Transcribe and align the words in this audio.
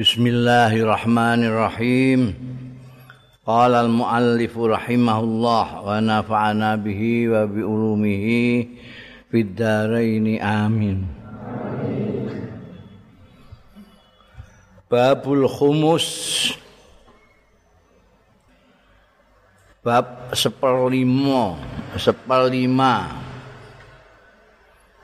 Bismillahirrahmanirrahim. 0.00 2.32
Qala 3.44 3.84
al-muallif 3.84 4.56
rahimahullah 4.56 5.84
wa 5.84 6.00
nafa'ana 6.00 6.80
bihi 6.80 7.28
wa 7.28 7.44
bi 7.44 7.60
ulumihi 7.60 8.64
fid 9.28 9.52
dharain 9.52 10.40
amin. 10.40 11.04
Babul 14.88 15.44
khumus 15.44 16.08
Bab 19.84 20.32
seperlima 20.32 21.60
Seperlima 22.00 23.20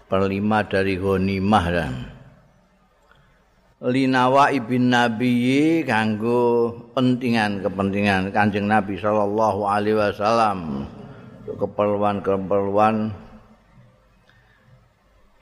Perlima 0.08 0.64
dari 0.64 0.96
ghanimah 0.96 1.64
dan 1.68 2.15
linawa 3.84 4.48
ibn 4.56 4.88
nabiyyi 4.88 5.84
kanggo 5.84 6.72
pentingan 6.96 7.60
kepentingan 7.60 8.32
kanjeng 8.32 8.64
nabi 8.64 8.96
sallallahu 8.96 9.68
alaihi 9.68 9.98
wasallam. 10.00 10.88
Keperluan-keperluan 11.46 13.14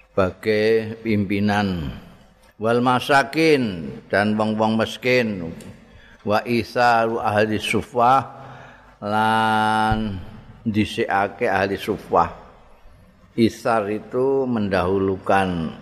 sebagai 0.05 1.01
pimpinan. 1.01 1.97
Wal 2.61 2.85
masakin 2.85 3.91
dan 4.13 4.37
wong-wong 4.39 4.79
miskin. 4.79 5.51
Wa 6.23 6.45
isaru 6.45 7.19
ahli 7.19 7.57
sufah 7.57 8.21
lan 9.01 10.21
dhisikake 10.63 11.49
ahli 11.49 11.81
sufah. 11.81 12.31
Isar 13.35 13.91
itu 13.91 14.47
mendahulukan 14.47 15.75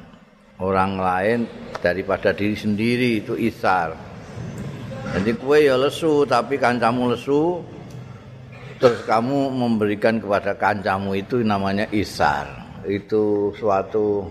orang 0.63 0.95
lain 0.97 1.39
daripada 1.83 2.31
diri 2.31 2.55
sendiri 2.55 3.19
itu 3.19 3.35
isar. 3.35 3.99
Jadi 5.13 5.35
kue 5.35 5.67
ya 5.67 5.75
lesu 5.75 6.23
tapi 6.23 6.57
kancamu 6.57 7.13
lesu 7.13 7.59
terus 8.79 9.03
kamu 9.03 9.51
memberikan 9.51 10.23
kepada 10.23 10.55
kancamu 10.55 11.19
itu 11.19 11.43
namanya 11.43 11.91
isar. 11.91 12.47
Itu 12.87 13.51
suatu 13.59 14.27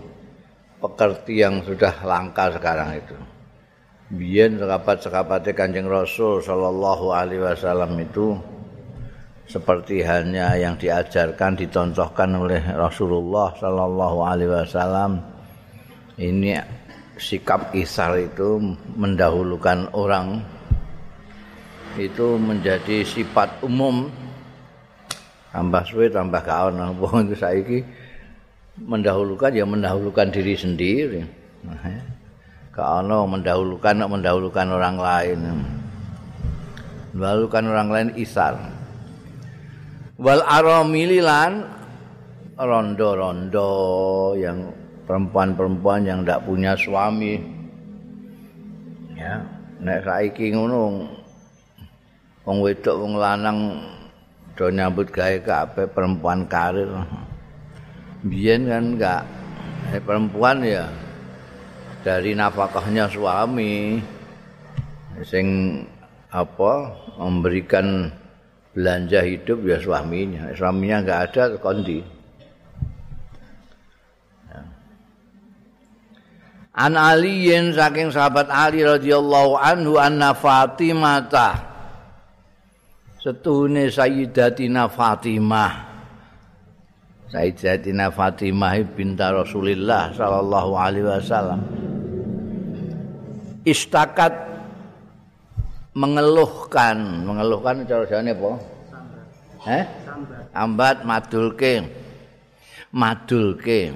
pekerti 0.79 1.43
yang 1.43 1.61
sudah 1.67 2.01
langka 2.07 2.49
sekarang 2.55 2.97
itu. 2.97 3.15
Biyen 4.11 4.59
sekapat-sekapatnya 4.59 5.55
Kanjeng 5.55 5.87
Rasul 5.87 6.43
sallallahu 6.43 7.15
alaihi 7.15 7.47
wasallam 7.47 7.95
itu 7.95 8.35
seperti 9.47 10.03
halnya 10.03 10.51
yang 10.59 10.75
diajarkan 10.75 11.55
dicontohkan 11.55 12.35
oleh 12.35 12.59
Rasulullah 12.75 13.55
sallallahu 13.55 14.19
alaihi 14.19 14.51
wasallam 14.51 15.30
ini 16.19 16.57
sikap 17.21 17.71
isar 17.77 18.17
itu 18.17 18.57
mendahulukan 18.97 19.93
orang 19.93 20.41
itu 21.99 22.39
menjadi 22.39 23.03
sifat 23.03 23.61
umum. 23.63 24.07
Tambah 25.51 25.83
suwe 25.83 26.07
tambah 26.07 26.39
kawan 26.39 26.79
wong 27.01 27.27
itu 27.27 27.35
saiki 27.35 27.79
mendahulukan 28.79 29.51
ya 29.51 29.67
mendahulukan 29.67 30.31
diri 30.31 30.55
sendiri. 30.55 31.21
Kalau 32.71 33.27
mendahulukan 33.27 33.95
mendahulukan 34.07 34.67
orang 34.71 34.95
lain. 34.95 35.39
Mendahulukan 37.11 37.63
orang 37.67 37.89
lain 37.91 38.09
isar. 38.15 38.55
Wal 40.15 40.39
aramililan 40.47 41.67
rondo-rondo 42.55 43.73
yang 44.39 44.80
perempuan-perempuan 45.05 46.05
yang 46.05 46.23
tidak 46.23 46.43
punya 46.45 46.73
suami. 46.77 47.41
Ya 49.17 49.41
nek 49.81 50.05
saiki 50.05 50.53
ngono 50.53 51.09
wong 52.45 52.57
wedok 52.61 52.95
wong 53.01 53.13
lanang 53.17 53.81
do 54.53 54.69
nyambut 54.69 55.09
gawe 55.09 55.37
kabeh 55.41 55.85
perempuan 55.89 56.45
karir. 56.45 56.89
Biyen 58.21 58.69
kan 58.69 58.83
enggak 58.97 59.21
eh, 59.93 60.01
perempuan 60.01 60.61
ya 60.61 60.85
dari 62.05 62.37
nafkahnya 62.37 63.09
suami 63.09 63.97
sing 65.25 65.81
apa 66.29 66.93
memberikan 67.17 68.09
belanja 68.77 69.25
hidup 69.25 69.65
ya 69.65 69.77
suaminya. 69.81 70.53
Suaminya 70.53 70.97
enggak 71.01 71.21
ada 71.33 71.43
kondi 71.57 72.01
An 76.81 76.97
Aliyin 76.97 77.77
saking 77.77 78.09
sahabat 78.09 78.49
Ali 78.49 78.81
radhiyallahu 78.81 79.53
anhu 79.53 80.01
anna 80.01 80.33
Fatimah 80.33 81.29
setune 83.21 83.85
Sayyidatina 83.93 84.89
Fatimah. 84.89 85.93
Sayyidatina 87.29 88.09
Fatimah 88.09 88.81
binta 88.97 89.29
Rasulillah 89.29 90.09
sallallahu 90.17 90.73
alaihi 90.73 91.05
wasallam. 91.05 91.61
Istakat 93.61 94.33
mengeluhkan. 95.93 96.97
Mengeluhkan 97.29 97.85
cara 97.85 98.09
jane 98.09 98.33
apa? 98.33 98.51
Eh? 99.69 99.83
Ambat 100.57 101.05
madulke. 101.05 101.85
Madulke. 102.89 103.93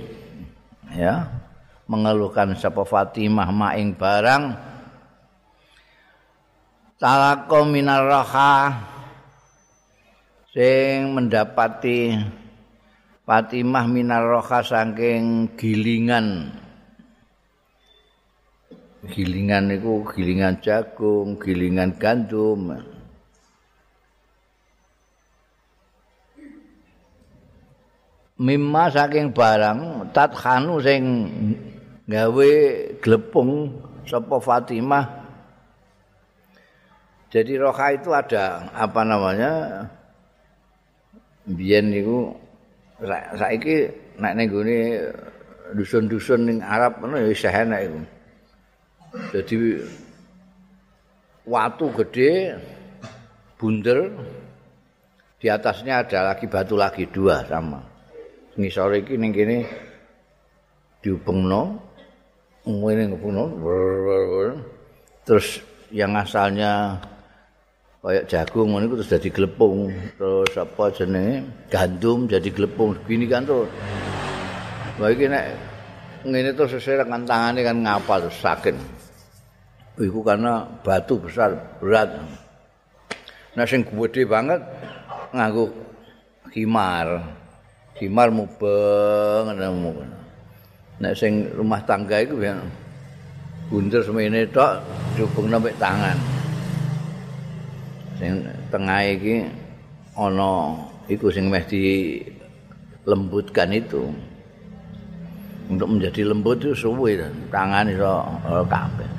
Ya 0.93 1.44
mengeluhkan 1.85 2.57
sapa 2.57 2.81
Fatimah 2.85 3.49
maing 3.49 3.93
barang 3.93 4.43
talaqo 6.97 7.65
minar 7.69 8.05
raha 8.05 8.73
sing 10.49 11.13
mendapati 11.13 12.17
Fatimah 13.25 13.85
minar 13.89 14.25
raha 14.25 14.61
saking 14.65 15.53
gilingan 15.57 16.53
gilingan 19.09 19.69
itu 19.69 20.01
gilingan 20.13 20.57
jagung, 20.61 21.37
gilingan 21.37 21.93
gandum. 21.97 22.81
Mimma 28.35 28.91
saking 28.91 29.31
barang 29.31 30.11
tathanu 30.11 30.83
sing 30.83 31.03
gawe 32.05 32.51
glepung 33.01 33.73
sapa 34.05 34.37
Fatimah. 34.37 35.05
Jadi 37.33 37.57
roha 37.59 37.87
itu 37.91 38.13
ada 38.13 38.69
apa 38.71 39.01
namanya? 39.03 39.83
Biyen 41.45 41.91
niku 41.91 42.31
saiki 43.35 43.91
nek 44.21 44.33
ning 44.39 44.47
gone 44.47 44.79
dusun-dusun 45.75 46.47
ning 46.47 46.57
Arab 46.63 47.01
ngono 47.01 47.19
ya 47.19 47.27
isih 47.33 47.51
enak 47.53 47.81
iku. 47.89 47.99
Jadi 49.35 49.55
watu 51.45 51.85
gede 51.91 52.55
bunder 53.59 54.09
di 55.41 55.47
atasnya 55.51 56.07
ada 56.07 56.33
lagi 56.33 56.45
batu 56.47 56.79
lagi 56.79 57.05
dua 57.09 57.43
sama. 57.45 57.83
Ngisore 58.55 59.03
iki 59.03 59.19
ning 59.19 59.35
kene 59.35 59.57
diubengno 61.03 61.84
ngene 62.65 63.13
ngono 63.13 63.43
terus 65.25 65.61
yang 65.93 66.17
asalnya 66.17 66.97
kayak 68.01 68.25
jagung 68.29 68.73
ngono 68.73 68.97
terus 68.97 69.09
jadi 69.09 69.29
glepung 69.29 69.93
terus 70.17 70.51
apa 70.57 70.83
jenenge 70.93 71.45
gandum 71.69 72.25
jadi 72.25 72.49
glepung 72.49 72.97
gini 73.05 73.25
kan 73.29 73.45
tuh 73.45 73.69
Wah 74.95 75.11
iki 75.11 75.27
nek 75.27 75.45
ngene 76.23 76.55
terus 76.55 76.79
seserek 76.79 77.11
kan 77.11 77.27
tangane 77.27 77.61
kan 77.61 77.75
ngapa 77.83 78.23
terus 78.23 78.39
sakit 78.39 78.75
Iku 79.95 80.27
karena 80.27 80.67
batu 80.83 81.15
besar 81.15 81.55
berat. 81.79 82.19
Nah 83.55 83.63
sing 83.63 83.87
gede 83.87 84.27
banget 84.27 84.59
nganggo 85.31 85.71
himar. 86.51 87.23
Himar 87.95 88.27
mubeng 88.27 89.55
ngono. 89.55 90.14
Nek 90.95 91.13
sing 91.15 91.51
rumah 91.51 91.83
tangga 91.83 92.23
iku 92.23 92.39
ya 92.39 92.55
bunder 93.67 93.99
semene 93.99 94.47
tok 94.47 94.79
dihubung 95.17 95.51
nek 95.51 95.75
tangan. 95.81 96.17
Sing 98.15 98.47
tengah 98.71 99.01
iki 99.11 99.43
ana 100.15 100.71
iku 101.11 101.27
sing 101.27 101.51
meh 101.51 101.63
lembutkan 103.03 103.69
itu. 103.75 104.07
Untuk 105.65 105.97
menjadi 105.97 106.29
lembut 106.29 106.61
itu 106.61 106.77
suwe 106.77 107.17
tangan 107.49 107.89
iso 107.89 108.21
kabeh. 108.69 109.09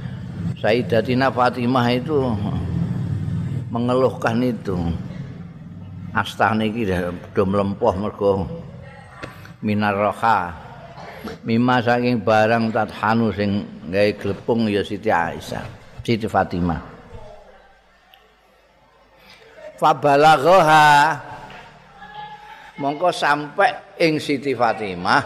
Sayyidatina 0.63 1.27
Fatimah 1.27 1.91
itu 1.91 2.23
mengeluhkan 3.75 4.39
itu. 4.41 4.79
Astane 6.15 6.71
iki 6.71 6.87
do 7.35 7.43
mlempoh 7.45 7.93
mergo 7.99 8.47
minar 9.61 9.99
roha 9.99 10.66
mimma 11.45 11.83
saking 11.83 12.23
barang 12.23 12.71
tathanu 12.71 13.31
sing 13.35 13.65
gawe 13.91 14.11
glepung 14.19 14.67
ya 14.71 14.83
Siti 14.83 15.11
Aisyah 15.11 15.65
Siti 16.07 16.31
Fatimah. 16.31 16.81
Fabalaghaha 19.77 20.87
mongko 22.79 23.11
sampai 23.11 23.99
ing 23.99 24.23
Siti 24.23 24.55
Fatimah 24.55 25.23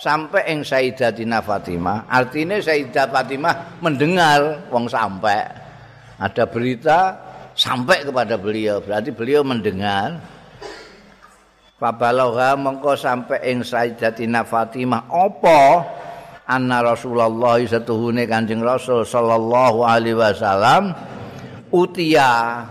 sampai 0.00 0.48
ing 0.48 0.64
Sayyidatina 0.64 1.44
Fatimah 1.44 2.08
artinya 2.08 2.56
Sayyidah 2.56 3.06
Fatimah 3.12 3.82
mendengar 3.84 4.70
wong 4.72 4.88
sampai. 4.88 5.44
Ada 6.18 6.50
berita 6.50 7.14
sampai 7.52 8.06
kepada 8.06 8.34
beliau 8.38 8.82
berarti 8.82 9.10
beliau 9.14 9.42
mendengar 9.44 10.18
Fabalagha 11.78 12.58
mongko 12.58 12.98
sampai 12.98 13.54
ing 13.54 13.62
Sayyidatina 13.62 14.42
Fatimah. 14.42 15.06
Apa? 15.06 15.60
Anna 16.48 16.82
Rasulullah 16.82 17.60
satuhune 17.62 18.26
Kanjeng 18.26 18.64
Rasul 18.64 19.06
sallallahu 19.06 19.84
alaihi 19.84 20.16
wasallam 20.16 20.96
utia 21.70 22.64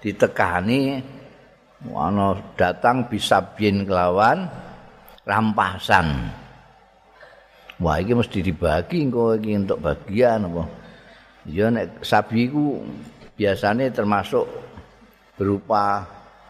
ditekani 0.00 0.96
ana 1.92 2.34
datang 2.58 3.06
bisa 3.06 3.44
bin 3.54 3.86
kelawan 3.86 4.48
rampasan. 5.28 6.34
Wah 7.78 8.02
iki 8.02 8.10
mesti 8.16 8.42
dibagi 8.42 9.06
engko 9.06 9.38
iki 9.38 9.54
untuk 9.54 9.78
bagian 9.78 10.50
apa? 10.50 10.64
Ya 11.46 11.70
nek 11.70 12.02
sabi 12.02 12.50
iku 12.50 12.82
biasanya 13.38 13.86
termasuk 13.94 14.48
berupa 15.38 16.02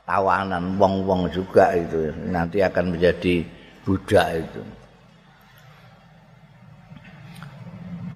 tawanan 0.08 0.80
wong-wong 0.80 1.28
juga 1.28 1.76
itu. 1.76 2.08
Nanti 2.32 2.64
akan 2.64 2.96
menjadi 2.96 3.44
budak 3.84 4.40
itu. 4.40 4.62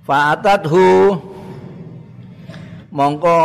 Fa'atathu 0.02 1.14
mongko 2.90 3.40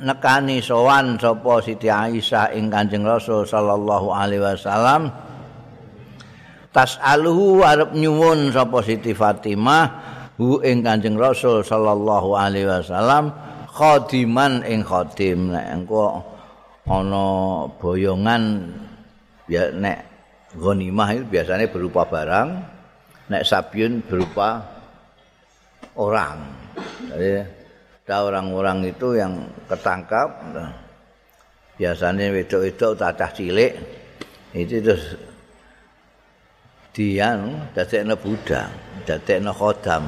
nekani 0.00 0.62
sowan 0.62 1.20
sapa 1.20 1.60
Siti 1.60 1.90
Aisyah 1.90 2.54
ing 2.54 2.70
Kanjeng 2.70 3.02
Rasul 3.04 3.44
sallallahu 3.44 4.14
alaihi 4.14 4.40
wasallam. 4.40 5.10
Tas'aluhu 6.70 7.60
arep 7.60 7.92
nyuwun 7.92 8.54
sapa 8.54 8.80
Siti 8.80 9.12
Fatimah 9.12 9.84
hu 10.40 10.62
ing 10.64 10.80
Kanjeng 10.80 11.18
Rasul 11.20 11.60
sallallahu 11.60 12.32
alaihi 12.32 12.70
wasallam 12.70 13.36
khadiman 13.68 14.64
ing 14.64 14.80
khadim. 14.80 15.52
Nek 15.52 15.66
engko 15.76 16.33
ana 16.84 17.64
boyongan 17.80 18.68
ya 19.48 19.72
nek 19.72 19.98
ghanimah 20.52 21.08
itu 21.16 21.24
biasanya 21.28 21.66
berupa 21.72 22.04
barang 22.04 22.48
nek 23.32 23.42
sabiun 23.42 24.04
berupa 24.04 24.60
orang. 25.96 26.38
Jadi 27.08 27.30
ada 28.04 28.16
orang-orang 28.20 28.84
itu 28.84 29.16
yang 29.16 29.48
ketangkap 29.64 30.28
biasanya 31.80 32.30
wedok-wedok 32.30 32.92
cacah 33.00 33.30
cilik 33.32 33.72
itu 34.54 34.78
terus 34.84 35.16
dia 36.94 37.34
dadekno 37.74 38.14
budak, 38.14 38.70
dadekno 39.02 39.50
khodam. 39.50 40.04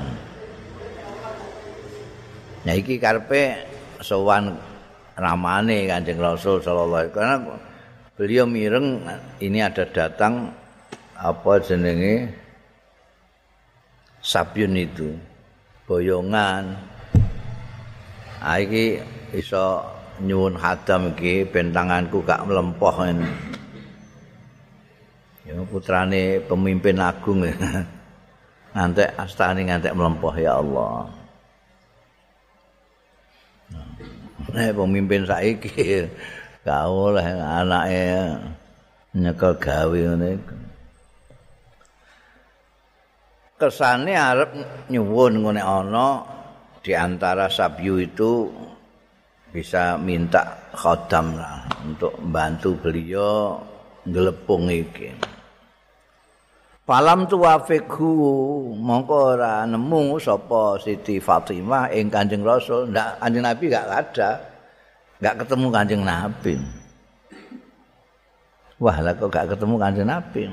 Nah 2.63 2.75
iki 2.75 3.01
karepe 3.01 3.67
sowan 4.05 4.55
ramane 5.17 5.89
Kanjeng 5.89 6.21
Rasul 6.21 6.61
sallallahu 6.61 7.01
alaihi 7.01 7.17
karena 7.17 7.37
beliau 8.17 8.45
mireng 8.45 9.01
ini 9.41 9.65
ada 9.65 9.89
datang 9.89 10.53
apa 11.17 11.53
jenenge 11.65 12.29
sabyun 14.21 14.77
itu 14.77 15.17
boyongan. 15.89 16.77
Ah 18.45 18.61
iki 18.61 19.01
iso 19.33 19.81
nyuwun 20.21 20.61
hadam 20.61 21.17
iki 21.17 21.49
ben 21.49 21.73
tanganku 21.73 22.21
gak 22.21 22.45
mlempoh 22.45 22.93
ini. 23.09 23.29
Ya 25.49 25.57
putrane 25.65 26.45
pemimpin 26.45 27.01
agung. 27.01 27.41
Ngantek 28.77 29.17
astane 29.17 29.65
ngantek 29.65 29.97
mlempoh 29.97 30.37
ya 30.37 30.61
Allah 30.61 31.09
Nek 34.55 34.77
pemimpin 34.79 35.27
saiki 35.27 36.07
gak 36.67 36.85
oleh 36.87 37.23
anake 37.23 38.07
nyekel 39.17 39.55
gawe 39.57 40.01
ngene 40.13 40.31
kesane 43.57 44.13
arep 44.13 44.51
nyuwun 44.93 45.41
ngene 45.41 45.63
ana 45.65 46.21
di 46.85 46.93
antara 46.93 47.49
sabyu 47.49 48.03
itu 48.05 48.53
bisa 49.51 49.97
minta 49.97 50.71
khodam 50.77 51.41
lah 51.41 51.65
untuk 51.81 52.13
membantu 52.21 52.77
beliau 52.77 53.57
ngelepung 54.05 54.69
iki. 54.69 55.36
Falam 56.87 57.27
tu 57.27 57.43
wafiqhu 57.43 58.15
mongko 58.79 59.35
ora 59.35 59.67
nemu 59.67 60.23
sapa 60.23 60.79
Siti 60.79 61.19
Fatimah 61.19 61.91
ing 61.91 62.07
Kanjeng 62.07 62.47
Rasul, 62.47 62.95
ndak 62.95 63.19
Kanjeng 63.19 63.43
Nabi 63.43 63.65
gak 63.67 63.91
ada. 63.91 64.31
Gak 65.19 65.43
ketemu 65.43 65.67
Kanjeng 65.75 66.07
Nabi. 66.07 66.55
Wah, 68.79 69.03
lah 69.03 69.19
kok 69.19 69.35
gak 69.35 69.51
ketemu 69.51 69.75
Kanjeng 69.83 70.07
Nabi. 70.07 70.47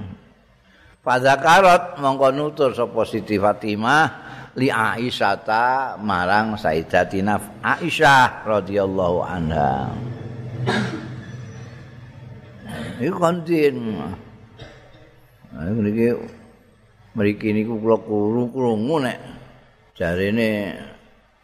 Fadzakarat 1.05 2.01
mongko 2.01 2.33
nutur 2.33 2.73
sapa 2.73 3.05
Siti 3.05 3.37
Fatimah 3.37 4.05
li 4.57 4.73
Aisyah 4.73 6.01
marang 6.01 6.57
Sayyidatina 6.57 7.61
Aisyah 7.61 8.41
radhiyallahu 8.41 9.19
anha. 9.21 9.93
Iku 12.97 13.21
kontin. 13.21 14.01
Nah, 15.53 15.69
mriki 15.69 16.09
mriki 17.13 17.53
niku 17.53 17.77
kula 17.77 17.97
krungu 18.49 18.97
nek 19.05 19.21
jarene 19.93 20.73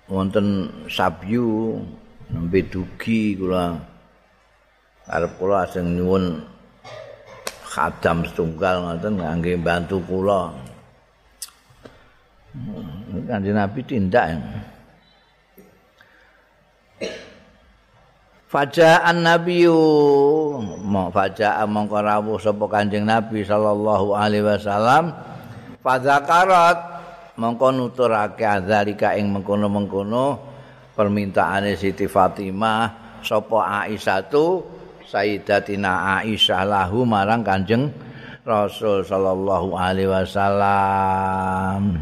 wonten 0.09 0.65
sabyu 0.89 1.77
nembe 2.33 2.65
dugi 2.65 3.37
kula 3.37 3.77
arep 5.05 5.31
kula 5.37 5.69
ajeng 5.69 5.93
nyuwun 5.93 6.41
khadam 7.69 8.25
setunggal 8.25 8.81
ngoten 8.81 9.21
kangge 9.21 9.53
bantu 9.61 10.01
kula. 10.09 10.57
Kanjeng 13.29 13.53
Nabi 13.53 13.79
tindak. 13.85 14.41
Faja'an 18.49 19.21
nabiyyu 19.21 19.77
mo 20.81 21.13
faja'a 21.13 21.69
mongko 21.69 22.01
rawuh 22.01 22.41
sapa 22.41 22.65
Kanjeng 22.65 23.05
Nabi 23.05 23.45
sallallahu 23.45 24.17
alaihi 24.17 24.41
wasallam 24.41 25.13
fadzakarat 25.85 26.81
mongko 27.37 27.69
nuturake 27.69 28.41
adzalika 28.41 29.13
ing 29.13 29.29
mengkono-mengkono 29.29 30.41
permintaane 30.97 31.77
Siti 31.77 32.09
Fatimah 32.09 33.21
sapa 33.21 33.85
Aisyah 33.85 34.25
Sayyidatina 35.05 36.17
Aisyah 36.17 36.65
lahu 36.65 37.05
marang 37.05 37.45
Kanjeng 37.45 37.93
Rasul 38.49 39.05
sallallahu 39.05 39.77
alaihi 39.77 40.09
wasallam. 40.09 42.01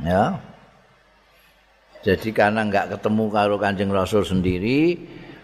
Ya. 0.00 0.40
Jadi 2.00 2.32
karena 2.32 2.64
enggak 2.64 2.96
ketemu 2.96 3.24
karo 3.28 3.60
Kanjeng 3.60 3.92
Rasul 3.92 4.24
sendiri, 4.24 4.98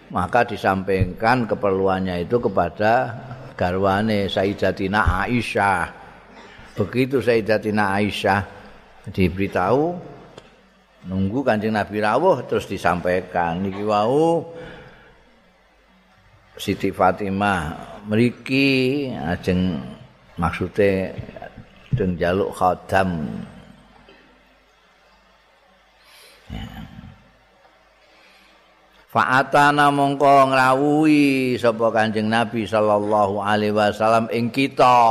maka 0.09 0.45
disampaikan 0.45 1.45
keperluannya 1.45 2.25
itu 2.25 2.41
kepada 2.41 3.13
garwane 3.53 4.25
Sayyidatina 4.25 5.25
Aisyah. 5.25 5.85
Begitu 6.77 7.21
Sayyidatina 7.21 7.93
Aisyah 7.97 8.41
diberitahu 9.09 9.97
nunggu 11.09 11.39
Kanjeng 11.45 11.77
Nabi 11.77 12.01
rawuh 12.01 12.43
terus 12.49 12.65
disampaikan. 12.65 13.61
Niki 13.63 13.83
wau 13.85 14.49
Siti 16.59 16.91
Fatimah 16.91 17.71
mriki 18.09 19.07
ajeng 19.15 19.79
maksude 20.35 21.15
deng 21.95 22.19
jaluk 22.19 22.51
khadam 22.51 23.27
Fa'atana 29.09 29.89
mongko 29.89 30.53
ngrawuhi 30.53 31.57
sapa 31.57 31.89
Kanjeng 31.89 32.29
Nabi 32.29 32.69
sallallahu 32.69 33.41
alaihi 33.41 33.73
wasallam 33.73 34.29
ing 34.29 34.53
kita. 34.53 35.01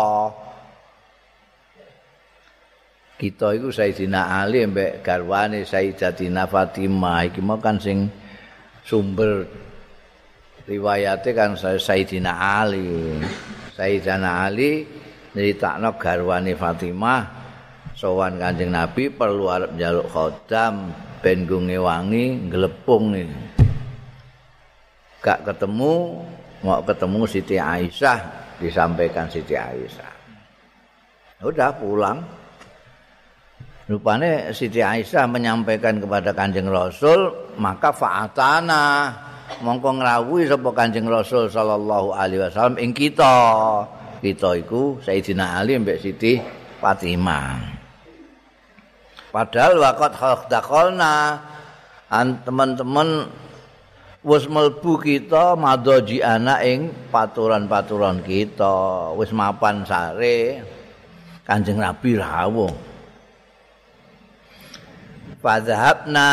Kita 3.19 3.59
iku 3.59 3.75
Sayyidina 3.75 4.39
Ali 4.39 4.63
mbek 4.71 5.03
garwane 5.03 5.67
Sayyidatina 5.67 6.47
Fatimah 6.47 7.27
iki 7.27 7.43
mau 7.43 7.59
kan 7.59 7.83
sing 7.83 8.07
sumber 8.87 9.43
riwayate 10.71 11.35
kan 11.35 11.59
Sayyidina 11.59 12.63
Ali. 12.63 13.19
Sayyidina 13.75 14.47
Ali 14.47 14.87
nyeritakno 15.35 15.99
garwane 15.99 16.55
Fatimah 16.55 17.21
sowan 17.99 18.39
Kanjeng 18.39 18.71
Nabi 18.71 19.11
perlu 19.11 19.51
arep 19.51 19.75
njaluk 19.75 20.07
khodam 20.07 20.95
ben 21.19 21.51
wangi 21.51 22.47
nglepung 22.47 23.19
ini. 23.19 23.48
Gak 25.19 25.43
ketemu, 25.43 26.23
mau 26.63 26.79
ketemu 26.87 27.21
Siti 27.27 27.57
Aisyah 27.59 28.19
disampaikan 28.63 29.27
Siti 29.27 29.59
Aisyah. 29.59 30.13
Udah 31.43 31.71
pulang. 31.75 32.19
Rupanya 33.89 34.53
Siti 34.53 34.85
Aisyah 34.85 35.25
menyampaikan 35.27 35.97
kepada 35.97 36.37
Kanjeng 36.37 36.69
Rasul, 36.69 37.33
maka 37.57 37.89
fa'atana 37.89 38.85
mongko 39.65 39.97
ngrawuhi 39.97 40.45
sapa 40.45 40.71
Kanjeng 40.77 41.09
Rasul 41.09 41.49
sallallahu 41.49 42.13
alaihi 42.13 42.45
wasallam 42.45 42.77
ing 42.79 42.93
kita. 42.93 43.35
Kita 44.19 44.51
iku 44.59 44.99
Sayyidina 45.01 45.63
Ali 45.63 45.79
mbek 45.79 46.03
Siti 46.03 46.37
Fatimah. 46.83 47.79
Padahal 49.31 49.79
dakhalna 50.51 51.39
an 52.11 52.43
teman-teman 52.43 53.31
wis 54.23 54.51
mlebu 54.51 54.99
kita 54.99 55.55
madoji 55.55 56.19
anak 56.19 56.61
ing 56.67 56.81
paturan-paturan 57.15 58.23
kita, 58.27 59.15
wis 59.15 59.31
mapan 59.31 59.87
sare. 59.87 60.63
Kanjeng 61.49 61.81
Nabi 61.81 62.21
rawuh. 62.21 62.75
Fadhabna 65.41 66.31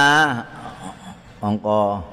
mongko. 1.40 2.04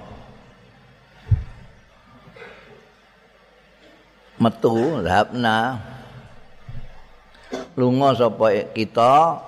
Metu 4.38 5.02
dhabna 5.02 5.82
lunga 7.74 8.14
sapa 8.14 8.70
kita? 8.70 9.38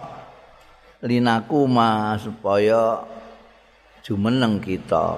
Linakuma 1.05 2.17
supaya 2.19 3.05
jumeneng 4.03 4.59
kita. 4.59 5.15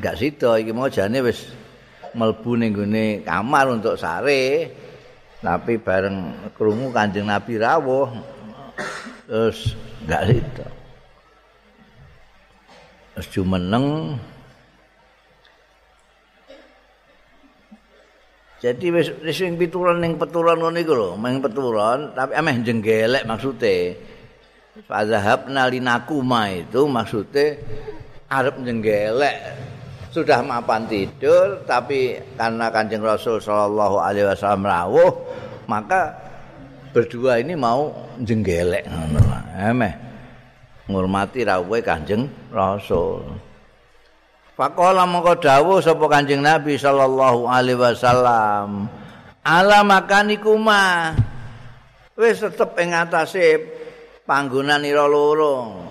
Enggak 0.00 0.16
sida 0.16 0.56
iki 0.56 0.72
mau 0.72 0.88
jane 0.88 1.20
wis 1.20 1.52
mlebu 2.16 2.56
ning 2.56 2.72
kamar 3.24 3.68
untuk 3.72 4.00
sare. 4.00 4.72
Tapi 5.42 5.82
bareng 5.82 6.48
krungu 6.54 6.94
Kanjeng 6.94 7.26
Nabi 7.26 7.58
rawuh 7.58 8.08
terus 9.26 9.74
enggak 10.06 10.22
sida. 10.30 10.66
Terus 13.12 13.28
jumeneng 13.28 13.86
Jadi 18.62 18.94
wis 18.94 19.10
wis 19.26 19.34
sing 19.34 19.58
pituran 19.58 19.98
ning 19.98 20.14
peturan 20.22 20.62
ngono 20.62 20.78
iku 20.78 20.94
lho, 20.94 21.10
meng 21.18 21.42
peturan 21.42 22.14
tapi 22.14 22.38
ameh 22.38 22.62
jenggelek 22.62 23.26
maksude. 23.26 23.98
Fazhabna 24.86 25.66
linakuma 25.66 26.46
itu 26.46 26.86
maksude 26.86 27.58
arep 28.30 28.62
jenggelek. 28.62 29.36
Sudah 30.12 30.44
mapan 30.44 30.84
tidur 30.84 31.64
tapi 31.64 32.20
karena 32.36 32.68
Kanjeng 32.68 33.00
Rasul 33.00 33.40
sallallahu 33.40 33.96
alaihi 33.96 34.28
wasallam 34.28 34.68
rawuh, 34.68 35.12
maka 35.64 36.12
berdua 36.92 37.40
ini 37.40 37.56
mau 37.56 37.88
jenggelek 38.20 38.84
ngono. 38.92 39.20
Ameh 39.56 39.94
ngurmati 40.92 41.48
rawuhe 41.48 41.80
Kanjeng 41.80 42.28
Rasul. 42.52 43.24
Faqala 44.52 45.08
mongko 45.08 45.40
dawuh 45.40 45.80
sapa 45.80 46.04
Kanjeng 46.12 46.44
Nabi 46.44 46.76
sallallahu 46.76 47.48
alaihi 47.48 47.80
wasallam, 47.80 48.92
"Ala 49.40 49.80
makanikuma." 49.80 51.16
Wis 52.12 52.44
tetep 52.44 52.76
ing 52.76 52.92
atase 52.92 53.64
panggonan 54.28 54.84
ira 54.84 55.08
loro. 55.08 55.88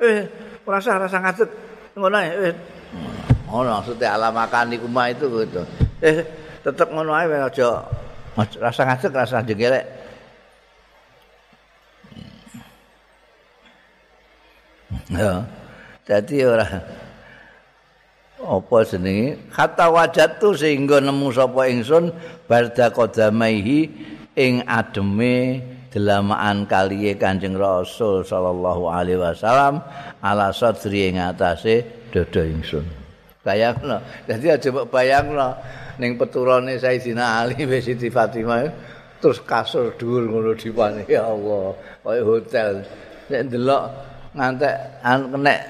Eh, 0.00 0.24
rasa 0.64 0.96
rasa 0.96 1.20
ngadeg 1.20 1.65
ngono 1.96 2.16
ae. 2.20 2.52
Ngono 3.48 3.68
maksudnya 3.80 4.12
ala 4.12 4.28
makanikuma 4.28 5.08
itu 5.08 5.24
gitu. 5.40 5.64
Eh, 6.04 6.28
tetep 6.60 6.92
ngono 6.92 7.16
ae 7.16 7.24
aja 7.32 7.88
rasa 8.60 8.84
ngadeg 8.84 9.12
rasa 9.16 9.40
jenggelek. 9.40 9.84
Ya. 15.08 15.48
Dadi 16.06 16.44
ora 16.44 16.68
apa 18.36 18.76
jenenge 18.84 19.48
kata 19.50 19.90
wajatu 19.90 20.52
sehingga 20.54 21.00
nemu 21.00 21.32
sapa 21.32 21.66
ingsun 21.72 22.12
barda 22.46 22.92
qadamaihi 22.92 23.90
ing 24.36 24.62
ademe 24.68 25.64
delamaan 25.96 26.68
kaliye 26.68 27.16
Kanjeng 27.16 27.56
Rasul 27.56 28.20
sallallahu 28.20 28.92
alaihi 28.92 29.16
wasallam 29.16 29.80
ala 30.20 30.52
sadri 30.52 31.08
ing 31.08 31.16
atase 31.16 32.04
dada 32.12 32.44
ingsun. 32.44 32.84
Bayangno. 33.40 34.04
Dadi 34.28 34.52
aja 34.52 34.68
mbok 34.68 34.92
bayangno 34.92 35.56
ning 35.96 36.20
peturane 36.20 36.76
Sayyidina 36.76 37.40
Ali 37.40 37.64
wis 37.70 37.88
Siti 37.88 38.12
Fatimah 38.12 38.68
terus 39.16 39.40
kasur 39.40 39.96
dhuwur 39.96 40.28
ngono 40.28 40.52
dipane 40.52 41.08
ya 41.08 41.24
Allah, 41.24 41.72
kaya 42.04 42.20
hotel. 42.20 42.84
Nek 43.32 43.40
ndelok 43.48 43.84
ngantek 44.36 44.76
an 45.00 45.20
kenek 45.32 45.60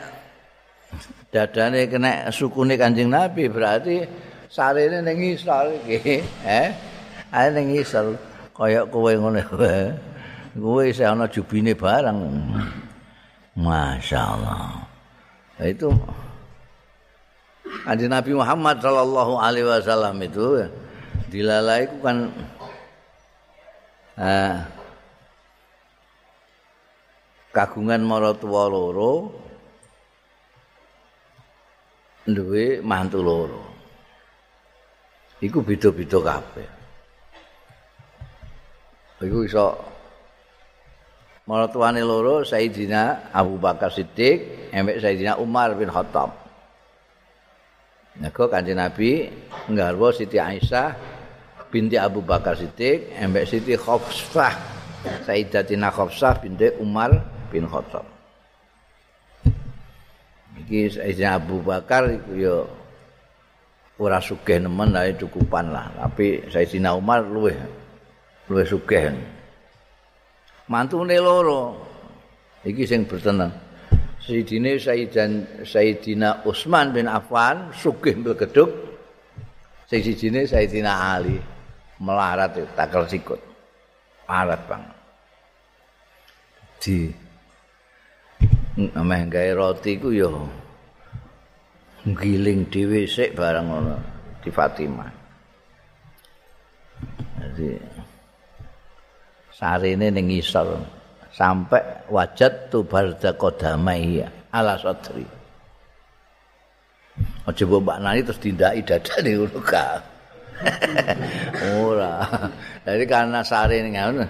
dadane 1.30 1.86
kena 1.86 2.34
sukune 2.34 2.74
Kanjeng 2.74 3.14
Nabi 3.14 3.46
berarti 3.46 4.02
sarene 4.50 5.06
ning 5.06 5.38
isor 5.38 5.70
iki 5.86 6.18
eh 6.58 6.74
ae 7.30 7.46
ning 7.54 7.78
isor 7.78 8.18
kaya 8.58 8.82
kowe 8.90 9.12
ngene 9.14 9.46
kowe 9.46 9.70
kowe 10.56 10.82
isih 10.82 11.06
ana 11.12 11.28
jubine 11.28 11.76
barang 11.76 12.16
masyaallah 13.56 14.88
itu 15.60 15.92
Kanjeng 17.86 18.10
Nabi 18.10 18.32
Muhammad 18.34 18.82
sallallahu 18.82 19.38
alaihi 19.38 19.66
wasallam 19.66 20.18
itu 20.22 20.66
dilalai 21.30 21.86
itu 21.86 21.96
kan 22.02 22.18
eh, 24.18 24.58
kagungan 27.54 28.02
maratuwa 28.02 28.66
loro 28.70 29.30
duwe 32.26 32.82
mantu 32.82 33.22
loro. 33.22 33.62
Iku 35.38 35.62
beda-beda 35.62 36.18
kabeh. 36.18 36.68
Iku 39.22 39.46
iso 39.46 39.78
maratuane 41.46 42.02
loro 42.02 42.42
Sayyidina 42.42 43.30
Abu 43.30 43.56
Bakar 43.56 43.94
Siddiq 43.94 44.70
embek 44.74 44.98
Sayyidina 44.98 45.38
Umar 45.38 45.78
bin 45.78 45.88
Khattab. 45.88 46.34
Nego 48.18 48.50
Kanjeng 48.50 48.80
Nabi 48.80 49.30
nggarwa 49.70 50.10
Siti 50.10 50.42
Aisyah 50.42 50.90
binti 51.70 51.94
Abu 51.94 52.20
Bakar 52.20 52.58
Siddiq 52.58 53.14
embek 53.14 53.46
Siti 53.46 53.78
Khafsah 53.78 54.54
Sayyidatina 55.22 55.94
Khafsah 55.94 56.42
binti 56.42 56.74
Umar 56.82 57.14
bin 57.54 57.70
Khattab. 57.70 58.16
iki 60.66 60.90
Sayyidina 60.90 61.38
Abu 61.38 61.62
Bakar 61.62 62.10
iku 62.10 62.32
ya 62.34 62.56
ora 64.02 64.18
sugih 64.18 64.58
nemen 64.58 64.98
ae 64.98 65.14
cukupan 65.14 65.70
lah 65.70 65.94
tapi 65.94 66.42
Sayyidina 66.50 66.98
Umar 66.98 67.22
luwih 67.22 67.54
luwih 68.50 68.66
sugih 68.66 69.14
mantune 70.70 71.18
loro. 71.18 71.86
Iki 72.66 72.82
sing 72.82 73.06
bertenang 73.06 73.54
Sayyidina 74.18 74.74
Sayyidan 74.74 75.62
Sayyidina 75.62 76.42
Utsman 76.42 76.90
bin 76.90 77.06
Affan 77.06 77.70
sugih 77.70 78.18
mlegeduk 78.18 78.70
Sayyidina 79.86 80.42
Sayyidina 80.42 80.92
Ali 81.14 81.38
melarat 82.02 82.58
takel 82.74 83.06
sikut. 83.06 83.38
Parat 84.26 84.58
bang 84.66 84.82
di 86.82 87.08
ameh 88.92 89.20
gawe 89.30 89.50
roti 89.56 89.96
ku 89.96 90.12
ya 90.12 90.28
giling 92.06 92.68
dhewe 92.68 93.08
sik 93.08 93.34
bareng 93.34 93.66
ngono 93.66 93.96
di 94.42 94.50
Fatimah. 94.50 95.10
Jadi 97.40 97.70
sarene 99.56 100.12
ning 100.12 100.28
isor 100.28 100.76
sampai 101.32 101.80
wajat 102.12 102.68
tu 102.68 102.84
barda 102.84 103.32
kodamai 103.32 104.20
ala 104.52 104.76
sadri. 104.76 105.24
Aja 107.48 107.64
mbok 107.64 107.80
mbak 107.80 107.98
nani 108.04 108.20
terus 108.20 108.40
tindaki 108.40 108.84
dadane 108.84 109.30
ngono 109.32 109.60
ka. 109.64 109.86
Ora. 111.84 112.20
Jadi 112.84 113.04
karena 113.08 113.40
sarene 113.40 113.88
ngono 113.88 114.24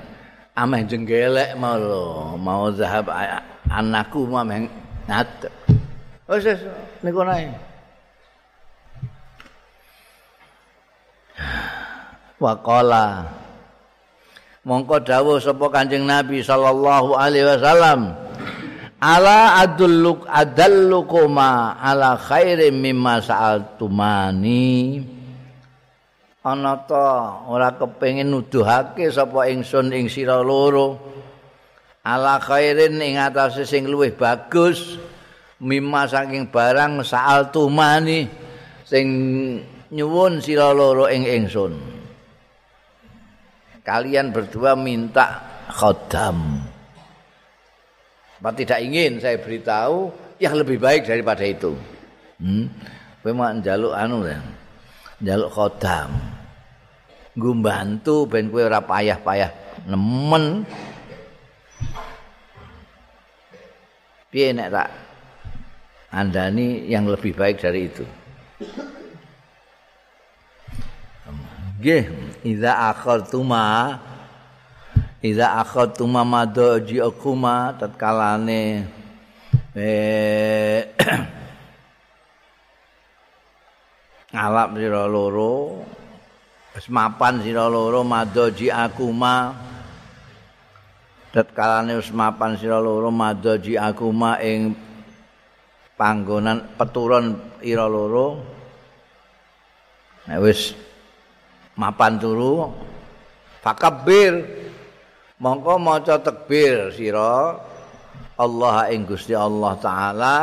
ameh 0.56 0.86
jenggelek 0.86 1.58
mau 1.58 1.76
lo, 1.76 2.38
mau 2.38 2.70
zahab 2.70 3.10
anakku 3.66 4.30
mah 4.30 4.46
ngadeg. 5.10 5.52
Wis 6.30 6.46
wis 6.46 6.60
niku 7.02 7.26
nae. 7.26 7.50
Waqala 12.36 13.26
mongko 14.66 14.98
dawuh 15.06 15.38
sapa 15.38 15.70
Kanjeng 15.70 16.02
Nabi 16.02 16.42
sallallahu 16.42 17.14
alaihi 17.14 17.46
wasallam 17.46 18.18
ala 18.98 19.62
adulluk 19.62 20.26
adallukuma 20.26 21.78
ala 21.78 22.18
khairim 22.18 22.74
mimma 22.74 23.22
sa'altumani. 23.22 25.06
Ana 26.46 26.78
ta 26.86 27.42
ora 27.46 27.74
kepengin 27.74 28.30
nuduhake 28.30 29.06
sapa 29.10 29.50
ingsun 29.50 29.94
ing 29.94 30.10
sira 30.10 30.42
loro 30.42 30.98
ala 32.02 32.42
khairin 32.42 32.98
ing 33.02 33.22
atase 33.22 33.66
sing 33.66 33.86
luwih 33.86 34.14
bagus 34.18 34.98
mimma 35.62 36.10
saking 36.10 36.50
barang 36.50 37.02
sa'altumani 37.06 38.30
sing 38.86 39.06
nyuwun 39.90 40.38
sira 40.38 40.70
loro 40.70 41.10
ing 41.10 41.26
ingsun 41.26 41.95
kalian 43.86 44.34
berdua 44.34 44.74
minta 44.74 45.46
khodam. 45.70 46.58
Apa 48.42 48.50
tidak 48.52 48.82
ingin 48.82 49.22
saya 49.22 49.38
beritahu 49.38 50.10
yang 50.42 50.58
lebih 50.58 50.82
baik 50.82 51.06
daripada 51.06 51.46
itu. 51.46 51.78
Hmm? 52.42 52.66
Jaluk 53.62 53.94
anu 53.94 54.26
ya. 54.26 54.42
Jaluk 55.22 55.50
khodam. 55.54 56.10
Gue 57.36 57.54
bantu 57.56 58.26
ben 58.26 58.50
kue 58.50 58.66
ora 58.66 58.82
payah-payah 58.82 59.50
nemen. 59.86 60.66
Piye 64.26 64.50
nek 64.52 64.68
tak 64.74 64.88
andani 66.12 66.88
yang 66.90 67.06
lebih 67.06 67.32
baik 67.32 67.62
dari 67.62 67.88
itu. 67.88 68.04
Nggih, 71.86 72.10
idza 72.42 72.90
akhartuma 72.90 73.94
idza 75.22 75.54
akhartuma 75.62 76.26
madaji 76.26 76.98
akuma 76.98 77.78
tatkalane 77.78 78.90
eh 79.70 80.82
ngalap 84.34 84.74
sira 84.74 85.06
loro 85.06 85.86
wis 86.74 86.90
mapan 86.90 87.46
sira 87.46 87.70
loro 87.70 88.02
madaji 88.02 88.66
akuma 88.66 89.54
tatkalane 91.30 92.02
wis 92.02 92.10
mapan 92.10 92.58
sira 92.58 92.82
loro 92.82 93.14
madaji 93.14 93.78
akuma 93.78 94.42
ing 94.42 94.74
panggonan 95.94 96.66
peturon 96.74 97.38
ira 97.62 97.86
loro. 97.86 98.42
Nek 100.26 100.42
wis 100.42 100.74
mapan 101.76 102.18
turu 102.18 102.72
fakabir 103.60 104.42
mongko 105.38 105.76
maca 105.76 106.16
takbir 106.18 106.90
sira 106.96 107.60
Allah 108.36 108.88
ing 108.92 109.08
Gusti 109.08 109.32
Allah 109.32 109.76
taala 109.80 110.36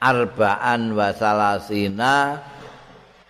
arbaan 0.00 0.92
wa 0.92 1.08
salasina 1.16 2.36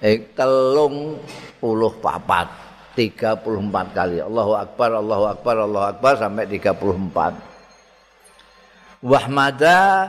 ing 0.03 0.35
telung 0.35 1.23
puluh 1.63 1.95
papat. 2.03 2.65
34 2.95 3.43
kali. 3.91 4.23
Allahu 4.23 4.55
Akbar 4.55 4.95
Allahu 4.95 5.27
Akbar 5.27 5.67
Allahu 5.67 5.99
Akbar 5.99 6.15
sampai 6.15 6.47
34 6.47 7.55
wahmada 9.05 10.09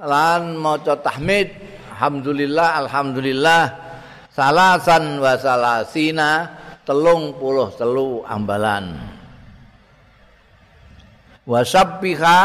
lan 0.00 0.56
maca 0.56 0.96
tahmid. 0.96 1.50
Alhamdulillah 1.92 2.86
alhamdulillah. 2.86 3.62
Salasan 4.30 5.18
wa 5.20 5.34
salasina 5.36 6.59
telung 6.90 7.38
puluh 7.38 7.70
telu 7.78 8.26
ambalan. 8.26 8.98
Wasabbiha 11.46 12.42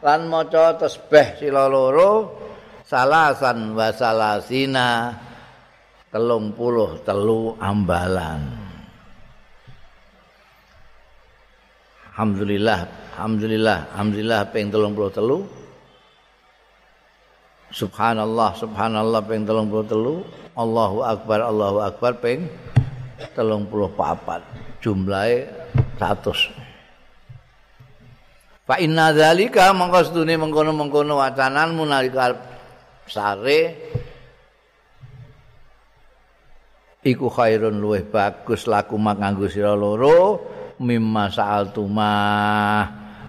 lan 0.00 0.32
maca 0.32 0.80
tasbih 0.80 1.36
sila 1.36 1.68
loro 1.68 2.40
salasan 2.88 3.76
wasalasina 3.76 5.12
telung 6.08 6.56
puluh 6.56 7.04
telu 7.04 7.52
ambalan. 7.60 8.48
Alhamdulillah 12.16 12.80
Alhamdulillah 13.20 13.78
Alhamdulillah 13.92 14.40
ping 14.56 14.72
telung 14.72 14.96
puluh 14.96 15.12
telu. 15.12 15.44
Subhanallah 17.76 18.56
Subhanallah 18.56 19.20
ping 19.20 19.44
telung 19.44 19.68
puluh 19.68 19.84
telu. 19.84 20.24
Allahu 20.56 21.04
Akbar 21.04 21.44
Allahu 21.44 21.84
Akbar 21.84 22.16
ping 22.24 22.48
telung 23.36 23.68
puluh 23.68 23.92
papat. 23.92 24.44
Jumlahnya 24.80 25.50
satu 25.96 26.32
Fa 28.66 28.82
inna 28.82 29.14
dzalika 29.14 29.70
mongko 29.70 30.10
sedune 30.10 30.34
mengkono-mengkono 30.34 31.22
wacananmu 31.22 31.86
nalika 31.86 32.34
sare 33.06 33.60
iku 37.06 37.30
khairun 37.30 37.78
luweh 37.78 38.02
bagus 38.02 38.66
laku 38.66 38.98
makanggo 38.98 39.46
sira 39.46 39.70
loro 39.78 40.42
mimma 40.82 41.30
sa'altuma 41.30 42.10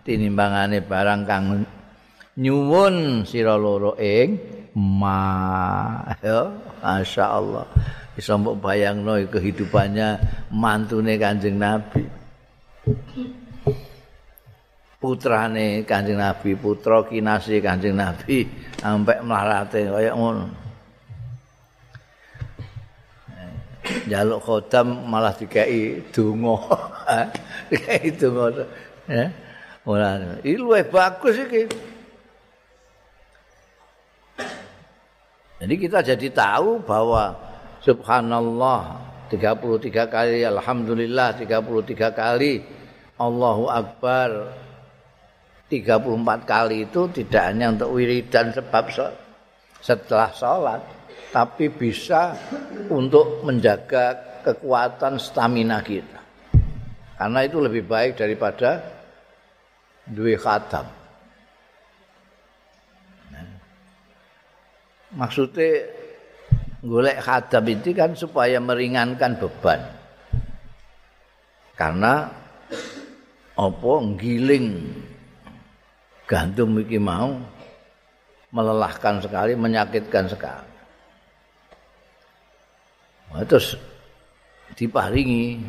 tinimbangane 0.02 0.82
barang 0.82 1.21
kang 1.30 1.62
nyuwun 2.41 3.21
sira 3.21 3.54
loro 3.54 3.93
ing 4.02 4.41
ma. 4.73 6.02
Ya 6.26 6.50
masyaallah 6.82 7.65
bisa 8.17 8.34
mbok 8.34 8.58
bayangno 8.58 9.21
kehidupannya 9.30 10.17
mantune 10.49 11.21
Kanjeng 11.21 11.62
Nabi. 11.62 12.01
Putrane 14.97 15.86
Kanjeng 15.86 16.17
Nabi, 16.17 16.58
putra 16.58 17.06
kinasi 17.06 17.62
Kanjeng 17.62 17.93
Nabi 17.93 18.49
sampai 18.82 19.21
melarate 19.21 19.86
kaya 19.86 20.17
ngono. 20.17 20.49
Jaluk 24.10 24.41
khodam 24.41 25.06
malah 25.06 25.38
dikai 25.38 26.01
donga. 26.10 26.58
dikai 27.69 28.10
donga. 28.17 28.65
Ya. 29.06 29.30
Ora. 29.86 30.41
Iki 30.41 30.58
luwih 30.58 30.89
bagus 30.89 31.38
iki. 31.38 31.69
Jadi 35.62 35.73
kita 35.77 36.01
jadi 36.01 36.27
tahu 36.34 36.82
bahwa 36.82 37.46
Subhanallah. 37.84 38.82
33 39.28 40.08
kali 40.08 40.48
Alhamdulillah 40.48 41.36
33 41.36 42.16
kali. 42.16 42.63
Allahu 43.20 43.68
Akbar. 43.68 44.30
34 45.68 46.48
kali 46.48 46.88
itu 46.88 47.12
tidak 47.12 47.44
hanya 47.52 47.76
untuk 47.76 47.92
wiridan 47.92 48.56
sebab 48.56 48.88
setelah 49.84 50.32
sholat 50.32 50.80
tapi 51.28 51.68
bisa 51.68 52.32
untuk 52.88 53.44
menjaga 53.44 54.40
kekuatan 54.48 55.20
stamina 55.20 55.84
kita. 55.84 56.24
Karena 57.20 57.44
itu 57.44 57.60
lebih 57.60 57.84
baik 57.84 58.16
daripada 58.16 58.80
dua 60.08 60.40
khatam. 60.40 60.88
Maksudnya 65.18 65.88
golek 66.84 67.18
khadam 67.22 67.66
itu 67.70 67.94
kan 67.94 68.13
supaya 68.13 68.62
meringankan 68.62 69.38
beban. 69.38 69.82
Karena 71.78 72.30
apa 73.58 73.92
giling 74.18 74.66
gandum 76.26 76.78
iki 76.82 76.98
mau 76.98 77.38
melelahkan 78.54 79.22
sekali, 79.22 79.54
menyakitkan 79.58 80.26
sekali. 80.30 80.76
Nah, 83.28 83.44
terus 83.44 83.76
diparingi 84.78 85.60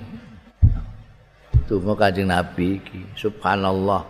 Tunggu 1.69 1.93
kanjeng 1.93 2.33
Nabi 2.33 2.81
iki. 2.81 3.01
Subhanallah 3.13 4.01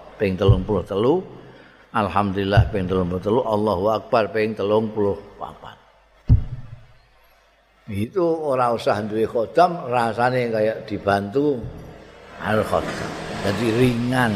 puluh 0.62 0.82
telu. 0.86 1.26
Alhamdulillah 1.90 2.70
ping 2.70 2.86
telung 2.86 3.10
puluh 3.10 3.22
telu. 3.22 3.40
Allahu 3.42 3.84
Akbar 3.90 4.30
ping 4.30 4.54
telung 4.54 4.86
puluh 4.94 5.18
papat. 5.34 5.77
Itu 7.88 8.20
ora 8.20 8.76
usah 8.76 9.00
duwe 9.00 9.24
khodam 9.24 9.88
rasane 9.88 10.52
kayak 10.52 10.84
dibantu 10.84 11.56
al 12.44 12.60
khodam. 12.60 13.10
Jadi 13.48 13.66
ringan. 13.80 14.32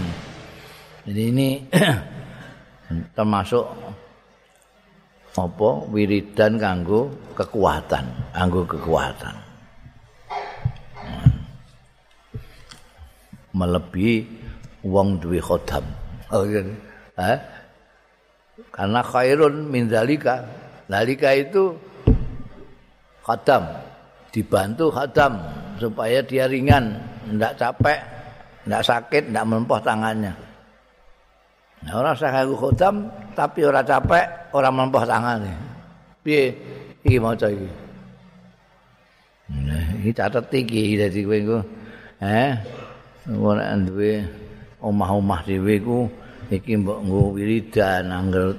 Jadi 1.05 1.23
ini 1.29 1.49
termasuk 3.17 3.67
apa? 5.37 5.71
Wiridan 5.93 6.57
kanggo 6.57 7.13
kekuatan 7.37 8.33
kanggo 8.33 8.65
kekuatan. 8.65 9.37
Melebihi 13.53 14.17
wong 14.89 15.21
duwe 15.21 15.45
khodam. 15.45 15.85
Oh, 16.33 16.49
eh? 16.49 17.39
karena 18.73 19.05
khairun 19.05 19.69
min 19.69 19.93
dalika 19.93 20.49
dalika 20.89 21.37
itu 21.37 21.77
khadam 23.23 23.63
dibantu 24.35 24.91
khadam 24.91 25.39
supaya 25.79 26.23
dia 26.23 26.47
ringan 26.47 26.99
tidak 27.29 27.55
capek 27.59 27.99
ndak 28.67 28.83
sakit, 28.87 29.35
ndak 29.35 29.45
melempoh 29.47 29.79
tangannya. 29.83 30.33
Nah, 31.83 31.99
orang 31.99 32.15
saya 32.15 32.43
kanggo 32.43 32.55
khodam 32.55 33.11
tapi 33.35 33.67
ora 33.67 33.83
capek, 33.83 34.55
ora 34.55 34.71
melempoh 34.71 35.03
tangannya. 35.03 35.55
Piye 36.23 36.55
iki 37.03 37.19
maca 37.19 37.51
iki? 37.51 37.71
Nah, 39.51 39.87
iki 39.99 40.11
catet 40.15 40.47
iki 40.55 40.95
dadi 40.95 41.21
kowe 41.27 41.37
engko. 41.37 41.59
Eh, 42.23 42.55
ora 43.35 43.75
duwe 43.75 44.23
omah-omah 44.79 45.43
dhewe 45.43 45.75
ku 45.83 45.99
iki 46.55 46.79
mbok 46.79 47.03
nggo 47.03 47.23
wiridan 47.35 48.15
angger 48.15 48.55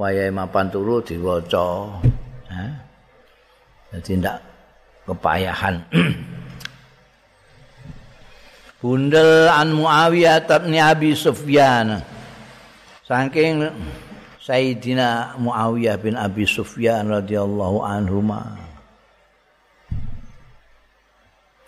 wayahe 0.00 0.32
mapan 0.32 0.72
turu 0.72 1.04
diwaca. 1.04 2.00
Eh. 2.48 2.83
Jadi 3.94 4.18
ndak 4.18 4.42
kepayahan. 5.06 5.86
Bundel 8.82 9.46
an 9.48 9.70
Muawiyah 9.70 10.42
bin 10.44 10.74
Abi 10.76 11.14
Sufyan. 11.14 12.02
Saking 13.06 13.70
Sayyidina 14.42 15.38
Muawiyah 15.38 15.96
bin 16.02 16.18
Abi 16.18 16.44
Sufyan 16.44 17.06
radhiyallahu 17.06 17.80
anhu 17.80 18.20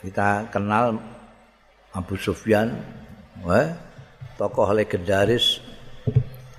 Kita 0.03 0.51
kenal 0.51 0.99
Abu 1.97 2.21
Sufyan, 2.21 2.77
wah, 3.41 3.73
tokoh 4.37 4.77
legendaris 4.77 5.65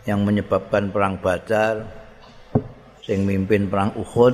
yang 0.09 0.25
menyebabkan 0.25 0.89
perang 0.89 1.21
Badar, 1.21 1.85
sing 3.05 3.29
mimpin 3.29 3.69
perang 3.69 3.93
Uhud, 3.93 4.33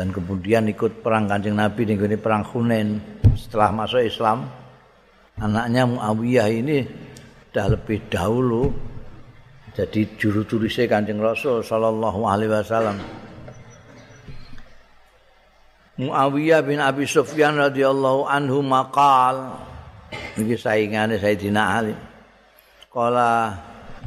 dan 0.00 0.16
kemudian 0.16 0.64
ikut 0.64 1.04
perang 1.04 1.28
Kanjeng 1.28 1.60
Nabi 1.60 1.84
di 1.84 2.16
perang 2.16 2.40
Hunain 2.40 2.96
setelah 3.36 3.68
masuk 3.68 4.00
Islam. 4.00 4.48
Anaknya 5.36 5.84
Muawiyah 5.84 6.48
ini 6.48 6.88
sudah 7.52 7.76
lebih 7.76 8.08
dahulu 8.08 8.72
jadi 9.76 10.08
juru 10.16 10.48
tulisnya 10.48 10.88
Kanjeng 10.88 11.20
Rasul 11.20 11.60
sallallahu 11.60 12.24
alaihi 12.24 12.48
wasallam. 12.48 12.96
Muawiyah 16.00 16.64
bin 16.64 16.80
Abi 16.80 17.04
Sufyan 17.04 17.60
radhiyallahu 17.60 18.24
anhu 18.24 18.64
maqal 18.64 19.52
iki 20.40 20.56
saingane 20.56 21.20
Sayyidina 21.20 21.76
Ali. 21.76 21.92
Kala 22.88 23.52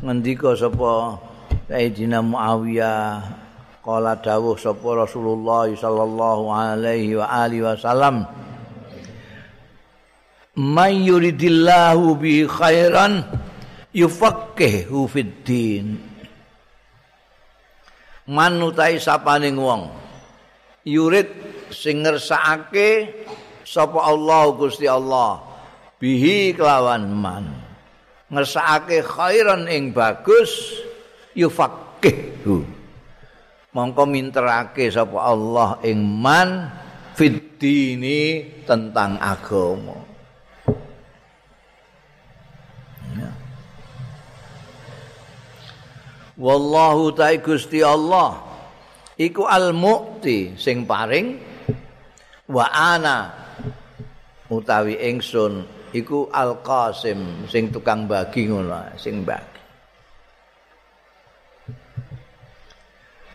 ngendika 0.02 0.58
sapa 0.58 1.22
Sayyidina 1.70 2.26
Muawiyah 2.26 3.43
Kala 3.84 4.16
dawuh 4.16 4.56
sapa 4.56 4.96
Rasulullah 4.96 5.68
sallallahu 5.68 6.48
alaihi 6.48 7.20
wa 7.20 7.28
alihi 7.28 7.68
wasallam 7.68 8.24
May 10.56 11.04
yuridillahu 11.04 12.16
bi 12.16 12.48
khairan 12.48 13.28
yufaqihu 13.92 15.10
fid 15.12 15.44
din. 15.44 16.00
Manutai 18.30 19.04
sapaning 19.04 19.60
wong 19.60 19.92
yurid 20.88 21.28
sing 21.74 22.08
ngersakake 22.08 23.12
sapa 23.68 24.00
Allah 24.00 24.48
Gusti 24.56 24.88
Allah 24.88 25.44
bihi 26.00 26.56
kelawan 26.56 27.10
man. 27.12 27.52
Ngersakake 28.32 29.04
khairan 29.04 29.68
ing 29.68 29.92
bagus 29.92 30.80
yufaqihu 31.36 32.83
mongko 33.74 34.06
minterake 34.06 34.94
sapa 34.94 35.18
Allah 35.18 35.82
ing 35.82 36.00
man 36.00 36.70
fiddini 37.18 38.46
tentang 38.66 39.18
agama. 39.18 40.14
Wallahu 46.34 47.14
ta'i 47.14 47.38
Gusti 47.38 47.86
Allah 47.86 48.42
iku 49.22 49.46
al-mu'ti 49.46 50.58
sing 50.58 50.82
paring 50.90 51.38
wa 52.50 52.66
ana 52.74 53.30
utawi 54.50 54.98
ingsun 54.98 55.62
iku 55.94 56.34
al-qasim 56.34 57.46
sing 57.46 57.70
tukang 57.70 58.10
bagi 58.10 58.50
ngono 58.50 58.98
sing 58.98 59.22
bagi 59.22 59.53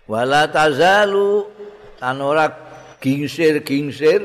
wala 0.09 0.49
tazalu 0.49 1.44
tan 2.01 2.18
ora 2.25 2.49
gingsir-gingsir. 2.99 4.25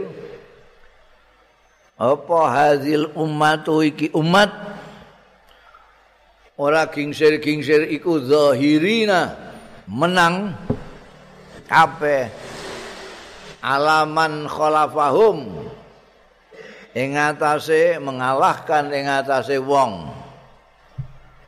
Apa 1.93 2.39
hadil 2.49 3.13
ummatu 3.13 3.85
iki 3.85 4.09
umat 4.17 4.49
ora 6.57 6.89
gingsir-gingsir 6.89 7.85
iku 7.91 8.23
zahirina 8.23 9.35
menang. 9.85 10.55
Kabeh 11.69 12.31
alaman 13.61 14.47
khalafahum. 14.49 15.67
Ing 16.93 17.17
atase 17.17 17.97
mengalahkan 17.97 18.93
ing 18.93 19.09
atase 19.09 19.57
wong. 19.57 20.13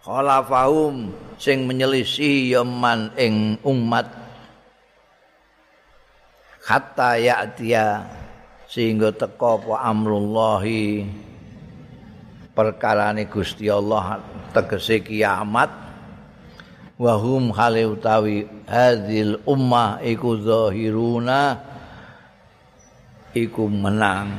Khalafahum 0.01 1.13
sing 1.37 1.69
menyelisih 1.69 2.57
yaman 2.57 3.13
ing 3.17 3.61
umat 3.61 4.24
hatta 6.65 7.21
ya'tiya 7.21 8.01
sehingga 8.65 9.13
teko 9.13 9.61
apa 9.61 9.85
amrullahi 9.85 11.05
perkarane 12.57 13.29
Gusti 13.29 13.69
Allah 13.69 14.17
tegese 14.49 15.05
kiamat. 15.05 15.85
Wa 16.95 17.19
hum 17.19 17.51
hale 17.51 17.83
utawi 17.83 18.47
hadil 18.65 19.43
ummah 19.43 19.99
iku 19.99 20.39
zahiruna 20.39 21.59
iku 23.35 23.67
menang. 23.67 24.31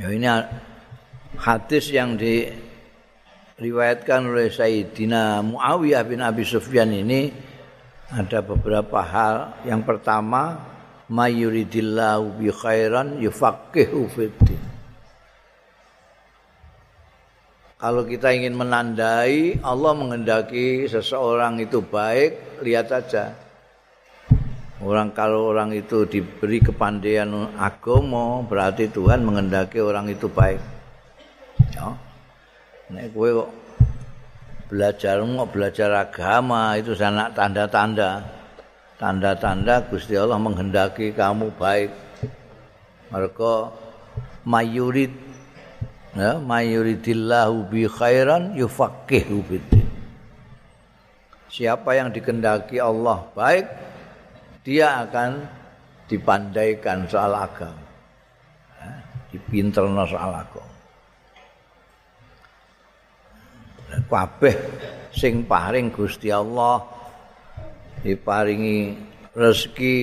Ya 0.00 0.08
ini 0.08 0.24
hadis 1.36 1.92
yang 1.92 2.16
diriwayatkan 2.16 4.24
oleh 4.24 4.48
Sayyidina 4.48 5.44
Muawiyah 5.44 6.02
bin 6.08 6.24
Abi 6.24 6.48
Sufyan 6.48 6.88
ini 6.90 7.53
ada 8.12 8.38
beberapa 8.44 9.00
hal. 9.00 9.64
Yang 9.64 9.82
pertama, 9.88 10.60
mayuridillahu 11.08 12.40
bi 12.40 12.48
khairan 12.52 13.20
yufaqihu 13.20 14.08
fiddin. 14.12 14.60
Kalau 17.84 18.08
kita 18.08 18.32
ingin 18.32 18.56
menandai 18.56 19.60
Allah 19.60 19.92
mengendaki 19.92 20.88
seseorang 20.88 21.60
itu 21.60 21.84
baik, 21.84 22.64
lihat 22.64 22.88
saja. 22.88 23.36
Orang 24.80 25.12
kalau 25.12 25.52
orang 25.52 25.72
itu 25.76 26.08
diberi 26.08 26.64
kepandaian 26.64 27.28
agama, 27.60 28.40
berarti 28.44 28.88
Tuhan 28.88 29.20
mengendaki 29.20 29.84
orang 29.84 30.08
itu 30.08 30.32
baik. 30.32 30.60
Ya. 31.76 31.92
Nek 32.88 33.12
kowe 33.12 33.48
belajar 34.68 35.20
mau 35.24 35.46
belajar 35.48 35.92
agama 35.92 36.76
itu 36.80 36.96
sana 36.96 37.28
tanda-tanda. 37.32 38.24
Tanda-tanda 38.94 39.84
Gusti 39.90 40.14
Allah 40.16 40.38
menghendaki 40.38 41.12
kamu 41.12 41.52
baik. 41.58 41.90
Mereka 43.12 43.52
mayurid 44.48 45.12
ya 46.14 46.38
mayuridillahu 46.38 47.68
bi 47.68 47.90
khairan 47.90 48.54
yufaqihu 48.54 49.42
siapa 51.50 51.94
yang 51.94 52.10
dikendaki 52.10 52.78
Allah 52.78 53.30
baik 53.34 53.66
dia 54.66 55.06
akan 55.06 55.46
dipandaikan 56.10 57.06
soal 57.06 57.34
agama. 57.34 57.86
Ya, 58.78 58.90
dipinterno 59.30 60.02
soal 60.06 60.32
agama 60.34 60.73
kabeh 64.10 64.54
sing 65.14 65.46
paring 65.46 65.94
Gusti 65.94 66.28
Allah 66.28 66.82
diparingi 68.02 68.98
rezeki 69.32 69.98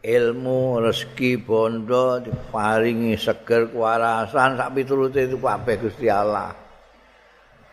ilmu 0.00 0.80
rezeki 0.80 1.30
bondo 1.40 2.20
diparingi 2.24 3.14
seger 3.14 3.70
kewarasan 3.70 4.56
sak 4.56 4.72
piturute 4.74 5.28
itu 5.28 5.36
kabeh 5.38 5.76
Gusti 5.78 6.06
Allah 6.08 6.52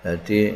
jadi 0.04 0.56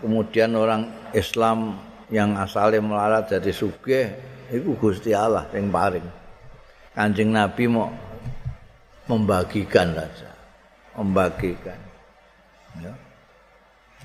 kemudian 0.00 0.50
orang 0.56 1.12
Islam 1.16 1.78
yang 2.10 2.34
asalnya 2.36 2.82
melarat 2.82 3.30
jadi 3.30 3.52
sugih 3.54 4.06
itu 4.50 4.74
Gusti 4.78 5.14
Allah 5.14 5.46
yang 5.54 5.70
paring 5.70 6.06
Kanjeng 6.90 7.30
Nabi 7.30 7.70
mau 7.70 7.86
membagikan 9.06 9.94
saja 9.94 10.30
membagikan 10.98 11.78
ya. 12.82 12.92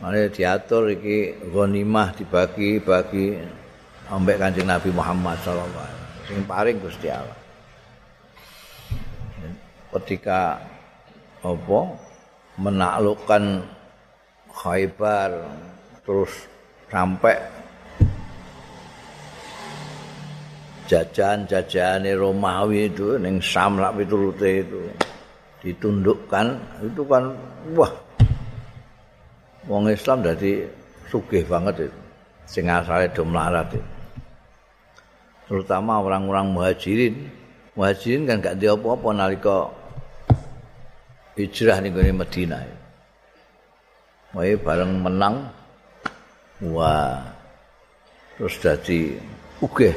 Mane 0.04 0.28
diatur 0.28 0.92
iki 0.92 1.48
ghanimah 1.56 2.12
dibagi-bagi 2.20 3.40
ambek 4.12 4.38
Kanjeng 4.42 4.68
Nabi 4.68 4.92
Muhammad 4.92 5.40
sallallahu 5.40 5.72
alaihi 5.72 6.00
wasallam. 6.00 6.28
Sing 6.28 6.40
paring 6.44 6.78
Gusti 6.84 7.08
Allah. 7.08 7.46
ketika 9.96 10.60
apa 11.40 11.80
menaklukkan 12.60 13.64
Khaybar 14.56 15.32
terus 16.08 16.32
sampai 16.88 17.36
jajan-jajane 20.88 22.16
Romawi 22.16 22.88
itu 22.88 23.20
ning 23.20 23.44
Sam 23.44 23.80
lak 23.80 24.00
itu 24.00 24.32
ditundukkan 25.60 26.46
itu 26.88 27.04
kan 27.04 27.36
wah 27.76 27.92
wong 29.66 29.90
Islam 29.90 30.22
dadi 30.22 30.66
sugih 31.10 31.46
banget 31.46 31.90
itu 31.90 32.00
sing 32.46 32.70
asale 32.70 33.10
do 33.10 33.26
melarat 33.26 33.74
itu 33.74 33.82
terutama 35.46 36.02
orang-orang 36.02 36.50
muhajirin. 36.54 37.16
Muhajirin 37.78 38.24
kan 38.26 38.40
gak 38.40 38.58
dia 38.58 38.72
apa-apa 38.72 39.08
nalika 39.12 39.68
hijrah 41.36 41.84
ning 41.84 41.92
gone 41.92 42.24
Madinah 42.24 42.64
wae 44.36 44.56
bareng 44.56 45.00
menang 45.00 45.36
wah. 46.72 47.20
Terus 48.36 48.56
dadi 48.60 49.16
ugih 49.64 49.96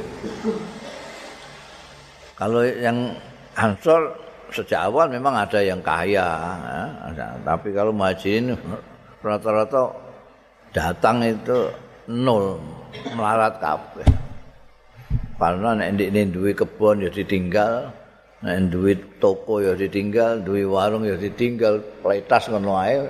kalau 2.39 2.63
yang 2.63 3.15
Ansor 3.59 4.15
sejak 4.55 4.87
awal 4.87 5.11
memang 5.11 5.35
ada 5.35 5.59
yang 5.59 5.83
kaya, 5.83 6.23
ya. 7.11 7.27
tapi 7.43 7.75
kalau 7.75 7.91
muhajirin 7.91 8.55
rata-rata 9.19 9.93
datang 10.71 11.23
itu 11.25 11.71
nol, 12.09 12.59
melarat 13.13 13.59
kabeh. 13.59 14.07
Karena 15.39 15.71
nek 15.71 15.95
ini 15.95 16.27
duwe 16.27 16.51
kebon 16.51 17.07
ya 17.07 17.09
ditinggal, 17.11 17.95
nek 18.43 18.57
duwe 18.67 18.99
toko 19.23 19.63
ya 19.63 19.71
ditinggal, 19.71 20.43
duwe 20.43 20.67
warung 20.67 21.07
ya 21.07 21.15
ditinggal, 21.15 21.79
pletas 22.03 22.51
ngono 22.51 22.75
ae. 22.75 23.07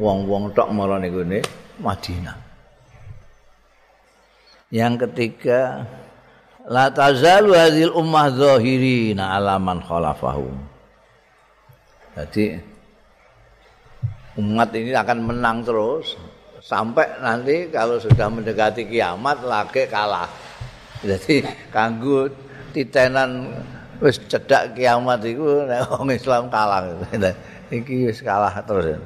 Wong-wong 0.00 0.56
tok 0.56 0.70
marane 0.72 1.12
gone 1.12 1.44
Madinah. 1.82 2.38
Yang 4.70 4.94
ketiga, 5.04 5.84
la 6.64 6.88
tazalu 6.94 7.58
hadhil 7.58 7.92
ummah 7.92 8.30
zahirina 8.30 9.34
ala 9.34 9.58
man 9.58 9.82
khalafahum. 9.82 10.54
Jadi 12.14 12.62
umat 14.38 14.70
ini 14.76 14.94
akan 14.94 15.18
menang 15.26 15.66
terus 15.66 16.14
sampai 16.60 17.08
nanti 17.18 17.66
kalau 17.72 17.96
sudah 17.98 18.30
mendekati 18.30 18.86
kiamat 18.86 19.42
lagi 19.42 19.88
kalah. 19.90 20.28
Jadi 21.00 21.42
kanggo 21.72 22.28
titenan 22.70 23.50
wis 23.98 24.20
cedak 24.28 24.76
kiamat 24.76 25.24
iku 25.24 25.64
nek 25.66 25.88
wong 25.88 26.12
Islam 26.12 26.52
kalah. 26.52 26.84
Iki 27.74 28.12
wis 28.12 28.20
kalah 28.20 28.54
terus. 28.62 29.00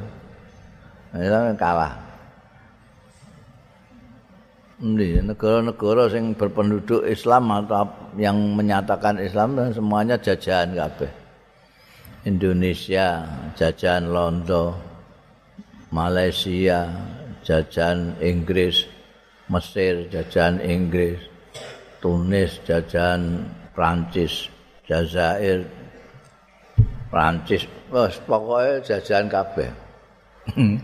Islam 1.15 1.55
kalah. 1.55 2.05
Ini 4.85 5.23
negara-negara 5.23 6.11
yang 6.11 6.35
berpenduduk 6.35 7.07
Islam 7.07 7.47
atau 7.47 7.87
yang 8.19 8.37
menyatakan 8.59 9.23
Islam 9.23 9.55
semuanya 9.71 10.19
jajahan 10.19 10.75
kabeh. 10.75 11.09
Indonesia, 12.27 13.23
jajahan 13.55 14.11
Londo, 14.11 14.75
Malaysia, 15.95 16.91
jajahan 17.47 18.19
Inggris, 18.19 18.83
Mesir, 19.47 20.11
jajahan 20.11 20.59
Inggris, 20.59 21.23
Tunis, 22.03 22.59
jajahan 22.67 23.47
Prancis, 23.71 24.51
Jazair, 24.91 25.63
Prancis, 27.15 27.71
wes 27.95 28.19
pokoknya 28.27 28.83
jajahan 28.83 29.31
kabeh. 29.31 29.71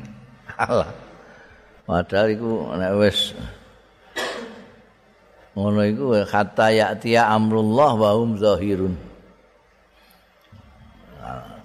Allah. 0.62 0.94
Padahal 1.90 2.31
itu 2.31 2.51
nek 2.79 2.92
wis 3.03 3.35
ngono 5.59 5.83
iku 5.83 6.14
kata 6.23 6.70
ya'tiya 6.70 7.27
amrullah 7.35 7.99
wa 7.99 8.11
hum 8.14 8.38
zahirun 8.38 8.94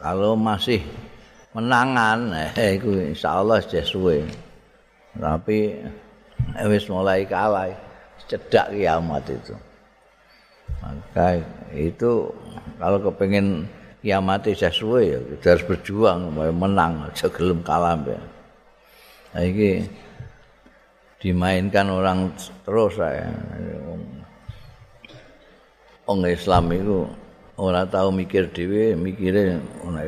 kalau 0.01 0.33
masih 0.33 0.81
menangan 1.55 2.35
eh 2.59 2.75
iku 2.75 3.15
insyaallah 3.15 3.63
suwe 3.63 4.27
tapi 5.15 5.79
wis 6.67 6.85
mulai 6.91 7.23
kalah 7.23 7.71
cedak 8.27 8.75
kiamat 8.75 9.23
itu 9.31 9.55
maka 10.83 11.39
itu 11.71 12.27
kalau 12.75 12.99
kepengen 12.99 13.63
kiamat 14.05 14.45
sesuai 14.45 15.03
ya 15.09 15.19
kita 15.33 15.45
harus 15.57 15.65
berjuang 15.65 16.29
menang 16.53 17.09
aja 17.09 17.25
gelem 17.33 17.65
kalah 17.65 17.97
ya. 18.05 18.21
Nah, 19.33 19.41
ini 19.41 19.81
dimainkan 21.17 21.89
orang 21.89 22.29
terus 22.61 22.93
saya. 23.01 23.33
Wong 26.05 26.21
Islam 26.29 26.69
itu 26.69 27.09
ora 27.55 27.87
tahu 27.87 28.11
mikir 28.11 28.51
dhewe, 28.51 28.95
mikire 28.99 29.59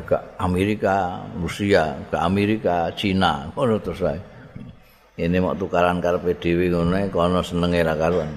ke 0.04 0.16
Amerika, 0.36 1.24
Rusia, 1.36 1.96
ke 2.08 2.16
Amerika, 2.20 2.92
Cina, 2.92 3.48
ngono 3.52 3.80
terus 3.80 4.00
saya. 4.04 4.20
Ini 5.18 5.42
mau 5.42 5.56
tukaran 5.56 5.98
karepe 5.98 6.36
dhewe 6.38 6.70
ngono 6.70 7.00
kono 7.10 7.40
senenge 7.42 7.80
ra 7.82 7.94
karuan. 7.96 8.30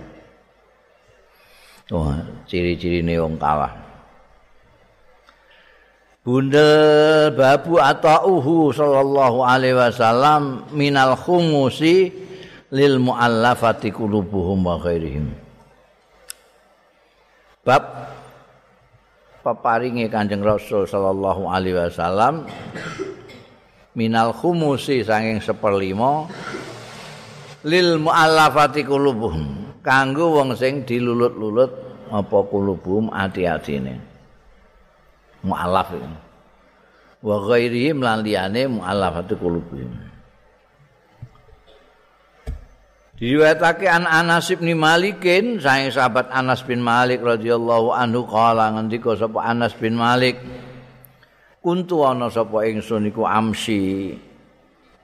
Wah, 1.92 2.24
ciri-cirine 2.48 3.20
wong 3.20 3.36
kalah. 3.36 3.76
Bundel 6.22 7.34
babu 7.34 7.82
atauhu 7.82 8.70
sallallahu 8.70 9.42
alaihi 9.42 9.74
wasallam 9.74 10.70
minal 10.70 11.18
khumusi 11.18 12.14
lil 12.70 13.02
muallafati 13.02 13.90
qulubuhum 13.90 14.62
wa 14.62 14.78
ghairihim 14.78 15.34
bab 17.66 17.84
peparinge 19.42 20.08
Kanjeng 20.08 20.46
Rasul 20.46 20.86
sallallahu 20.86 21.50
alaihi 21.50 21.78
wasallam 21.78 22.46
minal 23.98 24.32
khumusi 24.32 25.02
saking 25.02 25.42
seperlima 25.42 26.30
lil 27.66 27.98
muallafati 28.02 28.86
qulubuhum 28.86 29.78
kanggo 29.82 30.38
wong 30.38 30.54
sing 30.54 30.86
dilulut-lulut 30.86 31.72
apa 32.12 32.38
qulubuhum 32.48 33.10
ati-atine. 33.10 33.98
Muallaf 35.42 35.90
wa 37.22 37.36
ghairihim 37.50 38.02
lan 38.02 38.22
liyane 38.22 38.70
muallafati 38.70 39.34
qulubuhum 39.38 40.11
Diriwayatake 43.22 43.86
an 43.86 44.10
Anas 44.10 44.50
bin 44.50 44.82
Malikin, 44.82 45.62
saking 45.62 45.94
sahabat 45.94 46.34
Anas 46.34 46.66
bin 46.66 46.82
Malik 46.82 47.22
radhiyallahu 47.22 47.94
anhu 47.94 48.26
kala 48.26 48.74
ngendika 48.74 49.14
sapa 49.14 49.46
Anas 49.46 49.78
bin 49.78 49.94
Malik 49.94 50.42
kuntu 51.62 52.02
ana 52.02 52.34
sapa 52.34 52.66
ingsun 52.66 53.14
iku 53.14 53.30
amsi. 53.30 54.18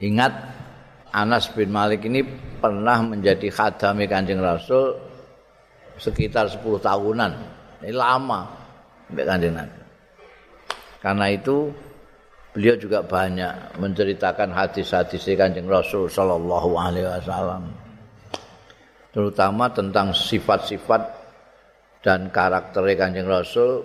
Ingat 0.01 0.33
Anas 1.13 1.53
bin 1.53 1.69
Malik 1.69 2.09
ini 2.09 2.25
pernah 2.57 3.05
menjadi 3.05 3.53
khadami 3.53 4.09
Kanjeng 4.09 4.41
Rasul 4.41 4.97
sekitar 6.01 6.49
10 6.49 6.65
tahunan. 6.81 7.31
Ini 7.85 7.93
lama 7.93 8.49
sampai 9.05 9.25
Kanjeng 9.29 9.53
Nabi. 9.61 9.81
Karena 11.05 11.25
itu 11.29 11.69
beliau 12.49 12.81
juga 12.81 13.05
banyak 13.05 13.77
menceritakan 13.77 14.57
hadis-hadis 14.57 15.21
Kanjeng 15.37 15.69
Rasul 15.69 16.09
sallallahu 16.09 16.73
alaihi 16.81 17.05
wasallam. 17.05 17.85
Terutama 19.17 19.65
tentang 19.73 20.13
sifat-sifat 20.13 21.01
dan 22.05 22.29
karakter 22.29 22.85
Kanjeng 22.93 23.25
Rasul 23.25 23.81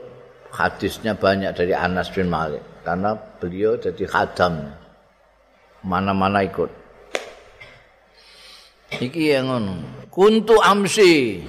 hadisnya 0.53 1.17
banyak 1.17 1.57
dari 1.57 1.73
Anas 1.73 2.13
bin 2.13 2.29
Malik. 2.29 2.61
Karena 2.85 3.17
beliau 3.17 3.81
jadi 3.81 4.05
khadam. 4.05 4.69
Mana-mana 5.89 6.45
ikut. 6.45 6.69
Iki 8.93 9.25
yang 9.33 9.49
ngono. 9.49 10.05
Kuntu 10.13 10.61
amsi. 10.61 11.41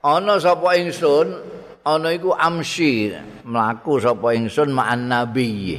Ana 0.00 0.40
sapa 0.40 0.80
ingsun? 0.80 1.36
Ana 1.84 2.16
iku 2.16 2.32
amsi. 2.32 3.12
Mlaku 3.44 4.00
sapa 4.00 4.32
ingsun 4.32 4.72
ma'an 4.72 5.12
nabi. 5.12 5.76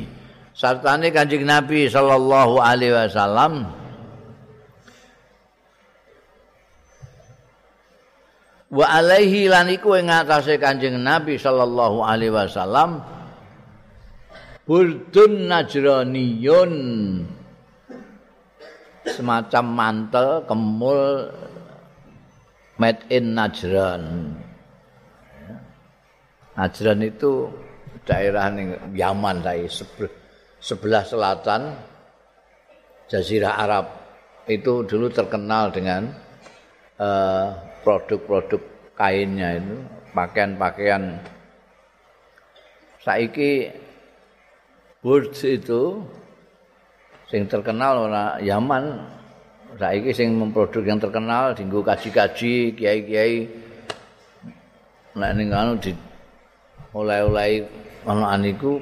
Sartane 0.54 1.10
kanjeng 1.10 1.50
nabi 1.50 1.90
sallallahu 1.90 2.62
alaihi 2.62 2.94
wasallam 2.94 3.83
wa 8.74 8.86
alaihi 8.90 9.46
lan 9.46 9.70
iku 9.70 9.94
ing 10.02 10.10
atase 10.10 10.58
Kanjeng 10.58 10.98
Nabi 10.98 11.38
sallallahu 11.38 12.02
alaihi 12.02 12.34
wasallam 12.34 13.06
burdun 14.66 15.46
najraniyun 15.46 16.74
semacam 19.06 19.66
mantel 19.70 20.28
kemul 20.48 21.30
made 22.80 23.04
in 23.14 23.38
Najran. 23.38 24.04
Najran 26.54 27.00
itu 27.02 27.50
daerah 28.06 28.50
ning 28.54 28.78
Yaman 28.94 29.42
saya 29.42 29.68
sebelah 30.60 31.04
selatan 31.06 31.74
Jazirah 33.10 33.54
Arab 33.60 33.86
itu 34.48 34.84
dulu 34.84 35.08
terkenal 35.08 35.72
dengan 35.72 36.12
eh, 37.00 37.48
produk-produk 37.84 38.62
kainnya 38.96 39.60
itu, 39.60 39.76
pakaian-pakaian. 40.16 41.20
Saiki 43.04 43.68
Burj 45.04 45.36
itu 45.44 46.00
sing 47.28 47.44
terkenal 47.52 48.08
ora 48.08 48.40
Yaman 48.40 49.04
saiki 49.76 50.16
sing 50.16 50.40
memproduk 50.40 50.88
yang 50.88 50.96
terkenal 51.02 51.52
dinggo 51.52 51.84
kaji-kaji 51.84 52.72
kiai-kiai 52.72 53.52
nek 55.20 55.32
ning 55.36 55.52
anu 55.52 55.76
di 55.76 55.92
oleh-oleh 56.96 57.68
ana 58.08 58.38
aniku 58.38 58.80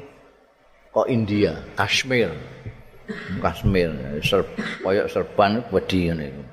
kok 0.92 1.08
India, 1.08 1.56
Kashmir. 1.80 2.30
Kashmir, 3.40 3.92
ser, 4.24 4.44
koyok 4.84 5.08
serban 5.08 5.64
wedi 5.72 6.12
ngene 6.12 6.26
iku. 6.32 6.44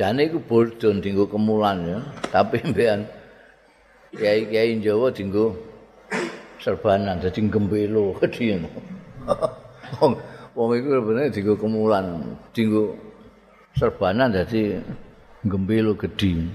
Jane 0.00 0.32
iku 0.32 0.40
bordon 0.40 1.04
dinggo 1.04 1.28
kemulan 1.28 1.84
ya, 1.84 2.00
tapi 2.32 2.56
mbekan 2.72 3.04
kiai-kiai 4.16 4.80
Jawa 4.80 5.12
dinggo 5.12 5.52
serbanan 6.56 7.20
dadi 7.20 7.44
gembelo 7.52 8.16
ngono. 8.16 8.80
Wong 10.00 10.12
wong 10.56 10.70
iku 10.72 10.88
bener 11.04 11.28
dinggo 11.28 11.52
kemulan, 11.60 12.32
dinggo 12.56 12.96
serbanan 13.76 14.32
dadi 14.32 14.80
gembelo 15.44 15.92
gedhi. 15.92 16.48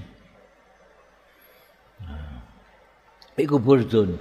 Iku 3.38 3.62
bordon. 3.62 4.18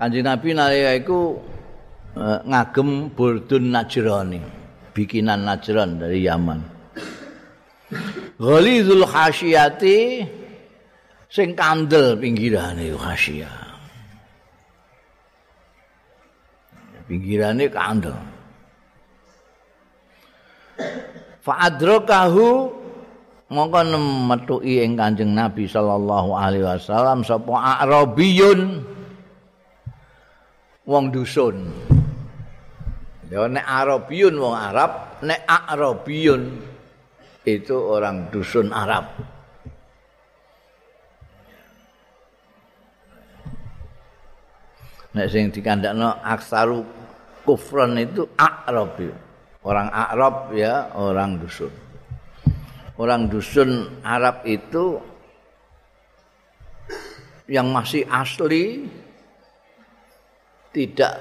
Kanjeng 0.00 0.24
Nabi 0.24 0.56
nalika 0.56 0.92
iku 0.96 1.44
uh, 2.16 2.40
ngagem 2.40 3.12
bordun 3.12 3.68
Najrani, 3.68 4.40
bikinan 4.96 5.44
Najran 5.44 6.00
dari 6.00 6.24
Yaman. 6.24 6.75
Ghalizul 8.36 9.08
khasyati 9.08 10.20
sing 11.32 11.56
kandel 11.56 12.20
pinggirane 12.20 12.92
khasyah. 12.92 13.56
Pinggirane 17.08 17.64
kandel. 17.72 18.16
Fa'adrakahu 21.40 22.68
mongko 23.48 23.80
metuki 24.26 24.82
ing 24.82 24.98
Kanjeng 24.98 25.32
Nabi 25.32 25.70
sallallahu 25.70 26.34
alaihi 26.34 26.66
wasallam 26.66 27.22
sapa 27.22 27.80
Arabiyun 27.86 28.82
wong 30.84 31.04
dusun. 31.14 31.72
Ya 33.32 33.46
nek 33.48 33.64
Arabiyun 33.64 34.34
wong 34.36 34.54
Arab, 34.54 35.22
nek 35.22 35.40
Arabiyun 35.46 36.75
itu 37.46 37.78
orang 37.78 38.26
dusun 38.34 38.74
Arab. 38.74 39.06
Nek 45.14 45.32
sing 45.32 45.48
dikandakno 45.54 46.20
aksaru 46.26 46.82
kufran 47.46 47.96
itu 48.02 48.26
Arabi. 48.36 49.08
Orang 49.62 49.88
Arab 49.94 50.52
ya, 50.52 50.90
orang 50.92 51.38
dusun. 51.38 51.72
orang 52.96 53.28
dusun 53.28 54.00
Arab 54.00 54.40
itu 54.48 54.96
yang 57.44 57.68
masih 57.68 58.08
asli 58.08 58.88
tidak 60.72 61.14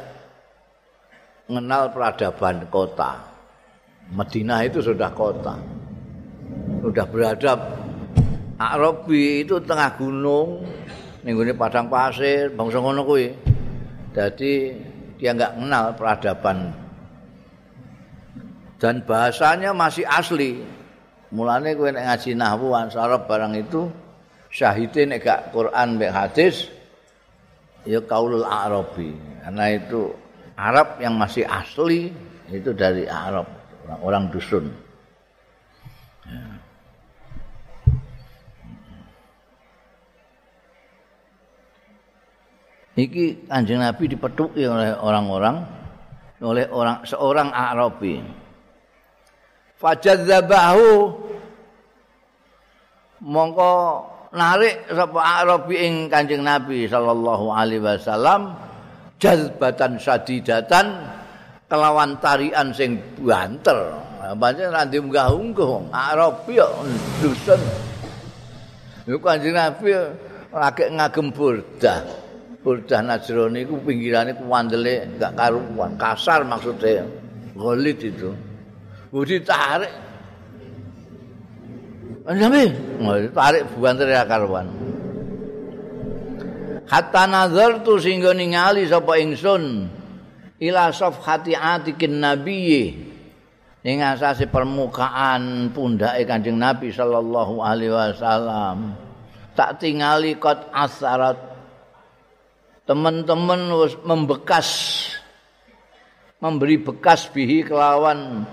mengenal 1.47 1.91
peradaban 1.91 2.65
kota. 2.71 3.21
Madinah 4.11 4.65
itu 4.65 4.79
sudah 4.81 5.11
kota. 5.11 5.84
Sudah 6.85 7.09
beradab. 7.09 7.59
Arabi 8.61 9.41
itu 9.41 9.57
tengah 9.65 9.97
gunung, 9.97 10.61
ini 11.25 11.51
padang 11.57 11.89
pasir, 11.89 12.53
bangsa 12.53 12.77
ngono 12.77 13.01
kuwi. 13.01 13.33
Jadi 14.13 14.69
dia 15.17 15.33
nggak 15.33 15.57
mengenal 15.57 15.97
peradaban 15.97 16.85
dan 18.77 19.01
bahasanya 19.01 19.73
masih 19.73 20.05
asli. 20.05 20.61
Mulane 21.33 21.73
kowe 21.73 21.89
nek 21.89 22.05
ngaji 22.05 22.31
nahwu 22.37 22.77
ansarab 22.77 23.25
barang 23.25 23.57
itu 23.57 23.89
syahide 24.53 25.09
nek 25.09 25.25
gak 25.25 25.41
Quran 25.51 25.97
mek 25.97 26.13
hadis 26.13 26.69
ya 27.81 27.97
kaulul 28.05 28.45
arabi. 28.45 29.09
Karena 29.41 29.73
itu 29.73 30.13
Arab 30.53 31.01
yang 31.01 31.17
masih 31.17 31.43
asli 31.49 32.13
itu 32.53 32.71
dari 32.77 33.09
Arab, 33.09 33.49
orang, 33.83 33.99
orang 34.05 34.23
dusun. 34.29 34.84
Iki 42.95 43.51
Kanjeng 43.51 43.83
Nabi 43.83 44.07
dipetuki 44.07 44.63
oleh 44.63 44.95
orang-orang 44.95 45.67
oleh 46.39 46.63
orang 46.71 47.03
seorang 47.03 47.51
Arabi. 47.51 48.23
Fajadzabahu 49.75 51.11
mongko 53.19 53.71
narik 54.31 54.87
sapa 54.87 55.43
Arabi 55.43 55.75
ing 55.83 55.95
Kanjeng 56.07 56.47
Nabi 56.47 56.87
sallallahu 56.87 57.51
alaihi 57.51 57.83
wasallam 57.83 58.55
jazbatan 59.19 59.99
sadidatan 59.99 61.03
kelawan 61.67 62.15
tarian 62.23 62.71
sing 62.71 62.95
banter. 63.19 63.91
Pancen 64.39 64.71
ra 64.71 64.87
diunggah-ungguh 64.87 65.91
Arabi 65.91 66.63
yo 66.63 66.67
dusun. 67.19 67.59
Iku 69.03 69.19
Kanjeng 69.19 69.51
Nabi 69.51 69.91
lagi 70.55 70.83
ngagem 70.95 71.27
burdah. 71.35 72.24
Burdah 72.65 73.05
Najrani 73.05 73.61
iku 73.61 73.77
pinggirane 73.77 74.33
kuwandele 74.33 75.05
enggak 75.05 75.37
karuan, 75.37 75.93
kasar 76.01 76.41
maksudnya. 76.41 77.05
Ghalid 77.53 78.01
itu. 78.01 78.33
Budi 79.13 79.37
tarik 79.45 79.93
Nabi, 82.25 82.73
tarik 83.37 83.69
bukan 83.77 83.95
teriak 84.01 84.25
karuan. 84.25 84.65
Hatta 86.89 87.29
nazar 87.29 87.85
tu 87.85 88.01
sehingga 88.01 88.33
ningali 88.33 88.89
sapa 88.89 89.21
ingsun 89.21 89.85
ila 90.57 90.89
safhati 90.89 91.53
atikin 91.53 92.17
nabiyyi 92.17 92.97
ing 93.85 94.01
asase 94.01 94.49
permukaan 94.49 95.69
pundake 95.69 96.25
Kanjeng 96.25 96.57
Nabi 96.57 96.89
sallallahu 96.89 97.61
alaihi 97.61 97.93
wasallam. 97.93 98.97
Tak 99.53 99.79
tingali 99.79 100.35
kot 100.41 100.67
asarat 100.73 101.54
teman-teman 102.85 103.73
membekas 104.05 104.69
memberi 106.37 106.77
bekas 106.77 107.25
bihi 107.33 107.65
kelawan 107.65 108.45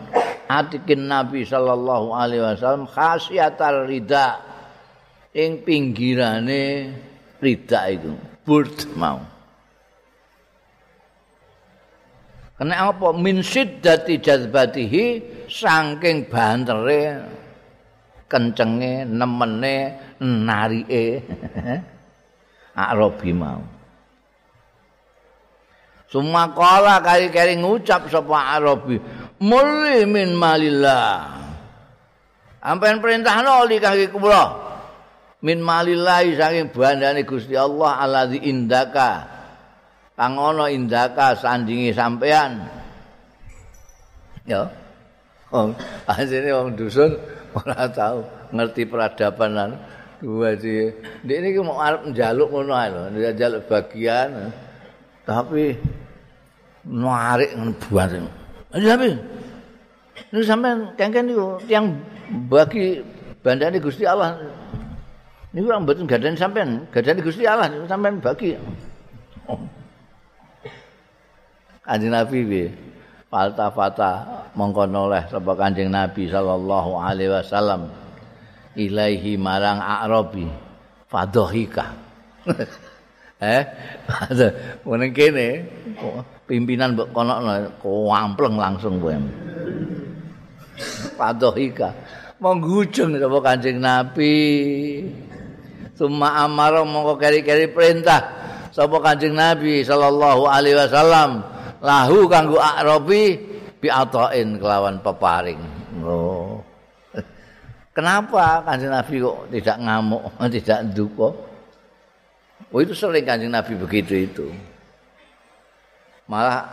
atikin 0.48 1.04
Nabi 1.04 1.44
sallallahu 1.44 2.16
alaihi 2.16 2.40
wasallam 2.40 2.88
khasiatar 2.88 3.84
rida 3.84 4.40
ing 5.36 5.60
pinggirane 5.60 6.96
rida 7.44 7.92
itu 7.92 8.16
burd 8.48 8.72
mau. 8.96 9.20
Kena 12.56 12.94
apa? 12.94 13.10
Min 13.12 13.44
siddati 13.44 14.22
jazbatihi 14.22 15.04
saking 15.50 16.30
bantere 16.30 17.20
kencenge 18.30 19.04
nemene 19.04 19.76
narike. 20.22 21.04
Arabi 22.72 23.36
mau 23.36 23.81
Suma 26.12 26.52
kala 26.52 27.00
kali-kali 27.00 27.56
ngucap 27.56 28.12
sapa 28.12 28.60
Arabi 28.60 29.00
muli 29.40 30.04
min 30.04 30.36
malillah. 30.36 31.40
Ampean 32.60 33.00
perintah 33.00 33.40
noli 33.40 33.80
kangge 33.80 34.12
kula. 34.12 34.60
Min 35.40 35.64
malillah 35.64 36.20
saking 36.36 36.68
bandane 36.68 37.24
Gusti 37.24 37.56
Allah 37.56 37.96
alladzi 38.04 38.44
indaka. 38.44 39.24
Kang 40.12 40.36
ana 40.36 40.68
indaka 40.68 41.32
sandingi 41.32 41.96
sampean 41.96 42.60
ya. 44.44 44.68
Oh 45.48 45.72
asine 46.04 46.52
wong 46.52 46.76
dusun 46.76 47.16
ora 47.56 47.88
tahu 47.88 48.20
ngerti 48.52 48.84
peradaban 48.84 49.50
lan 49.56 49.70
dua 50.20 50.60
dia 50.60 50.92
ini 51.24 51.56
mau 51.64 51.80
arep 51.80 52.12
njaluk 52.12 52.52
ngono 52.52 52.72
ae 52.76 52.88
lho 52.92 53.02
njaluk 53.32 53.64
bagian. 53.64 54.52
Tapi 55.22 55.78
narik 56.86 57.54
ngono 57.54 57.72
buat 57.88 58.10
Tapi 58.72 59.10
ini 60.32 60.40
sampai 60.40 60.96
kengken 60.96 61.28
itu 61.28 61.46
yang 61.68 61.92
bagi 62.48 63.04
bandane 63.44 63.76
Gusti 63.76 64.08
Allah. 64.08 64.40
Ini 65.52 65.68
orang 65.68 65.84
betul 65.84 66.08
gadani 66.08 66.40
sampean, 66.40 66.88
gadani 66.88 67.20
Gusti 67.20 67.44
Allah 67.44 67.68
sampean 67.84 68.16
bagi. 68.16 68.56
Kanjeng 71.82 72.14
Nabi 72.14 72.38
piye? 72.46 72.66
Falta 73.28 73.72
fata 73.72 74.12
mongko 74.56 74.88
noleh 74.88 75.24
sapa 75.28 75.52
Kanjeng 75.56 75.88
Nabi 75.88 76.28
sallallahu 76.28 77.00
alaihi 77.00 77.32
wasallam 77.32 77.88
ilaihi 78.76 79.36
marang 79.36 79.80
Arabi 79.80 80.48
fadhika. 81.12 81.92
eh, 83.42 83.62
meneng 84.88 85.12
kene 85.12 85.48
pimpinan 86.52 86.92
mbok 86.92 87.16
konokno 87.16 87.80
kuampleng 87.80 88.60
langsung 88.60 89.00
kowe. 89.00 89.16
Fadhika. 91.16 91.96
Menggujeng 92.36 93.16
sapa 93.16 93.38
Kanjeng 93.40 93.80
Nabi. 93.80 94.36
Suma 95.96 96.44
amara 96.44 96.84
mongko 96.84 97.16
keri-keri 97.16 97.72
perintah 97.72 98.20
sapa 98.68 99.00
Kanjeng 99.00 99.32
Nabi 99.32 99.80
sallallahu 99.80 100.44
alaihi 100.44 100.76
wasallam 100.76 101.40
lahu 101.80 102.28
kanggo 102.28 102.60
akrabi 102.60 103.40
bi 103.80 103.88
atain 103.88 104.60
kelawan 104.60 105.00
peparing. 105.00 105.62
Oh. 106.04 106.60
Kenapa 107.96 108.60
Kanjeng 108.68 108.92
Nabi 108.92 109.24
kok 109.24 109.38
tidak 109.48 109.76
ngamuk, 109.80 110.24
tidak 110.60 110.80
duka? 110.92 111.28
Oh 112.68 112.80
itu 112.84 112.92
sering 112.92 113.24
Kanjeng 113.24 113.52
Nabi 113.52 113.72
begitu 113.72 114.28
itu. 114.28 114.71
Malah 116.32 116.64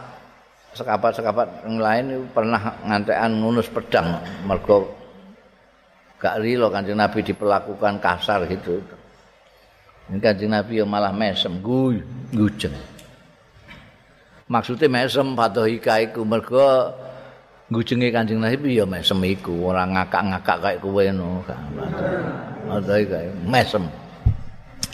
sekapat-sekapat 0.72 1.68
yang 1.68 1.84
lain 1.84 2.06
pernah 2.32 2.80
ngantekan 2.88 3.44
ngunus 3.44 3.68
pedang. 3.68 4.16
Mergo 4.48 4.88
gak 6.16 6.40
rilo 6.40 6.72
Kanjeng 6.72 6.96
Nabi 6.96 7.20
diperlakukan 7.28 8.00
kasar 8.00 8.48
gitu. 8.48 8.80
Ini 10.08 10.24
Kanjeng 10.24 10.56
Nabi 10.56 10.80
malah 10.88 11.12
mesem, 11.12 11.60
guy, 11.60 12.00
gujeng. 12.32 12.72
maksudnya 14.48 14.88
mesem 14.88 15.36
fatohika 15.36 16.00
iku. 16.08 16.24
Mergo 16.24 16.96
ngujenge 17.68 18.08
Kanjeng 18.16 18.40
Nabi 18.40 18.80
ya 18.80 18.88
mesem 18.88 19.20
iku. 19.28 19.76
Ora 19.76 19.84
ngakak-ngakak 19.84 20.58
kaya 20.64 20.80
kowe 20.80 21.04
no. 21.12 21.44
Fatohika 22.64 23.28
mesem. 23.44 23.84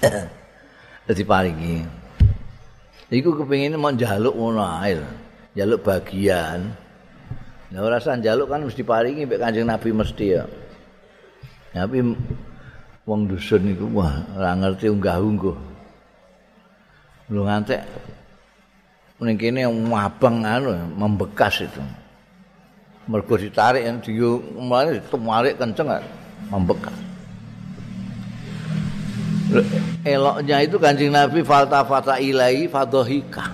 Dadi 1.05 1.21
paringi 1.21 2.04
iku 3.13 3.35
kepengin 3.37 3.77
mau 3.77 3.93
njaluk 3.93 4.33
ngono 4.33 4.63
ae 4.63 4.97
njaluk 5.53 5.81
bagian 5.85 6.85
Nah, 7.75 7.83
ora 7.83 7.99
usah 7.99 8.15
njaluk 8.15 8.47
kan 8.47 8.63
mesti 8.63 8.87
paringi 8.87 9.27
mek 9.27 9.35
Kanjeng 9.35 9.67
Nabi 9.67 9.91
mesti 9.91 10.25
ya. 10.31 10.47
Tapi 11.75 11.99
wong 13.03 13.27
dusun 13.27 13.67
iku 13.67 13.91
wah 13.99 14.15
ora 14.31 14.55
ngerti 14.55 14.87
unggah-ungguh. 14.87 15.57
Lu 17.35 17.41
ngantek 17.43 17.83
ning 19.19 19.35
kene 19.35 19.67
mabang 19.67 20.47
anu 20.47 20.71
membekas 20.93 21.67
itu. 21.67 21.83
Mergo 23.11 23.35
ditarik 23.35 23.83
yang 23.83 23.99
diu 23.99 24.39
mulane 24.55 24.95
ditarik 24.95 25.59
kenceng 25.59 25.91
membekas. 26.47 26.95
Eloknya 30.05 30.57
itu 30.65 30.77
Kanjeng 30.81 31.13
Nabi 31.13 31.45
falta 31.45 31.85
fata 31.85 32.17
ilahi 32.17 32.65
fadhika. 32.69 33.53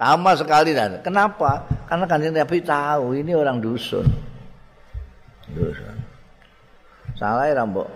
Lama 0.00 0.32
sekali 0.32 0.72
dan 0.72 1.00
kenapa? 1.04 1.68
Karena 1.88 2.04
Kanjeng 2.08 2.36
Nabi 2.36 2.60
tahu 2.64 3.16
ini 3.16 3.32
orang 3.36 3.60
dusun. 3.60 4.08
Dusun. 5.52 5.96
Salah 7.20 7.52
rambok 7.52 7.88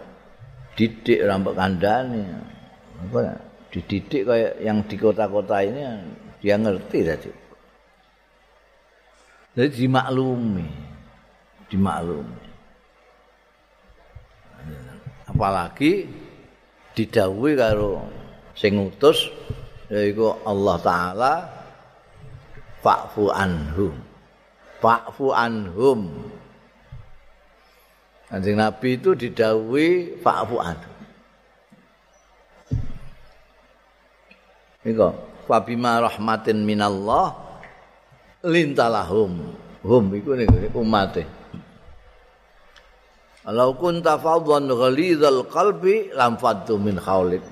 didik 0.76 1.24
rambok 1.24 1.56
kandani. 1.56 2.24
Apa 3.08 3.18
ya? 3.20 3.34
dididik 3.74 4.22
kayak 4.22 4.62
yang 4.62 4.86
di 4.86 4.94
kota-kota 4.94 5.58
ini 5.66 5.82
dia 6.38 6.54
ngerti 6.54 6.98
tadi. 7.02 7.30
Jadi 9.54 9.70
dimaklumi, 9.82 10.68
dimaklumi. 11.70 12.43
Apalagi 15.34 16.06
didawuhi 16.94 17.58
karo 17.58 18.06
sing 18.54 18.78
utus 18.78 19.28
yaiku 19.90 20.38
Allah 20.46 20.76
taala 20.78 21.32
fa'fu 22.78 23.34
anhum. 23.34 23.98
Fa'fu 24.78 25.34
anhum. 25.34 26.30
Kanjeng 28.30 28.62
Nabi 28.62 28.94
itu 28.94 29.18
didawuhi 29.18 30.22
fa'fu 30.22 30.56
anhum. 30.62 30.94
Iku 34.84 35.08
fabima 35.48 35.98
rahmatin 35.98 36.62
minallah 36.64 37.32
lintalahum 38.44 39.56
hum 39.80 40.04
iku 40.12 40.36
ning 40.36 40.48
umate 40.76 41.24
Kalau 43.44 43.76
kunta 43.76 44.16
fadhan 44.16 44.72
ghalizal 44.72 45.44
qalbi 45.52 46.08
lam 46.16 46.40
faddu 46.40 46.80
min 46.80 46.96
khaulik. 46.96 47.44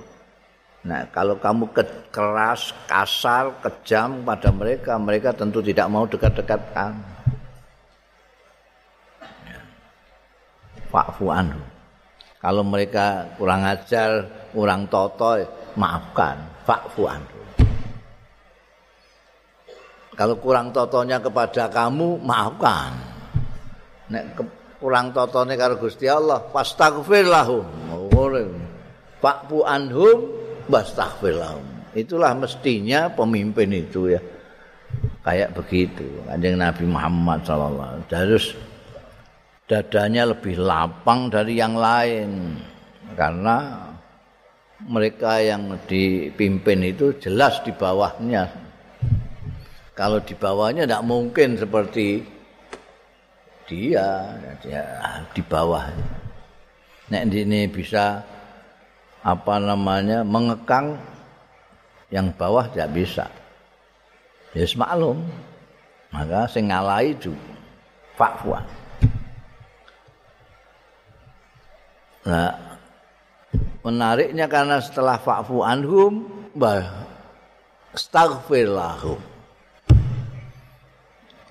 Nah, 0.83 1.07
kalau 1.15 1.39
kamu 1.39 1.71
keras, 2.11 2.75
kasar, 2.91 3.55
kejam 3.63 4.27
pada 4.27 4.51
mereka, 4.51 4.99
mereka 4.99 5.31
tentu 5.31 5.63
tidak 5.63 5.87
mau 5.87 6.09
dekat-dekat 6.09 6.59
kamu. 6.75 7.05
Fa'fu 10.91 11.31
anhu. 11.31 11.63
Kalau 12.43 12.67
mereka 12.67 13.31
kurang 13.39 13.63
ajar, 13.63 14.27
kurang 14.51 14.91
toto, 14.91 15.39
maafkan. 15.79 16.41
fa'fu 16.67 17.07
anhu. 17.07 17.41
Kalau 20.19 20.37
kurang 20.43 20.75
totonya 20.75 21.23
kepada 21.23 21.71
kamu, 21.71 22.21
maafkan. 22.21 22.91
Nek 24.11 24.37
kurang 24.83 25.15
totonya 25.15 25.55
karo 25.55 25.79
Gusti 25.79 26.11
Allah, 26.11 26.43
fastaghfir 26.51 27.31
lahum. 27.31 27.63
Fa'fu 29.23 29.63
anhum, 29.63 30.27
wastaghfir 30.67 31.39
lahum. 31.39 31.63
Itulah 31.95 32.35
mestinya 32.35 33.07
pemimpin 33.07 33.71
itu 33.71 34.11
ya. 34.11 34.21
Kayak 35.23 35.55
begitu. 35.55 36.03
Kanjeng 36.27 36.59
Nabi 36.59 36.85
Muhammad 36.91 37.47
wasallam 37.47 38.03
harus 38.11 38.59
dadanya 39.71 40.35
lebih 40.35 40.59
lapang 40.59 41.31
dari 41.31 41.63
yang 41.63 41.79
lain. 41.79 42.59
Karena 43.15 43.87
mereka 44.83 45.39
yang 45.39 45.79
dipimpin 45.87 46.83
itu 46.83 47.15
jelas 47.23 47.63
di 47.63 47.71
bawahnya. 47.71 48.51
Kalau 49.95 50.19
di 50.19 50.35
bawahnya 50.35 50.89
tidak 50.89 51.07
mungkin 51.07 51.55
seperti 51.55 52.25
dia, 53.73 54.37
dia 54.61 54.85
di 55.33 55.41
bawah. 55.41 55.89
Nek 57.09 57.29
ini 57.33 57.65
bisa 57.69 58.21
apa 59.25 59.55
namanya 59.57 60.21
mengekang 60.21 61.01
yang 62.13 62.29
bawah 62.37 62.69
tidak 62.69 62.93
bisa. 62.93 63.25
Ya 64.53 64.69
yes, 64.69 64.77
maklum. 64.77 65.25
Maka 66.13 66.45
sing 66.53 66.69
ngalahi 66.69 67.17
itu 67.17 67.33
fakwa. 68.21 68.61
Nah, 72.29 72.53
menariknya 73.81 74.45
karena 74.47 74.77
setelah 74.79 75.17
fa'fu 75.17 75.65
anhum 75.65 76.29
bah 76.53 77.09
astaghfir 77.97 78.69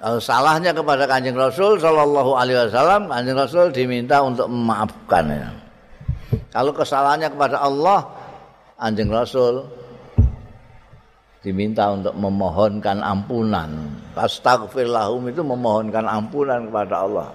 salahnya 0.01 0.73
kepada 0.73 1.05
kanjeng 1.05 1.37
Rasul 1.37 1.77
Shallallahu 1.77 2.33
Alaihi 2.33 2.57
Wasallam 2.69 3.05
kanjeng 3.05 3.37
Rasul 3.37 3.65
diminta 3.69 4.17
untuk 4.25 4.49
memaafkan 4.49 5.25
ya. 5.29 5.49
kalau 6.49 6.73
kesalahannya 6.73 7.29
kepada 7.29 7.61
Allah 7.61 8.09
kanjeng 8.81 9.13
Rasul 9.13 9.69
diminta 11.45 11.93
untuk 11.93 12.17
memohonkan 12.17 13.01
ampunan 13.05 13.93
astaghfir 14.17 14.89
lahum 14.89 15.29
itu 15.29 15.45
memohonkan 15.45 16.05
ampunan 16.09 16.69
kepada 16.69 16.95
Allah 17.05 17.29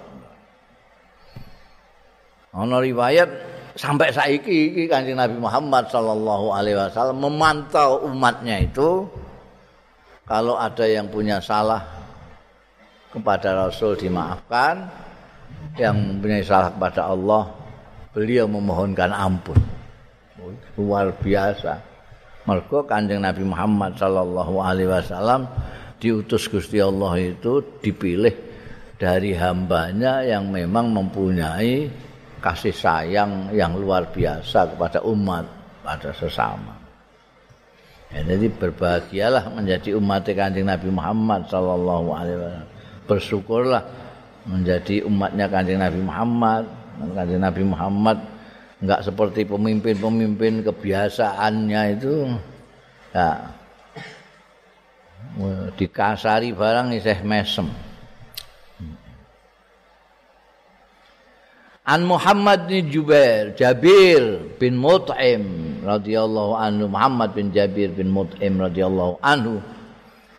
Ono 2.57 2.81
riwayat 2.81 3.29
sampai 3.77 4.09
saiki 4.09 4.73
iki 4.73 4.85
Kanjeng 4.89 5.21
Nabi 5.21 5.37
Muhammad 5.37 5.93
sallallahu 5.93 6.57
alaihi 6.57 6.81
wasallam 6.81 7.21
memantau 7.21 8.09
umatnya 8.09 8.65
itu 8.65 9.05
kalau 10.25 10.57
ada 10.57 10.89
yang 10.89 11.07
punya 11.13 11.37
salah 11.37 11.96
kepada 13.17 13.67
Rasul 13.67 13.97
dimaafkan, 13.97 14.85
yang 15.81 16.21
punya 16.21 16.45
salah 16.45 16.69
kepada 16.73 17.09
Allah 17.09 17.49
beliau 18.13 18.49
memohonkan 18.49 19.13
ampun. 19.13 19.57
Luar 20.77 21.13
biasa. 21.17 21.81
Mergo 22.47 22.87
Kanjeng 22.87 23.25
Nabi 23.25 23.43
Muhammad 23.43 23.99
sallallahu 23.99 24.63
alaihi 24.63 24.87
wasallam 24.87 25.51
diutus 25.99 26.47
Gusti 26.47 26.79
Allah 26.79 27.19
itu 27.19 27.59
dipilih 27.83 28.33
dari 28.97 29.35
hambanya 29.35 30.23
yang 30.23 30.49
memang 30.49 30.95
mempunyai 30.95 31.91
kasih 32.39 32.73
sayang 32.73 33.51
yang 33.51 33.75
luar 33.75 34.09
biasa 34.15 34.77
kepada 34.77 35.03
umat 35.03 35.45
pada 35.83 36.15
sesama. 36.15 36.73
Ya, 38.15 38.23
jadi 38.23 38.47
berbahagialah 38.55 39.51
menjadi 39.51 39.99
umat 39.99 40.23
kanjeng 40.31 40.71
Nabi 40.71 40.89
Muhammad 40.95 41.51
sallallahu 41.51 42.09
alaihi 42.15 42.39
wasallam. 42.39 42.76
Bersyukurlah 43.07 43.83
menjadi 44.47 45.07
umatnya 45.07 45.47
kanjeng 45.47 45.79
Nabi 45.79 46.01
Muhammad. 46.03 46.65
Kanjeng 47.15 47.43
Nabi 47.43 47.63
Muhammad 47.63 48.19
enggak 48.83 49.01
seperti 49.07 49.49
pemimpin-pemimpin 49.49 50.61
kebiasaannya 50.67 51.83
itu 51.97 52.15
ya 53.15 53.29
dikasari 55.77 56.53
barang 56.53 56.93
isih 56.97 57.21
mesem. 57.25 57.69
An 61.87 62.03
Muhammad 62.03 62.67
bin 62.67 62.91
Jubair, 62.91 63.55
Jabir 63.55 64.43
bin 64.59 64.75
Mut'im 64.75 65.47
radhiyallahu 65.87 66.59
anhu, 66.59 66.91
Muhammad 66.91 67.31
bin 67.31 67.55
Jabir 67.55 67.95
bin 67.95 68.11
Mut'im 68.11 68.59
radhiyallahu 68.59 69.23
anhu. 69.23 69.63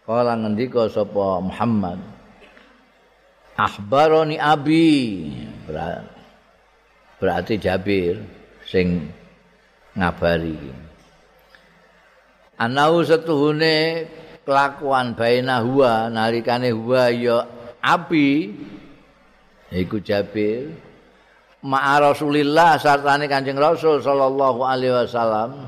Kala 0.04 0.36
ngendika 0.36 0.92
sapa 0.92 1.40
Muhammad 1.40 2.00
Akhbaroni 3.58 4.38
abi. 4.38 5.34
Berarti 7.18 7.58
Jabir 7.58 8.22
sing 8.70 9.10
ngabari. 9.98 10.58
Anau 12.62 13.02
setuhune 13.02 14.06
kelakuan 14.46 15.18
baina 15.18 15.60
huwa 15.66 16.08
nalikane 16.10 16.72
huwa 16.72 17.10
ya 17.12 17.46
abi 17.84 18.56
iku 19.76 20.00
Jabir 20.00 20.72
ma'a 21.62 22.00
Rasulillah 22.00 22.80
sartane 22.80 23.28
Kanjeng 23.28 23.60
Rasul 23.60 24.00
sallallahu 24.00 24.64
alaihi 24.64 24.96
wasallam 24.96 25.68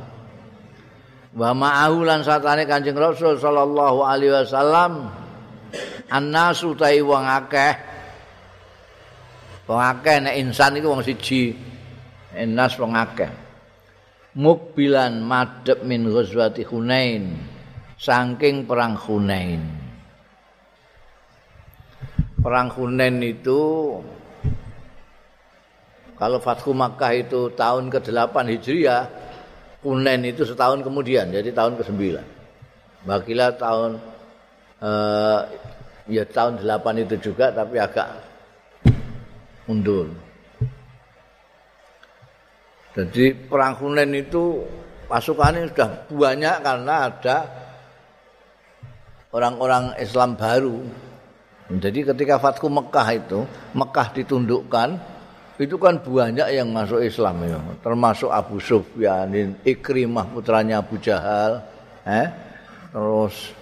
wa 1.36 1.50
ma'ahu 1.52 2.08
lan 2.08 2.24
sartane 2.24 2.64
Kanjeng 2.64 2.96
Rasul 2.96 3.36
sallallahu 3.36 4.00
alaihi 4.02 4.34
wasallam 4.34 5.12
annasu 6.10 6.74
tai 6.74 7.00
wong 7.00 7.26
akeh. 7.26 7.74
Wong 9.70 9.82
akeh 9.82 10.18
nek 10.24 10.36
insan 10.38 10.78
iku 10.82 10.94
wong 10.94 11.04
siji. 11.06 11.54
Enas 12.34 12.78
wong 12.78 12.94
akeh. 12.98 13.32
Mukbilan 14.38 15.22
madhep 15.26 15.82
min 15.86 16.10
ghazwati 16.10 16.66
Hunain. 16.66 17.38
Saking 18.00 18.64
perang 18.64 18.96
Hunain. 18.96 19.62
Perang 22.40 22.72
Hunain 22.72 23.20
itu 23.20 23.60
Kalau 26.20 26.44
Fathu 26.44 26.76
Makkah 26.76 27.16
itu 27.16 27.48
tahun 27.56 27.88
ke-8 27.88 28.36
Hijriah, 28.36 29.08
Hunain 29.88 30.20
itu 30.28 30.44
setahun 30.44 30.84
kemudian, 30.84 31.32
jadi 31.32 31.48
tahun 31.56 31.80
ke-9. 31.80 32.20
Bagilah 33.08 33.56
tahun 33.56 34.04
eh, 34.84 35.40
ya 36.10 36.24
tahun 36.26 36.64
8 36.64 37.04
itu 37.06 37.16
juga 37.32 37.54
tapi 37.54 37.78
agak 37.78 38.08
mundur. 39.70 40.10
Jadi 42.98 43.32
perang 43.46 43.78
Hunain 43.78 44.10
itu 44.18 44.66
pasukannya 45.06 45.70
sudah 45.70 46.10
banyak 46.10 46.56
karena 46.66 46.94
ada 47.06 47.38
orang-orang 49.30 49.94
Islam 50.02 50.34
baru. 50.34 50.82
Jadi 51.70 52.02
ketika 52.02 52.42
Fathu 52.42 52.66
Mekah 52.66 53.08
itu, 53.14 53.46
Mekah 53.78 54.08
ditundukkan, 54.18 54.98
itu 55.62 55.78
kan 55.78 56.02
banyak 56.02 56.50
yang 56.50 56.74
masuk 56.74 56.98
Islam 57.06 57.46
ya. 57.46 57.62
Termasuk 57.86 58.34
Abu 58.34 58.58
Sufyan, 58.58 59.54
Ikrimah 59.62 60.26
putranya 60.34 60.82
Abu 60.82 60.98
Jahal, 60.98 61.62
eh? 62.10 62.26
Terus 62.90 63.54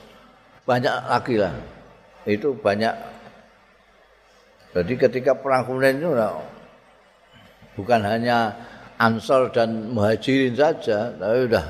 banyak 0.67 0.95
lagi 1.07 1.35
lah. 1.39 1.55
Itu 2.27 2.51
banyak. 2.59 2.91
Jadi 4.75 4.93
ketika 4.99 5.31
perang 5.39 5.63
Hunain 5.63 5.95
itu 5.95 6.11
bukan 7.79 8.03
hanya 8.03 8.51
Ansor 8.99 9.53
dan 9.55 9.95
Muhajirin 9.95 10.57
saja, 10.57 11.15
tapi 11.15 11.47
sudah 11.47 11.65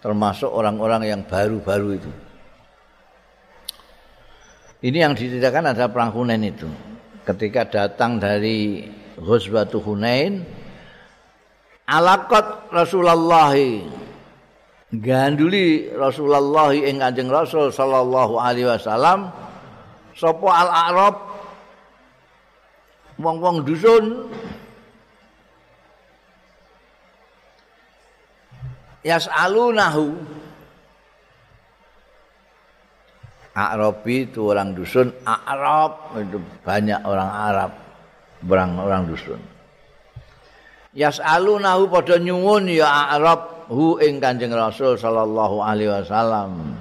termasuk 0.00 0.48
orang-orang 0.48 1.02
yang 1.04 1.20
baru-baru 1.28 2.00
itu. 2.00 2.12
Ini 4.86 5.04
yang 5.04 5.12
diceritakan 5.12 5.76
adalah 5.76 5.90
perang 5.92 6.10
Hunain 6.16 6.40
itu. 6.40 6.70
Ketika 7.26 7.66
datang 7.66 8.22
dari 8.22 8.86
Ghazwatu 9.18 9.82
Hunain 9.82 10.46
alaqat 11.90 12.70
Rasulullah 12.70 13.50
ganduli 14.94 15.90
Rasulullah 15.90 16.70
ing 16.70 17.02
Kanjeng 17.02 17.30
Rasul 17.30 17.74
sallallahu 17.74 18.38
alaihi 18.38 18.70
wasallam 18.70 19.34
sapa 20.14 20.48
al-Arab 20.52 21.14
wong-wong 23.18 23.66
dusun 23.66 24.30
yas'alunahu 29.02 30.36
Arabi 33.56 34.28
itu 34.28 34.52
orang 34.52 34.76
dusun, 34.76 35.16
Arab 35.24 36.12
itu 36.20 36.36
banyak 36.60 37.00
orang 37.08 37.32
Arab. 37.32 37.72
berang 38.44 38.76
orang 38.76 39.08
dusun. 39.08 39.40
Yas'alunahu 40.92 41.88
padha 41.88 42.20
nyuwun 42.20 42.68
ya 42.68 43.16
Arab 43.16 43.55
hu 43.70 43.98
ing 44.02 44.22
Kanjeng 44.22 44.54
Rasul 44.54 44.94
sallallahu 44.98 45.62
alaihi 45.62 45.90
wasallam. 45.90 46.74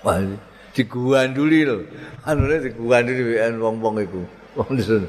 Wah, 0.00 0.16
diguanduli 0.72 1.68
lho. 1.68 1.84
Anune 2.24 2.56
diguanduli 2.64 3.36
wong-wong 3.60 3.96
iku. 4.00 4.22
Wong 4.56 4.70
dusun. 4.80 5.04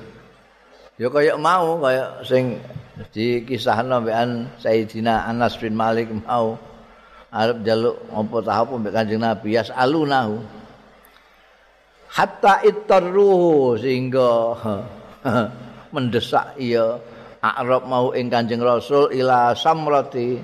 Ya 1.00 1.08
kaya 1.08 1.34
mau 1.40 1.80
kaya 1.80 2.22
sing 2.28 2.60
dikisahno 3.16 4.04
mbekan 4.04 4.52
Sayyidina 4.62 5.26
Anas 5.26 5.58
bin 5.58 5.74
Malik 5.74 6.12
mau 6.12 6.60
arep 7.32 7.64
jaluk 7.64 7.98
apa 8.12 8.38
tahap 8.44 8.68
mbek 8.76 8.94
Kanjeng 8.94 9.24
Nabi 9.24 9.56
yas'alunahu. 9.56 10.62
hatta 12.12 12.60
itarru 12.68 13.80
sehingga 13.80 14.32
mendesak 15.96 16.60
ia 16.60 17.00
Arab 17.42 17.90
mau 17.90 18.14
ing 18.14 18.30
Kanjeng 18.30 18.62
Rasul 18.62 19.10
ila 19.18 19.58
samrati 19.58 20.38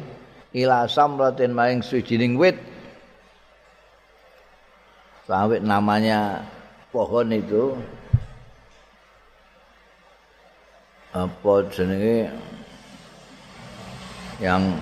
ila 0.58 0.89
samratin 0.89 1.54
maring 1.54 1.86
sujining 1.86 2.34
wit. 2.41 2.58
Sawit 5.30 5.62
namanya 5.62 6.41
pohon 6.89 7.30
itu. 7.30 7.78
Apa 11.14 11.70
jenenge? 11.70 12.34
Yang 14.41 14.82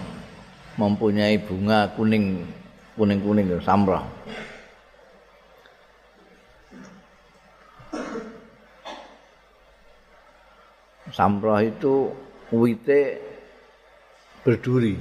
mempunyai 0.79 1.35
bunga 1.39 1.91
kuning 1.99 2.47
kuning 2.95 3.19
kuning 3.19 3.47
samrah 3.59 4.14
Samroh 11.15 11.63
itu 11.63 12.11
wite 12.51 13.23
berduri. 14.43 14.99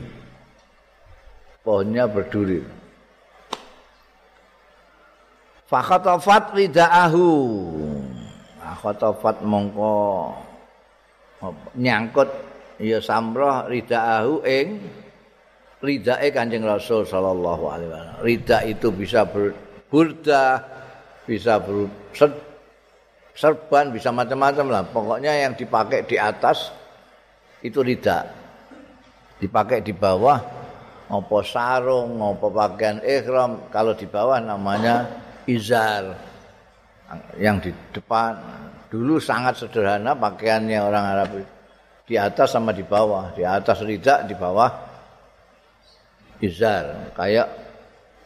Pohonnya 1.66 2.06
berduri. 2.06 2.62
Fakhatafat 5.66 6.54
ridaahu. 6.54 7.30
Fakhatafat 8.62 9.42
mongko 9.42 10.38
nyangkut 11.74 12.30
ya 12.78 13.02
samroh 13.02 13.66
ridaahu 13.66 14.46
ing 14.46 14.80
ridae 15.82 16.30
Kanjeng 16.30 16.62
Rasul 16.62 17.02
sallallahu 17.04 17.64
alaihi 17.68 17.90
wasallam. 17.90 18.16
Rida 18.22 18.58
itu 18.70 18.88
bisa 18.94 19.26
berburda, 19.26 20.62
bisa 21.26 21.58
berset 21.58 22.53
serban 23.34 23.90
bisa 23.90 24.14
macam-macam 24.14 24.66
lah. 24.70 24.82
Pokoknya 24.88 25.34
yang 25.34 25.52
dipakai 25.58 26.06
di 26.06 26.16
atas 26.16 26.70
itu 27.60 27.82
tidak. 27.82 28.30
Dipakai 29.42 29.82
di 29.82 29.90
bawah 29.92 30.38
ngopo 31.04 31.44
sarung 31.44 32.16
ngopo 32.16 32.48
pakaian 32.48 33.02
ikhram 33.04 33.68
kalau 33.68 33.92
di 33.92 34.06
bawah 34.06 34.38
namanya 34.38 35.10
izar. 35.44 36.14
Yang 37.36 37.56
di 37.68 37.70
depan. 38.00 38.32
Dulu 38.88 39.18
sangat 39.18 39.58
sederhana 39.58 40.14
pakaiannya 40.14 40.78
orang 40.78 41.04
Arab. 41.04 41.30
Di 42.06 42.14
atas 42.14 42.54
sama 42.54 42.70
di 42.70 42.86
bawah. 42.86 43.34
Di 43.34 43.42
atas 43.42 43.82
ridak 43.82 44.30
di 44.30 44.38
bawah 44.38 44.70
izar. 46.38 47.12
Kayak 47.18 47.50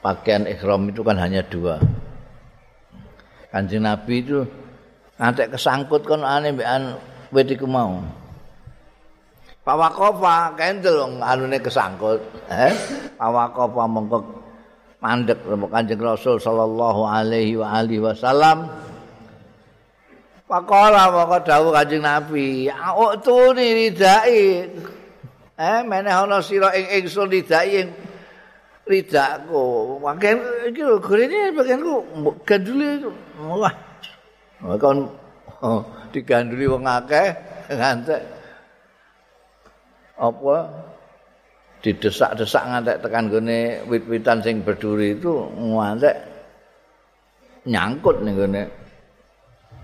pakaian 0.05 0.45
ikhram 0.45 0.85
itu 0.93 1.01
kan 1.01 1.17
hanya 1.17 1.41
dua. 1.41 1.81
Kanjeng 3.49 3.89
Nabi 3.89 4.21
itu 4.21 4.45
Nanti 5.19 5.51
kesangkut 5.51 6.07
kan 6.07 6.23
aneh 6.23 6.55
mbekan 6.55 6.95
wit 7.35 7.51
iku 7.51 7.67
mau. 7.67 7.99
Pawakofa 9.67 10.55
kendel 10.55 11.03
wong 11.03 11.13
anune 11.21 11.59
kesangkut. 11.59 12.23
Eh? 12.47 12.73
Pawakofa 13.19 13.85
mongko 13.91 14.19
mandek 15.03 15.43
Kanjeng 15.45 16.01
Rasul 16.01 16.39
sallallahu 16.39 17.03
alaihi 17.03 17.59
wa 17.59 17.67
alihi 17.75 17.99
wasallam. 17.99 18.71
Pakola 20.47 21.11
mongko 21.11 21.37
dawuh 21.43 21.75
Kanjeng 21.75 22.07
Nabi, 22.07 22.71
"Aku 22.71 23.19
tuni 23.19 23.75
ridai." 23.75 24.71
Eh, 25.59 25.79
meneh 25.83 26.15
ana 26.15 26.39
sira 26.39 26.71
ing 26.79 27.03
ingsun 27.03 27.27
ridai 27.27 27.83
ing 27.83 27.91
ridakku. 28.87 29.99
Bagian 29.99 30.39
iki 30.71 30.81
lho 30.87 31.03
gurine 31.03 31.51
bagianku 31.51 31.93
ganduli. 32.47 33.03
Wah. 33.43 33.88
Kon 34.59 35.07
oh, 35.63 35.81
diganduli 36.11 36.67
wong 36.67 36.83
akeh 36.83 37.31
ngantek 37.71 38.23
apa 40.19 40.57
didesak-desak 41.79 42.65
ngantek 42.67 42.99
tekan 43.07 43.31
gone 43.31 43.87
wit-witan 43.87 44.43
sing 44.43 44.67
berduri 44.67 45.15
itu 45.15 45.31
ngantek 45.55 46.17
nyangkut 47.71 48.19
ning 48.27 48.35
gone 48.35 48.63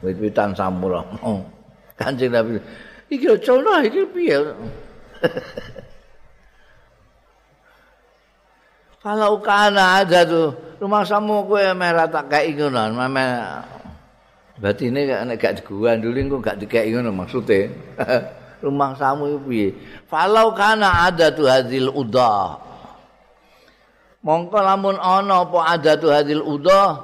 wit-witan 0.03 0.51
sampura. 0.59 1.07
Oh. 1.23 1.41
Kanjeng 1.95 2.35
Nabi 2.35 2.59
iki 3.07 3.31
cono 3.47 3.79
iki 3.79 4.03
piye? 4.11 4.39
Kalau 9.05 9.37
kana 9.45 10.01
ada 10.01 10.25
tuh 10.25 10.57
rumah 10.81 11.05
samu 11.05 11.45
kowe 11.45 11.61
merah 11.77 12.09
tak 12.09 12.33
kayak 12.33 12.57
ngono, 12.57 12.89
mame 12.97 13.25
berarti 14.59 14.91
ini 14.91 15.11
nek 15.11 15.37
gak 15.39 15.63
diganduli 15.63 16.31
kok 16.31 16.43
gak 16.43 16.59
dikek 16.63 16.87
ngono 16.95 17.11
maksudnya. 17.11 17.69
rumah 18.65 18.97
samu 18.97 19.29
itu 19.29 19.39
piye? 19.45 19.69
Falau 20.09 20.57
kana 20.57 21.05
ada 21.13 21.29
tu 21.29 21.45
hadil 21.45 21.93
udah. 21.93 22.57
Mongko 24.25 24.57
lamun 24.57 24.97
ana 24.97 25.45
apa 25.45 25.59
ada 25.77 26.01
tu 26.01 26.09
hadil 26.09 26.41
udah 26.41 26.97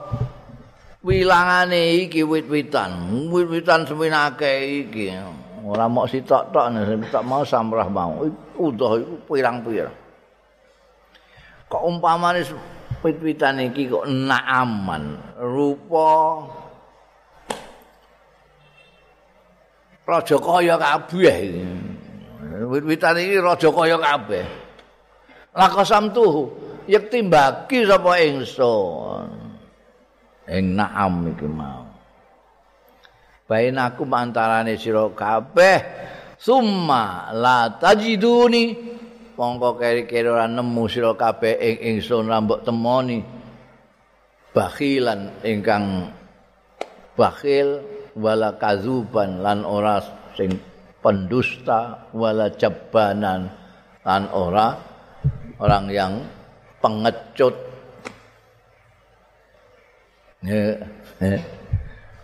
wilangane 1.04 2.08
iki 2.08 2.24
wit-witan. 2.24 2.96
Wit-witan 3.28 3.84
seminake 3.84 4.88
iki. 4.88 5.12
Ora 5.60 5.84
mok 5.84 6.08
sitok-tok 6.08 6.66
nek 6.72 7.12
mau 7.28 7.44
samrah 7.44 7.92
mau. 7.92 8.24
Udah 8.56 8.96
iku 8.96 9.14
pirang-pirang. 9.28 9.92
Kok 11.68 11.82
umpamane 11.86 12.40
wit-witan 13.04 13.68
iki 13.68 13.92
kok 13.92 14.08
naaman 14.08 15.20
rupa 15.36 16.40
raja 20.10 20.36
kaya 20.42 20.74
kabeh. 20.74 21.38
Wit-witan 22.66 23.14
iki 23.22 23.38
raja 23.38 23.68
kaya 23.70 23.96
kabeh. 23.96 24.44
Lakasam 25.54 26.10
tuh 26.10 26.50
yekti 26.90 27.22
mbagi 27.22 27.86
sapa 27.86 28.18
ingsun. 28.18 29.30
Ing 30.50 30.74
naam 30.74 31.30
iki 31.30 31.46
mau. 31.46 31.86
Bain 33.46 33.78
aku 33.78 34.06
antarane 34.10 34.78
sira 34.78 35.10
kabeh 35.10 35.78
summa 36.38 37.34
la 37.34 37.66
tajiduni 37.82 38.78
mongko 39.34 39.74
keri-keri 39.74 40.28
ora 40.30 40.46
nemu 40.46 40.84
sira 40.86 41.18
kabeh 41.18 41.58
ing 41.58 41.76
ingsun 41.98 42.30
rambut 42.30 42.62
temoni 42.62 43.18
bakhilan 44.54 45.42
ingkang 45.42 46.14
bakhil 47.18 47.82
wala 48.16 48.56
kazuban 48.58 49.42
lan 49.42 49.66
ora 49.66 49.98
sing 50.38 50.54
pendusta 51.04 52.10
wala 52.14 52.50
jabanan 52.54 53.50
lan 54.06 54.22
ora 54.30 54.68
orang 55.60 55.84
yang 55.92 56.12
pengecut. 56.80 57.54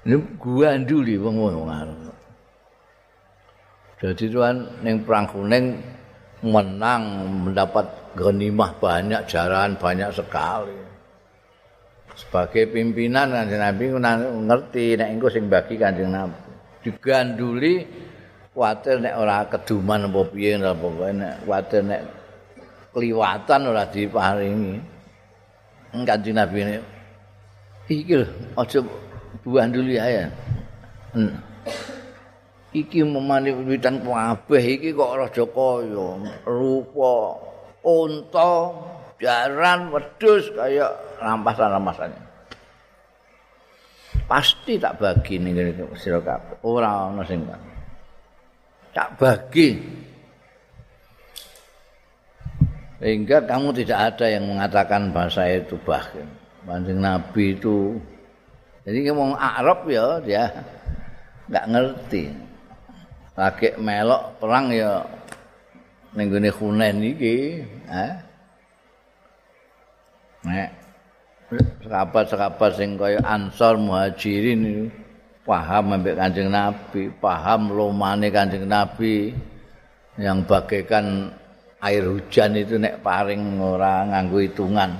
Ini 0.06 0.16
gua 0.40 0.72
anduli 0.72 1.20
wong 1.20 1.36
wong 1.36 1.66
jadi 3.96 4.28
tuan 4.28 4.56
neng 4.84 5.02
perang 5.08 5.24
kuning 5.24 5.80
menang 6.44 7.02
mendapat 7.48 7.88
ghanimah 8.12 8.76
banyak 8.76 9.24
jaran 9.24 9.72
banyak 9.80 10.12
sekali 10.12 10.85
sebagai 12.16 12.72
pimpinan 12.72 13.28
kanjeng 13.28 13.60
Nabi 13.60 13.84
ngerti 14.48 14.96
nek 14.96 15.08
engko 15.12 15.28
sing 15.28 15.46
bagi 15.52 15.76
kanjeng 15.76 16.10
Nabi. 16.10 16.40
Diganduli 16.80 17.84
kuwatir 18.56 19.04
nek 19.04 19.14
ora 19.20 19.44
keduman 19.46 20.08
apa 20.08 20.20
piye 20.32 20.56
pokoke 20.56 21.12
nek 21.12 21.34
kuwatir 21.44 21.82
nek 21.84 22.00
kliwatan 22.96 23.60
ora 23.68 23.84
diparingi. 23.86 24.76
Kanjeng 25.92 26.36
Nabi 26.36 26.56
ini 26.64 26.74
iki 27.92 28.24
aja 28.56 28.80
buanduli 29.44 30.00
ae. 30.00 30.24
Hmm. 31.16 31.32
iki 32.76 33.00
memani 33.00 33.56
witan 33.64 34.04
kabeh 34.04 34.64
iki 34.76 34.92
kok 34.92 35.16
raja 35.16 35.44
kaya 35.48 36.08
rupa 36.44 37.16
unta 37.80 38.52
jaran 39.20 39.92
wedhus 39.92 40.52
kaya 40.52 40.92
rampasan-rampasannya. 41.20 42.24
Pasti 44.26 44.74
tak 44.80 44.98
bagi 44.98 45.38
ning 45.38 45.54
sira 45.94 46.18
kabeh. 46.18 46.58
Ora 46.66 47.12
ana 47.12 47.22
sing 47.22 47.46
tak 48.90 49.08
bagi. 49.20 49.76
Sehingga 52.96 53.44
kamu 53.44 53.76
tidak 53.76 54.16
ada 54.16 54.26
yang 54.26 54.48
mengatakan 54.48 55.12
bahasa 55.12 55.44
itu 55.52 55.76
bahkan. 55.84 56.24
Banding 56.64 56.98
Nabi 56.98 57.54
itu. 57.54 58.00
Jadi 58.82 58.98
ngomong 59.06 59.36
Arab 59.36 59.86
ya 59.86 60.18
dia 60.24 60.48
nggak 61.46 61.66
ngerti. 61.70 62.24
Lagi 63.36 63.68
melok 63.76 64.40
perang 64.40 64.72
ya 64.72 65.04
ning 66.16 66.32
gone 66.32 66.50
Hunain 66.50 66.96
iki, 67.04 67.60
eh? 67.92 68.25
Nek 70.46 70.70
sahabat-sahabat 71.82 72.70
sing 72.78 72.94
kaya 72.94 73.18
Ansor 73.26 73.82
Muhajirin 73.82 74.94
paham 75.42 75.94
ambek 75.94 76.14
Kanjeng 76.18 76.50
Nabi, 76.50 77.10
paham 77.18 77.74
lomane 77.74 78.30
Kanjeng 78.30 78.66
Nabi 78.66 79.34
yang 80.18 80.46
bagaikan 80.46 81.34
air 81.82 82.02
hujan 82.06 82.54
itu 82.54 82.78
nek 82.78 83.02
paring 83.02 83.58
ora 83.58 84.06
nganggo 84.06 84.38
hitungan. 84.42 84.90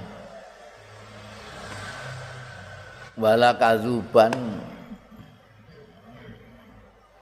Wala 3.17 3.57
kazuban. 3.57 4.35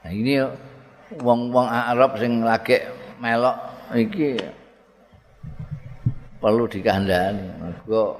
Nah, 0.03 0.11
ini 0.11 0.43
wong-wong 1.17 1.65
Arab 1.65 2.19
sing 2.19 2.43
lagi 2.45 2.83
melok 3.17 3.57
iki 3.95 4.37
perlu 6.39 6.65
dikandani. 6.69 7.47
Mergo 7.59 8.19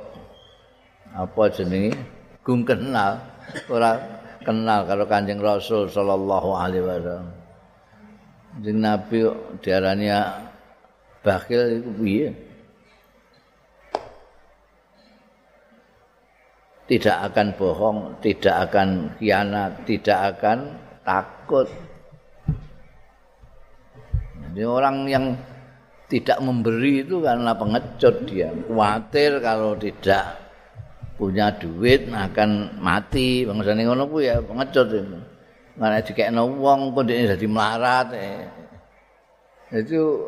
apa 1.15 1.43
jenenge 1.51 1.95
gum 2.43 2.67
kenal 2.67 3.23
ora 3.71 3.95
kenal 4.43 4.83
karo 4.85 5.07
Kanjeng 5.07 5.39
Rasul 5.39 5.87
sallallahu 5.87 6.49
alaihi 6.53 6.83
wasallam. 6.83 7.29
Jeneng 8.63 8.83
Nabi 8.87 9.19
diarani 9.59 10.07
bakil 11.19 11.81
iku 11.81 11.91
piye? 11.99 12.29
Tidak 16.85 17.17
akan 17.17 17.47
bohong, 17.57 18.21
tidak 18.21 18.69
akan 18.69 19.17
khianat, 19.17 19.89
tidak 19.89 20.37
akan 20.37 20.77
takut. 21.01 21.65
Jadi 24.37 24.61
orang 24.61 25.09
yang 25.09 25.25
tidak 26.15 26.39
memberi 26.39 27.03
itu 27.03 27.19
karena 27.19 27.51
pengecut 27.51 28.23
dia, 28.23 28.47
khawatir 28.71 29.43
kalau 29.43 29.75
tidak 29.75 30.39
punya 31.19 31.51
duit 31.59 32.07
akan 32.07 32.79
mati. 32.79 33.43
Bangsane 33.43 33.83
ngono 33.83 34.07
ya 34.23 34.39
pengecut 34.39 34.87
itu. 34.95 35.19
Dikekno 35.75 36.55
wong 36.55 36.95
kok 36.95 37.03
dene 37.03 37.35
dadi 37.35 37.47
melarat 37.51 38.07
eh. 38.15 38.47
itu 39.75 40.23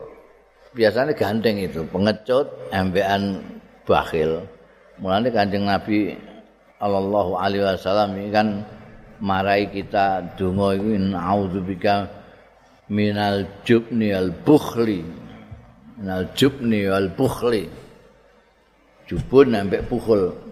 biasanya 0.76 1.16
gandeng 1.16 1.56
itu. 1.56 1.88
Pengecut 1.88 2.52
embean 2.76 3.40
bakhil. 3.88 4.44
Mulane 5.00 5.32
kanjeng 5.32 5.72
nabi 5.72 6.20
sallallahu 6.84 7.40
alaihi 7.40 7.64
wasallam 7.64 8.20
ini 8.20 8.28
kan 8.28 8.48
marai 9.24 9.72
kita 9.72 10.36
donga 10.36 10.76
iku 10.76 11.00
nauzubika 11.00 12.12
minal 12.92 13.48
jubni 13.64 14.12
al 14.12 14.36
bukhli 14.36 15.27
minal 15.98 16.30
jubni 16.38 16.86
al 16.86 17.10
bukhli 17.12 17.66
jubun 19.10 19.54
sampai 19.54 19.82
pukul 19.84 20.48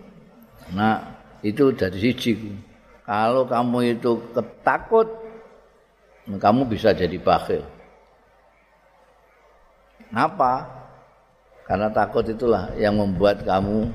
Nah, 0.73 1.21
itu 1.45 1.69
dari 1.77 1.99
siji. 2.01 2.33
Kalau 3.05 3.45
kamu 3.45 4.01
itu 4.01 4.17
ketakut, 4.33 5.05
kamu 6.25 6.65
bisa 6.65 6.89
jadi 6.89 7.21
bakhil. 7.21 7.61
Kenapa? 10.09 10.65
Karena 11.69 11.93
takut 11.93 12.25
itulah 12.25 12.73
yang 12.81 12.97
membuat 12.97 13.45
kamu 13.45 13.93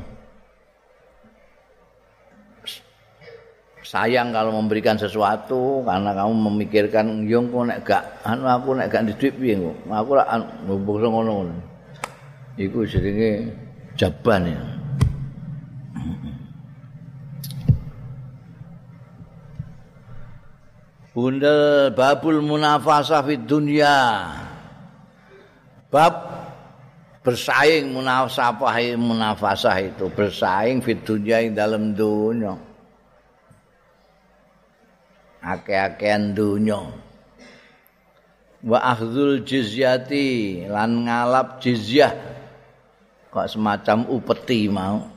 sayang 3.91 4.30
kalau 4.30 4.55
memberikan 4.55 4.95
sesuatu 4.95 5.82
karena 5.82 6.14
kamu 6.14 6.34
memikirkan 6.47 7.26
yung 7.26 7.51
kok 7.51 7.66
nek 7.66 7.78
gak 7.82 8.05
anu 8.22 8.47
aku 8.47 8.78
nek 8.78 8.86
gak 8.86 9.03
didik 9.11 9.34
piye. 9.34 9.59
Aku 9.91 10.14
ora 10.14 10.38
ngono-ngono. 10.38 11.59
Iku 12.55 12.86
jenenge 12.86 13.51
jaban 13.99 14.47
ya. 14.47 14.62
Bundel 21.11 21.91
babul 21.91 22.47
munafasah 22.47 23.26
fid 23.26 23.43
dunya. 23.43 24.30
Bab 25.91 26.14
bersaing 27.26 27.91
munafasah 27.91 28.55
munafasah 28.95 29.76
itu 29.82 30.07
bersaing 30.14 30.78
fid 30.78 31.03
dunya 31.03 31.43
ing 31.43 31.59
dalam 31.59 31.91
dunya. 31.99 32.70
Ake-akean 35.41 36.36
dunya. 36.36 36.80
Wa 38.61 38.78
akhdhul 38.93 39.41
jizyati 39.45 40.68
lan 40.68 41.09
ngalap 41.09 41.64
jizyah. 41.64 42.12
Kok 43.32 43.49
semacam 43.49 44.05
upeti 44.12 44.68
mau. 44.68 45.09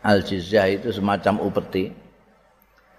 Al 0.00 0.24
jizyah 0.24 0.66
itu 0.72 0.88
semacam 0.90 1.44
upeti. 1.44 2.02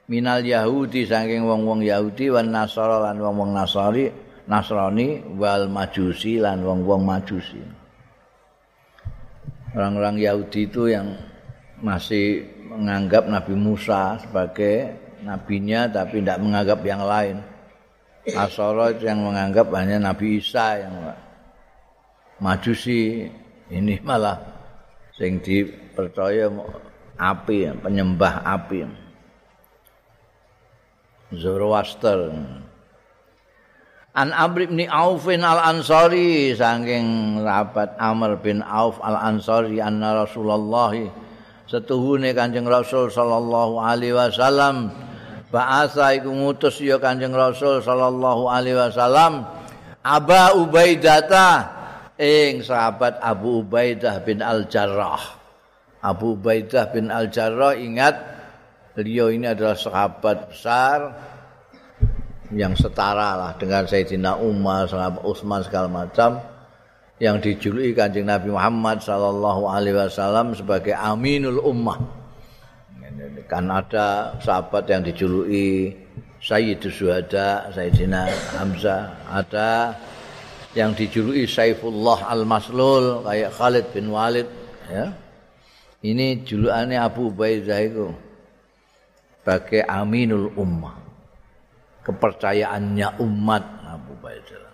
minal 0.03 0.43
Yahudi 0.43 1.07
saking 1.07 1.47
wong-wong 1.47 1.79
Yahudi 1.79 2.27
wan 2.27 2.51
Nasara 2.51 2.99
lan 3.07 3.23
wong-wong 3.23 3.55
Nasari 3.55 4.11
Nasrani 4.43 5.23
wal 5.39 5.71
Majusi 5.71 6.43
lan 6.43 6.59
wong-wong 6.59 7.07
Majusi. 7.07 7.63
Orang-orang 9.73 10.21
Yahudi 10.21 10.69
itu 10.69 10.91
yang 10.91 11.17
masih 11.81 12.45
menganggap 12.69 13.25
Nabi 13.25 13.55
Musa 13.57 14.21
sebagai 14.21 15.02
nabinya 15.23 15.87
tapi 15.87 16.19
tidak 16.19 16.39
menganggap 16.43 16.79
yang 16.83 17.03
lain. 17.03 17.37
Nasara 18.23 18.95
itu 18.95 19.03
yang 19.03 19.19
menganggap 19.19 19.67
hanya 19.75 19.99
Nabi 19.99 20.39
Isa 20.39 20.79
yang 20.79 20.95
Majusi 22.43 23.23
ini 23.71 23.95
malah 24.03 24.35
sing 25.15 25.39
dipercaya 25.39 26.51
api 27.15 27.71
penyembah 27.79 28.43
api. 28.43 28.83
Zoroaster. 31.33 32.35
An 34.13 34.29
Amr 34.29 34.69
bin 34.69 34.85
Auf 34.91 35.25
al 35.25 35.61
Ansari 35.73 36.53
saking 36.53 37.39
rabat 37.41 37.97
Amr 37.97 38.37
bin 38.37 38.61
Auf 38.61 39.01
al 39.01 39.17
Ansari 39.17 39.81
anna 39.81 40.21
Rasulullah 40.21 40.93
setuhune 41.65 42.37
Kanjeng 42.37 42.69
Rasul 42.69 43.09
sallallahu 43.09 43.81
alaihi 43.81 44.13
wasallam 44.13 44.93
ba'asa 45.53 46.17
iku 46.17 46.33
ngutus 46.33 46.81
ya 46.81 46.97
Kanjeng 46.97 47.37
Rasul 47.37 47.85
sallallahu 47.85 48.49
alaihi 48.49 48.73
wasallam 48.73 49.45
Aba 50.01 50.57
Ubaidata 50.57 51.69
ing 52.17 52.65
sahabat 52.65 53.21
Abu 53.21 53.61
Ubaidah 53.61 54.25
bin 54.25 54.41
Al 54.41 54.65
Jarrah 54.65 55.21
Abu 56.01 56.33
Ubaidah 56.33 56.89
bin 56.89 57.13
Al 57.13 57.29
Jarrah 57.29 57.77
ingat 57.77 58.17
beliau 58.97 59.29
ini 59.29 59.45
adalah 59.45 59.77
sahabat 59.77 60.49
besar 60.49 60.99
yang 62.53 62.73
setara 62.77 63.33
lah 63.33 63.51
dengan 63.57 63.89
Sayyidina 63.89 64.37
Umar, 64.37 64.85
sahabat 64.85 65.25
Utsman 65.25 65.65
segala 65.65 65.89
macam 65.89 66.37
yang 67.17 67.41
dijuluki 67.41 67.93
Kanjeng 67.97 68.29
Nabi 68.29 68.53
Muhammad 68.53 69.01
sallallahu 69.01 69.69
alaihi 69.69 69.97
wasallam 69.97 70.53
sebagai 70.53 70.93
Aminul 70.93 71.61
Ummah. 71.61 72.22
Kan 73.47 73.71
ada 73.71 74.37
sahabat 74.41 74.87
yang 74.89 75.01
dijuluki 75.05 75.93
Sayyidus 76.43 76.95
Syuhada, 76.99 77.71
Sayyidina 77.71 78.27
Hamzah, 78.59 79.15
ada 79.31 79.95
yang 80.75 80.91
dijuluki 80.91 81.47
Saifullah 81.47 82.27
Al-Maslul 82.33 83.23
kayak 83.23 83.51
Khalid 83.55 83.85
bin 83.95 84.11
Walid 84.11 84.49
ya. 84.89 85.13
Ini 86.03 86.43
julukannya 86.43 86.99
Abu 86.99 87.31
Ubaidah 87.31 87.79
itu. 87.79 88.11
sebagai 89.43 89.83
aminul 89.83 90.55
ummah. 90.55 90.95
Kepercayaannya 92.07 93.19
umat 93.19 93.63
Abu 93.83 94.15
Baidah. 94.23 94.71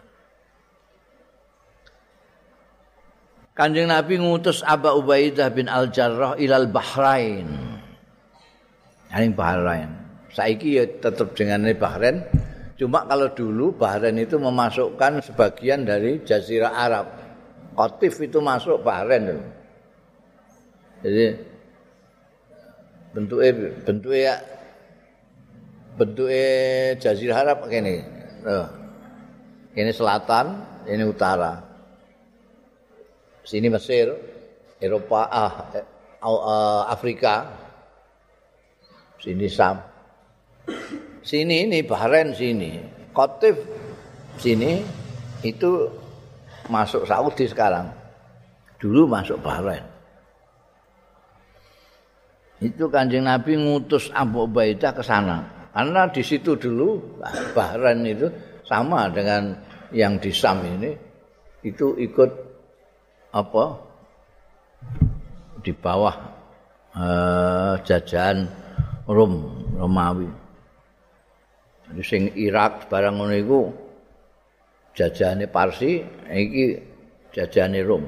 Kanjeng 3.58 3.90
Nabi 3.90 4.22
ngutus 4.22 4.62
Abu 4.62 4.94
Ubaidah 4.94 5.50
bin 5.50 5.66
Al-Jarrah 5.66 6.38
ilal 6.38 6.70
Bahrain. 6.70 7.79
Yang 9.10 9.34
Bahrain. 9.34 9.90
Saiki 10.30 10.78
ya 10.78 10.86
tetap 10.86 11.34
dengan 11.34 11.66
Bahrain. 11.74 12.22
Cuma 12.78 13.04
kalau 13.10 13.34
dulu 13.34 13.74
Bahrain 13.74 14.16
itu 14.16 14.38
memasukkan 14.38 15.26
sebagian 15.26 15.84
dari 15.84 16.22
Jazirah 16.22 16.74
Arab. 16.74 17.08
Kotif 17.74 18.22
itu 18.22 18.38
masuk 18.38 18.86
Bahrain. 18.86 19.42
Jadi 21.02 21.26
bentuknya 23.10 23.52
bentuknya 23.82 24.34
bentuknya 25.98 26.48
Jazirah 27.02 27.38
Arab 27.42 27.60
ini. 27.74 27.98
Oh. 28.46 28.68
Ini 29.80 29.92
selatan, 29.94 30.46
ini 30.90 31.04
utara. 31.06 31.62
Sini 33.46 33.70
Mesir, 33.70 34.12
Eropa, 34.82 35.30
ah, 35.30 35.54
eh, 35.74 35.86
uh, 36.22 36.84
Afrika. 36.90 37.59
Sini 39.20 39.48
Sam. 39.52 39.76
Sini 41.20 41.68
ini 41.68 41.84
Bahrain 41.84 42.32
sini. 42.32 42.80
Kotif 43.12 43.60
sini 44.40 44.80
itu 45.44 45.92
masuk 46.72 47.04
Saudi 47.04 47.46
sekarang. 47.46 47.92
Dulu 48.80 49.12
masuk 49.12 49.44
Bahrain. 49.44 49.84
Itu 52.60 52.92
kanjeng 52.92 53.28
Nabi 53.28 53.56
ngutus 53.60 54.12
Abu 54.16 54.48
Ubaidah 54.48 54.96
ke 54.96 55.04
sana. 55.04 55.70
Karena 55.76 56.08
di 56.12 56.24
situ 56.24 56.56
dulu 56.56 57.20
Bahrain 57.56 58.04
itu 58.08 58.28
sama 58.64 59.12
dengan 59.12 59.56
yang 59.92 60.22
di 60.22 60.32
Sam 60.32 60.64
ini 60.64 60.92
itu 61.66 61.98
ikut 61.98 62.32
apa 63.36 63.64
di 65.60 65.72
bawah 65.76 66.16
eh, 66.96 67.74
jajahan 67.84 68.48
Rom 69.10 69.34
Romawi. 69.74 70.30
Jadi 71.90 72.02
sing 72.06 72.24
Irak 72.38 72.86
barang 72.86 73.18
ngono 73.18 73.34
iku 73.34 73.60
jajahane 74.94 75.50
Parsi, 75.50 75.98
iki 76.30 76.78
jajahane 77.34 77.82
Rom. 77.82 78.06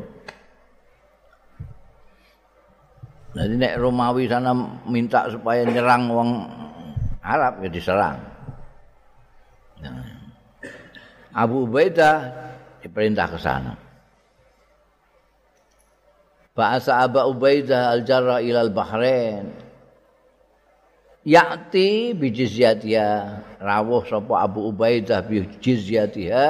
Jadi 3.34 3.54
nek 3.58 3.80
Romawi 3.82 4.30
sana 4.30 4.54
minta 4.86 5.26
supaya 5.32 5.66
nyerang 5.66 6.04
wong 6.14 6.30
Arab 7.26 7.66
ya 7.66 7.70
diserang. 7.72 8.18
Nah. 9.82 10.06
Abu 11.32 11.64
Ubaidah 11.64 12.28
diperintah 12.84 13.28
ke 13.32 13.40
sana. 13.40 13.74
Ba'asa 16.52 17.08
Abu 17.08 17.24
Ubaidah 17.24 17.96
al-Jarrah 17.96 18.44
ilal 18.44 18.70
Bahrain. 18.76 19.71
Ya'ti 21.22 22.18
bijizyatiha. 22.18 23.12
Rawuh 23.62 24.02
sapa 24.10 24.42
Abu 24.42 24.74
Ubaidah 24.74 25.22
bijizyatiha. 25.22 26.46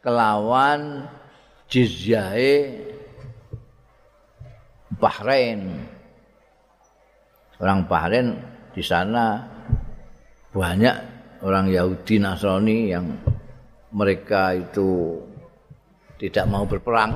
Kelawan 0.00 1.06
jizyahe 1.68 2.80
Bahrain. 4.96 5.88
Orang 7.60 7.86
Bahrain 7.86 8.40
di 8.72 8.82
sana 8.82 9.46
banyak 10.52 10.96
orang 11.44 11.68
Yahudi 11.70 12.18
Nasrani 12.18 12.90
yang 12.90 13.06
mereka 13.92 14.56
itu 14.56 15.20
tidak 16.16 16.48
mau 16.48 16.64
berperang. 16.64 17.12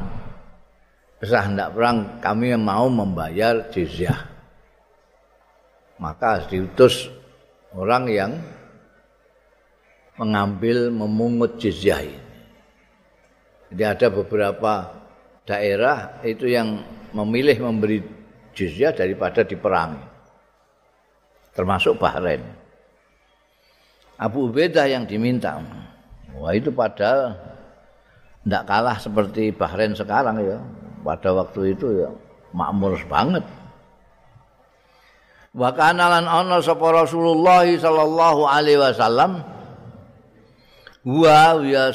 Besar 1.17 1.49
hendak 1.49 1.73
perang, 1.73 2.21
kami 2.21 2.53
mau 2.61 2.93
membayar 2.93 3.73
jizyah. 3.73 4.36
Maka 5.97 6.45
diutus 6.49 7.09
orang 7.73 8.05
yang 8.13 8.33
mengambil 10.17 10.89
memungut 10.93 11.61
jizyah 11.61 12.05
ini. 12.05 12.21
Jadi 13.73 13.83
ada 13.83 14.07
beberapa 14.13 14.73
daerah 15.45 16.23
itu 16.23 16.49
yang 16.49 16.85
memilih 17.13 17.65
memberi 17.65 18.01
jizyah 18.57 18.93
daripada 18.93 19.45
diperangi. 19.45 20.01
Termasuk 21.57 21.97
Bahrain. 21.97 22.45
Abu 24.17 24.49
Ubaidah 24.49 24.89
yang 24.89 25.05
diminta. 25.05 25.61
Wah 26.37 26.53
itu 26.53 26.73
padahal 26.73 27.37
tidak 28.45 28.65
kalah 28.69 28.97
seperti 29.01 29.53
Bahrain 29.53 29.93
sekarang 29.97 30.41
ya. 30.41 30.59
Pada 31.05 31.31
waktu 31.33 31.77
itu 31.77 32.05
ya 32.05 32.11
makmur 32.53 32.97
banget. 33.09 33.45
Wa 35.57 35.73
kana 35.73 36.13
lan 36.13 36.29
ana 36.29 36.61
sapa 36.61 36.93
Rasulullah 36.93 37.65
sallallahu 37.65 38.45
alaihi 38.45 38.77
wasallam. 38.77 39.41
Wa 41.07 41.57
ya 41.65 41.89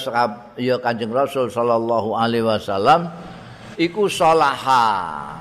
ya 0.57 0.75
Kanjeng 0.81 1.13
Rasul 1.13 1.53
sallallahu 1.53 2.17
alaihi 2.17 2.41
wasallam 2.41 3.13
iku 3.77 4.09
salaha. 4.09 5.37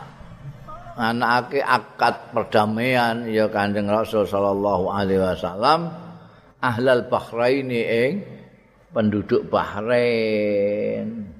Anake 1.00 1.64
akad 1.64 2.36
perdamaian 2.36 3.24
ya 3.24 3.48
Kanjeng 3.48 3.88
Rasul 3.88 4.28
sallallahu 4.28 4.92
alaihi 4.92 5.24
wasallam 5.24 5.88
ahlal 6.60 7.08
Bahraini 7.08 7.80
ing 7.88 8.12
penduduk 8.92 9.48
Bahrain 9.48 11.39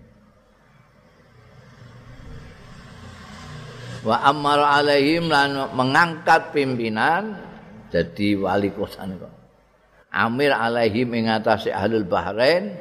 wa 4.05 4.17
amar 4.25 4.81
alaihim 4.81 5.29
lan 5.29 5.71
mengangkat 5.77 6.53
pimpinan 6.57 7.37
jadi 7.91 8.39
wali 8.39 8.73
kota 8.73 9.05
niku 9.05 9.29
amir 10.11 10.51
alaihim 10.55 11.13
ing 11.15 11.31
atase 11.31 11.71
ahlul 11.71 12.07
Bahrain 12.07 12.75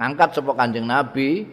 ngangkat 0.00 0.38
sapa 0.38 0.52
Kanjeng 0.58 0.88
Nabi 0.88 1.46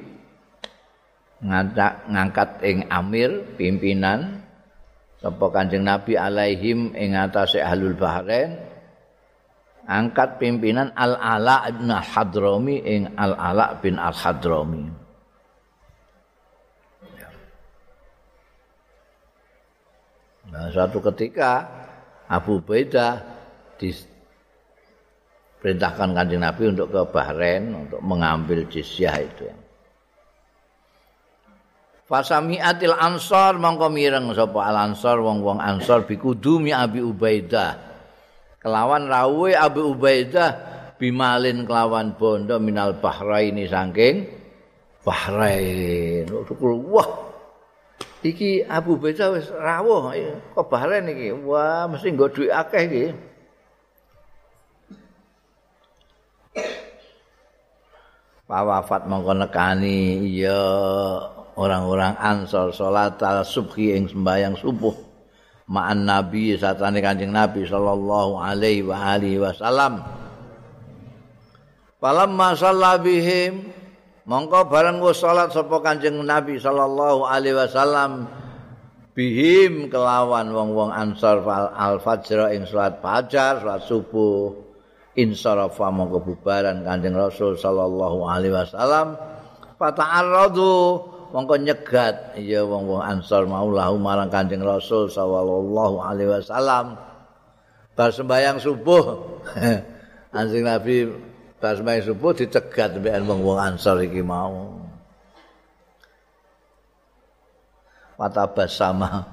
ngangkat 1.39 1.93
ngangkat 2.09 2.49
ing 2.65 2.77
amir 2.89 3.29
pimpinan 3.59 4.41
sapa 5.21 5.45
Kanjeng 5.51 5.85
Nabi 5.85 6.17
alaihim 6.17 6.95
ing 6.97 7.13
atase 7.13 7.61
ahlul 7.61 7.93
Bahrain 7.99 8.69
angkat 9.89 10.37
pimpinan 10.37 10.93
Al-Ala 10.93 11.73
bin 11.73 11.89
Al-Hadrami 11.89 12.77
ing 12.85 13.01
Al-Ala 13.17 13.81
bin 13.81 13.97
Al-Hadrami. 13.97 15.08
Nah, 20.49 20.73
suatu 20.73 20.97
ketika 21.13 21.61
Abu 22.25 22.57
Baidah 22.61 23.21
diperintahkan 23.77 26.13
Kanjeng 26.17 26.41
Nabi 26.41 26.73
untuk 26.73 26.89
ke 26.89 27.05
Bahrain 27.09 27.69
untuk 27.69 28.01
mengambil 28.01 28.65
jizyah 28.65 29.21
itu. 29.21 29.45
Fasamiatil 32.09 32.97
ansor 32.97 33.61
mongko 33.61 33.93
mireng 33.93 34.33
sapa 34.33 34.65
al 34.65 34.89
ansor 34.89 35.21
wong-wong 35.21 35.61
ansor 35.61 36.09
bikudumi 36.09 36.73
Abi 36.73 37.05
Ubaidah. 37.05 37.77
Kelawan 38.57 39.05
rawuhe 39.05 39.53
Abi 39.53 39.85
Ubaidah 39.85 40.49
bimalin 40.97 41.69
kelawan 41.69 42.17
bondo 42.17 42.57
minal 42.57 42.97
Bahraini 42.97 43.69
saking 43.69 44.25
Bahrain. 45.05 46.25
Wah. 46.89 47.28
Iki 48.19 48.67
Abu 48.67 48.99
Ubaidah 48.99 49.31
wis 49.31 49.47
rawuh 49.47 50.11
kok 50.51 50.67
Bahrain 50.67 51.07
iki. 51.07 51.31
Wah, 51.31 51.87
mesti 51.87 52.11
nggo 52.11 52.27
dhuwit 52.27 52.51
akeh 52.51 52.83
iki. 52.83 53.05
Wafat 58.49 59.05
mongko 59.05 59.45
nekani 59.45 60.25
ya 60.35 60.57
orang-orang 61.59 62.17
ansor 62.17 62.73
salat 62.73 63.21
al 63.21 63.45
subhi 63.45 63.93
ing 63.93 64.09
sembahyang 64.09 64.57
subuh 64.57 64.95
ma'an 65.69 66.07
nabi 66.07 66.57
satane 66.57 66.97
kanjeng 66.97 67.29
nabi 67.29 67.67
sallallahu 67.67 68.41
alaihi 68.41 68.87
wa 68.87 68.97
alihi 69.13 69.37
wasallam 69.37 70.01
Falamma 71.99 72.55
shalla 72.55 72.95
bihim 72.95 73.69
mongko 74.29 74.69
bareng 74.69 75.01
wis 75.01 75.17
salat 75.17 75.49
sapa 75.49 75.81
kanjeng 75.81 76.21
nabi 76.21 76.61
sallallahu 76.61 77.25
alaihi 77.25 77.57
wasallam 77.57 78.29
bihim 79.17 79.89
kelawan 79.89 80.53
wong-wong 80.53 80.93
ansor 80.93 81.41
al 81.73 81.97
fajr 81.97 82.53
ing 82.53 82.69
salat 82.69 83.01
fajar 83.01 83.57
salat 83.65 83.81
subuh 83.89 84.53
insarafa 85.17 85.89
mongko 85.89 86.21
bubaran 86.21 86.85
kanjeng 86.85 87.17
rasul 87.17 87.57
sallallahu 87.57 88.29
alaihi 88.29 88.53
wasallam 88.53 89.17
fata'arradu 89.81 90.77
mongko 91.33 91.55
nyegat 91.61 92.37
ya 92.41 92.65
wong-wong 92.65 93.01
Ansor 93.01 93.45
maulahu 93.45 94.01
marang 94.01 94.29
Kanjeng 94.33 94.65
Rasul 94.65 95.09
sallallahu 95.13 96.01
alaihi 96.01 96.29
wasallam. 96.29 96.97
Bar 97.93 98.09
sembahyang 98.09 98.57
subuh. 98.57 99.03
Kanjeng 100.33 100.65
Nabi 100.65 101.28
bar 101.59 101.75
sembahyang 101.75 102.07
subuh 102.07 102.31
dicegat 102.31 102.97
mbek 103.03 103.27
wong-wong 103.27 103.59
Ansor 103.59 103.99
iki 104.03 104.23
mau. 104.23 104.79
Watabas 108.15 108.75
sama 108.75 109.23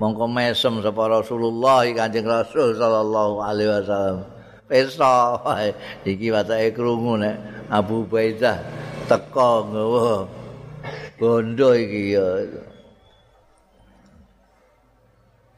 mongko 0.00 0.24
mesem 0.28 0.80
sapa 0.84 1.02
Rasulullah 1.08 1.84
Kanjeng 1.92 2.28
Rasul 2.28 2.76
sallallahu 2.76 3.40
alaihi 3.40 3.70
wasallam. 3.70 4.18
Pesta 4.64 5.38
iki 6.08 6.32
watake 6.32 6.72
krungu 6.72 7.20
nek 7.20 7.36
Abu 7.68 8.08
Baidah 8.08 8.64
teko 9.04 9.68
ngowo 9.68 10.28
bondo 11.20 11.76
iki 11.76 12.16
ya. 12.16 12.26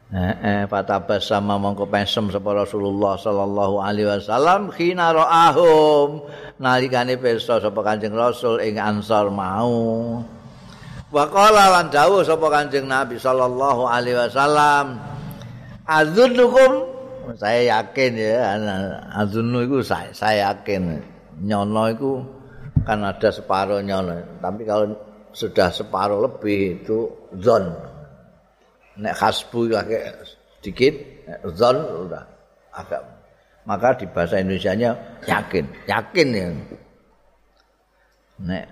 Eh, 0.07 0.35
eh 0.39 0.63
patabas 0.71 1.27
sama 1.27 1.59
mongko 1.59 1.91
pesem 1.91 2.31
sapa 2.31 2.55
Rasulullah 2.55 3.19
sallallahu 3.19 3.83
alaihi 3.83 4.07
wasallam 4.07 4.71
khina 4.71 5.11
ra'ahum 5.11 6.23
nalikane 6.63 7.19
pesta 7.19 7.59
sapa 7.59 7.83
Kanjeng 7.83 8.15
Rasul 8.15 8.63
ing 8.63 8.79
Ansar 8.79 9.35
mau. 9.35 10.23
Wa 11.11 11.27
qala 11.27 11.75
lan 11.75 11.91
dawuh 11.91 12.23
sapa 12.23 12.47
Kanjeng 12.55 12.87
Nabi 12.87 13.19
sallallahu 13.19 13.83
alaihi 13.83 14.15
wasallam 14.15 15.03
azunnukum 15.91 16.87
saya 17.35 17.83
yakin 17.83 18.15
ya 18.15 18.55
azunnu 19.11 19.67
iku 19.67 19.83
saya, 19.83 20.15
saya 20.15 20.55
yakin 20.55 21.03
nyono 21.43 21.91
iku 21.91 22.13
kan 22.87 23.03
ada 23.03 23.35
separuh 23.35 23.83
nyono 23.83 24.39
tapi 24.39 24.63
kalau 24.63 24.95
sudah 25.35 25.75
separuh 25.75 26.23
lebih 26.23 26.79
itu 26.79 27.11
zon. 27.43 27.86
Nek 28.97 29.13
hasbu 29.13 29.69
pakai 29.69 30.25
sedikit, 30.61 30.95
zon 31.53 31.77
sudah 31.77 32.25
agak. 32.73 33.03
Maka 33.67 33.99
di 33.99 34.07
bahasa 34.09 34.39
Indonesia-nya 34.41 34.91
yakin, 35.27 35.65
yakin 35.85 36.29
ya. 36.33 36.47
Nek 38.41 38.65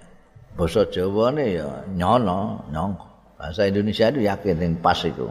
bahasa 0.54 0.86
Jawa 0.88 1.34
nih 1.34 1.60
ya 1.60 1.68
nyono, 1.92 2.64
nyong. 2.70 2.94
Bahasa 3.34 3.68
Indonesia 3.68 4.08
itu 4.08 4.24
yakin 4.24 4.56
yang 4.62 4.74
pas 4.80 4.96
itu. 5.04 5.28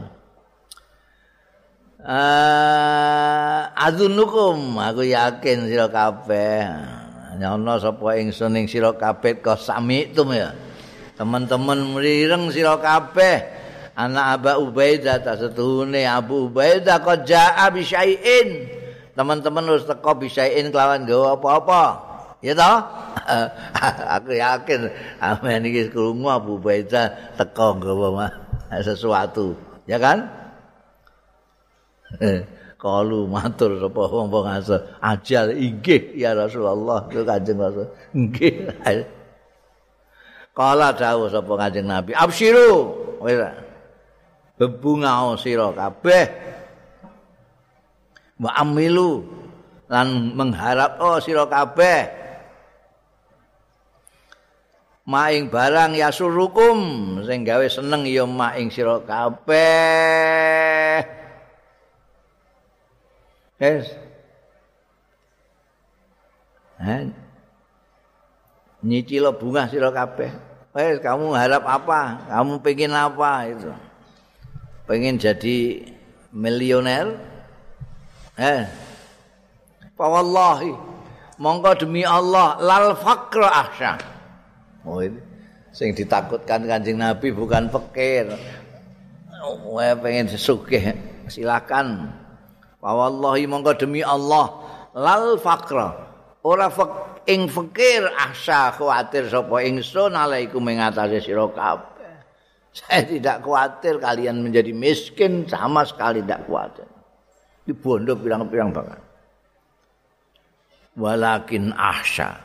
Uh, 2.04 3.64
azunukum 3.80 4.76
aku 4.76 5.08
yakin 5.08 5.72
sira 5.72 5.88
kabeh 5.88 6.68
nyono 7.40 7.80
sapa 7.80 8.20
ingsun 8.20 8.60
ing 8.60 8.68
sira 8.68 8.92
kabeh 8.92 9.40
kok 9.40 9.56
sami 9.56 10.12
ya 10.12 10.52
teman-teman 11.16 11.96
mrireng 11.96 12.52
sira 12.52 12.76
kabeh 12.76 13.53
anak 13.94 14.26
Abu 14.42 14.70
Ubaidah 14.70 15.22
ta 15.22 15.38
setuhune 15.38 16.06
Abu 16.06 16.50
Ubaidah 16.50 17.02
kok 17.02 17.26
jaa 17.26 17.66
bi 17.70 17.82
syai'in. 17.86 18.70
Teman-teman 19.14 19.66
harus 19.70 19.86
teko 19.86 20.18
bi 20.18 20.28
syai'in 20.30 20.74
kelawan 20.74 21.06
gawa 21.06 21.38
apa-apa. 21.38 21.84
Ya 22.44 22.58
toh? 22.58 22.78
Aku 24.20 24.36
yakin 24.36 24.92
amen 25.24 25.64
iki 25.70 25.94
krungu 25.94 26.28
Abu 26.28 26.58
Ubaidah 26.60 27.38
teko 27.38 27.78
gawa 27.78 28.30
sesuatu. 28.82 29.56
Ya 29.86 30.02
kan? 30.02 30.30
Kalu 32.84 33.32
matur 33.32 33.80
sapa 33.80 34.02
wong-wong 34.12 34.44
ajal 35.00 35.56
inggih 35.56 36.20
ya 36.20 36.36
Rasulullah 36.36 37.08
kanjeng 37.08 37.56
Rasul. 37.56 37.88
Nggih 38.12 38.54
Kala 40.54 40.94
dawuh 40.94 41.34
sapa 41.34 41.50
Kanjeng 41.58 41.90
Nabi, 41.90 42.14
"Absyiru." 42.14 42.94
Wis 43.26 43.42
bebungao 44.64 45.36
sira 45.36 45.76
kabeh. 45.76 46.32
Wa 48.40 48.56
amilu 48.64 49.28
lan 49.92 50.32
mengharap 50.32 51.04
oh 51.04 51.20
sira 51.20 51.44
kabeh. 51.52 52.24
Maing 55.04 55.52
barang 55.52 56.00
yasurukum 56.00 56.80
sing 57.28 57.44
gawe 57.44 57.68
seneng 57.68 58.08
ya 58.08 58.24
maing 58.24 58.72
sira 58.72 59.04
kabeh. 59.04 59.44
Yes. 63.60 63.92
Eh, 66.84 67.12
nyicil 68.80 69.28
bunga 69.36 69.68
sira 69.68 69.92
kabeh. 69.92 70.32
Wes 70.74 70.98
kamu 71.04 71.36
harap 71.38 71.68
apa? 71.68 72.26
Kamu 72.32 72.64
pengen 72.64 72.98
apa 72.98 73.46
itu? 73.46 73.70
Pengen 74.84 75.16
jadi 75.16 75.80
milioner? 76.36 77.16
Eh. 78.36 78.68
Fa 79.94 80.06
wallahi 80.10 80.74
monggo 81.40 81.72
demi 81.78 82.04
Allah 82.04 82.60
lal 82.60 82.98
faqra 82.98 83.48
ahsa. 83.48 83.94
Oh 84.84 85.00
ini 85.00 85.22
sing 85.72 85.96
ditakutkan 85.96 86.68
Kanjeng 86.68 87.00
Nabi 87.00 87.32
bukan 87.32 87.72
fakir. 87.72 88.28
Wae 89.44 89.92
pengen 90.00 90.28
sesugih, 90.32 90.96
silakan. 91.30 92.12
Wallahi 92.84 93.48
monggo 93.48 93.72
demi 93.78 94.04
Allah 94.04 94.52
lal 94.92 95.40
faqra. 95.40 96.12
Ora 96.44 96.68
fak 96.68 97.24
ing 97.24 97.48
fakir 97.48 98.04
asa 98.20 98.76
khawatir 98.76 99.32
sapa 99.32 99.64
ingsun 99.64 100.12
alaikum 100.12 100.60
ing 100.68 100.84
atase 100.84 101.24
sira 101.24 101.48
kabeh. 101.48 101.93
Saya 102.78 103.06
tidak 103.06 103.46
khawatir 103.46 104.02
kalian 104.02 104.42
menjadi 104.42 104.74
miskin 104.74 105.46
sama 105.46 105.86
sekali 105.86 106.26
tidak 106.26 106.50
khawatir. 106.50 106.90
Di 107.64 107.72
bondo 107.72 108.18
pirang-pirang 108.18 108.74
banget. 108.74 109.02
Walakin 110.98 111.70
ahsa. 111.78 112.42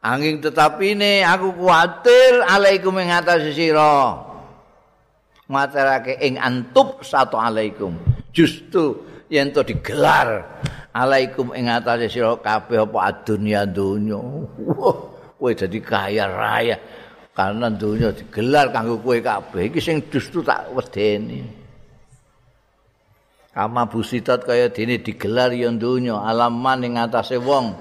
Angin 0.00 0.40
tetapi 0.40 0.96
ini 0.96 1.20
aku 1.20 1.52
khawatir 1.60 2.40
alaikum 2.48 2.96
ing 3.04 3.12
atase 3.12 3.52
sira. 3.52 4.16
Materake 5.44 6.16
ing 6.24 6.40
antub 6.40 7.04
satu 7.04 7.36
alaikum. 7.36 8.00
Justru 8.32 8.96
yen 9.28 9.52
to 9.52 9.60
digelar 9.60 10.56
alaikum 10.96 11.52
ing 11.52 11.68
atase 11.68 12.08
sira 12.08 12.32
kabeh 12.40 12.80
apa 12.88 12.98
adunya 13.12 13.68
donya. 13.68 14.16
Wah, 14.56 14.96
kowe 15.36 15.52
dadi 15.52 15.78
kaya 15.84 16.24
raya 16.32 16.80
karena 17.30 17.70
donya 17.70 18.10
digelar 18.10 18.74
kanggo 18.74 18.98
kowe 18.98 19.18
kabeh 19.22 19.70
iki 19.70 19.78
sing 19.78 20.02
justru 20.10 20.42
tak 20.42 20.66
wedeni. 20.74 21.46
Kama 23.50 23.90
busitat 23.90 24.46
kaya 24.46 24.70
dene 24.70 25.02
digelar 25.02 25.50
ya 25.50 25.70
donya 25.74 26.22
alaman 26.22 26.86
ing 26.86 26.94
atase 26.98 27.38
wong. 27.38 27.74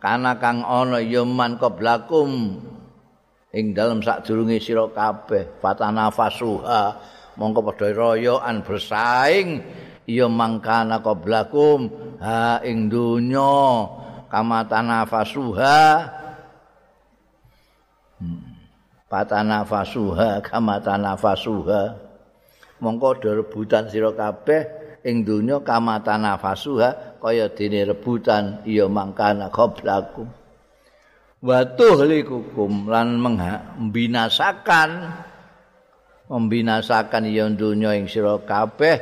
Kana 0.00 0.40
kang 0.40 0.64
ana 0.64 0.96
ya 1.04 1.28
man 1.28 1.60
qablakum 1.60 2.56
ing 3.52 3.64
dalem 3.76 4.00
sadurunge 4.00 4.56
sira 4.64 4.88
kabeh 4.88 5.60
fatana 5.60 6.08
fasuha 6.08 6.96
mongko 7.36 7.60
padha 7.68 7.92
royoan 7.92 8.64
bersaing. 8.64 9.48
Ya 10.08 10.26
mangkana 10.26 11.04
qablakum 11.04 11.92
ha 12.20 12.64
ing 12.64 12.88
donya 12.88 13.86
kama 14.32 14.64
tanafasuha. 14.68 16.19
Patanafasuha 19.10 20.38
kama 20.46 20.78
tanafasuha 20.78 21.98
mongko 22.78 23.18
do 23.18 23.30
rebutan 23.42 23.90
sira 23.90 24.14
kabeh 24.14 24.62
ing 25.02 25.26
donya 25.26 25.58
kama 25.66 25.98
tanafasuha 26.00 27.18
kaya 27.18 27.50
dene 27.50 27.90
rebutan 27.90 28.62
ya 28.62 28.86
mangkana 28.86 29.50
qablakum 29.50 30.30
wa 31.42 31.58
tuhlikukum 31.74 32.86
lan 32.86 33.18
membinasakan 33.18 34.90
membinasakan 36.30 37.26
ya 37.26 37.50
donya 37.50 37.98
ing 37.98 38.06
sira 38.06 38.38
kabeh 38.46 38.96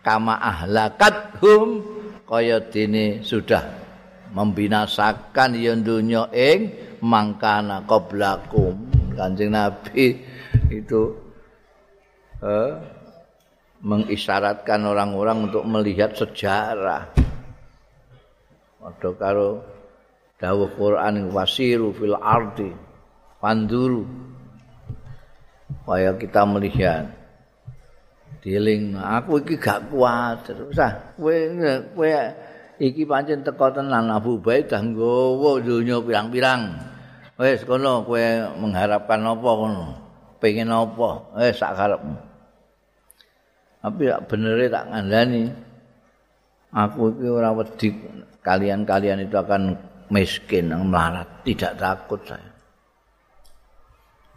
kama 0.00 0.40
ahlakat 0.40 1.36
hum 1.44 1.84
kaya 2.24 2.64
dene 2.64 3.20
sudah 3.20 3.60
membinasakan 4.32 5.56
ya 5.56 5.76
dunya 5.76 6.24
ing 6.32 6.72
mangkana 7.04 7.84
qablakum 7.84 8.97
Kanjeng 9.18 9.50
Nabi 9.50 10.14
itu 10.70 11.18
eh, 12.38 12.72
mengisyaratkan 13.82 14.86
orang-orang 14.86 15.50
untuk 15.50 15.66
melihat 15.66 16.14
sejarah. 16.14 17.10
Padha 18.78 19.10
karo 19.18 19.48
dawuh 20.38 20.70
Quran 20.78 21.34
wasiru 21.34 21.90
fil 21.90 22.14
ardi 22.14 22.70
panduru. 23.42 24.06
Supaya 25.68 26.14
kita 26.14 26.46
melihat 26.46 27.10
dieling 28.38 28.94
aku 28.94 29.42
iki 29.42 29.58
gak 29.58 29.90
kuat 29.90 30.46
usah 30.46 31.12
kowe 31.18 31.34
kowe 31.92 32.08
iki 32.78 33.02
pancen 33.02 33.42
teko 33.42 33.74
tenan 33.74 34.08
Abu 34.08 34.38
Ubaidah 34.38 34.78
nggawa 34.78 35.58
donya 35.58 35.98
pirang-pirang 35.98 36.87
wis 37.38 37.62
kono 37.62 38.02
kowe 38.02 38.26
mengharapkan 38.58 39.22
apa 39.22 39.50
kono? 39.54 39.86
Pengen 40.42 40.74
apa? 40.74 41.38
Wis 41.38 41.56
sak 41.58 41.78
karepmu. 41.78 42.18
Tapi 43.78 44.02
tak 44.10 44.22
benere 44.26 44.66
tak 44.66 44.84
ngandani. 44.90 45.44
Aku 46.68 47.14
iki 47.16 47.26
ora 47.30 47.54
wedi 47.54 47.88
kalian-kalian 48.44 49.24
itu 49.24 49.38
akan 49.38 49.78
miskin 50.10 50.74
melarat. 50.74 51.46
Tidak 51.46 51.78
takut 51.78 52.20
saya. 52.26 52.50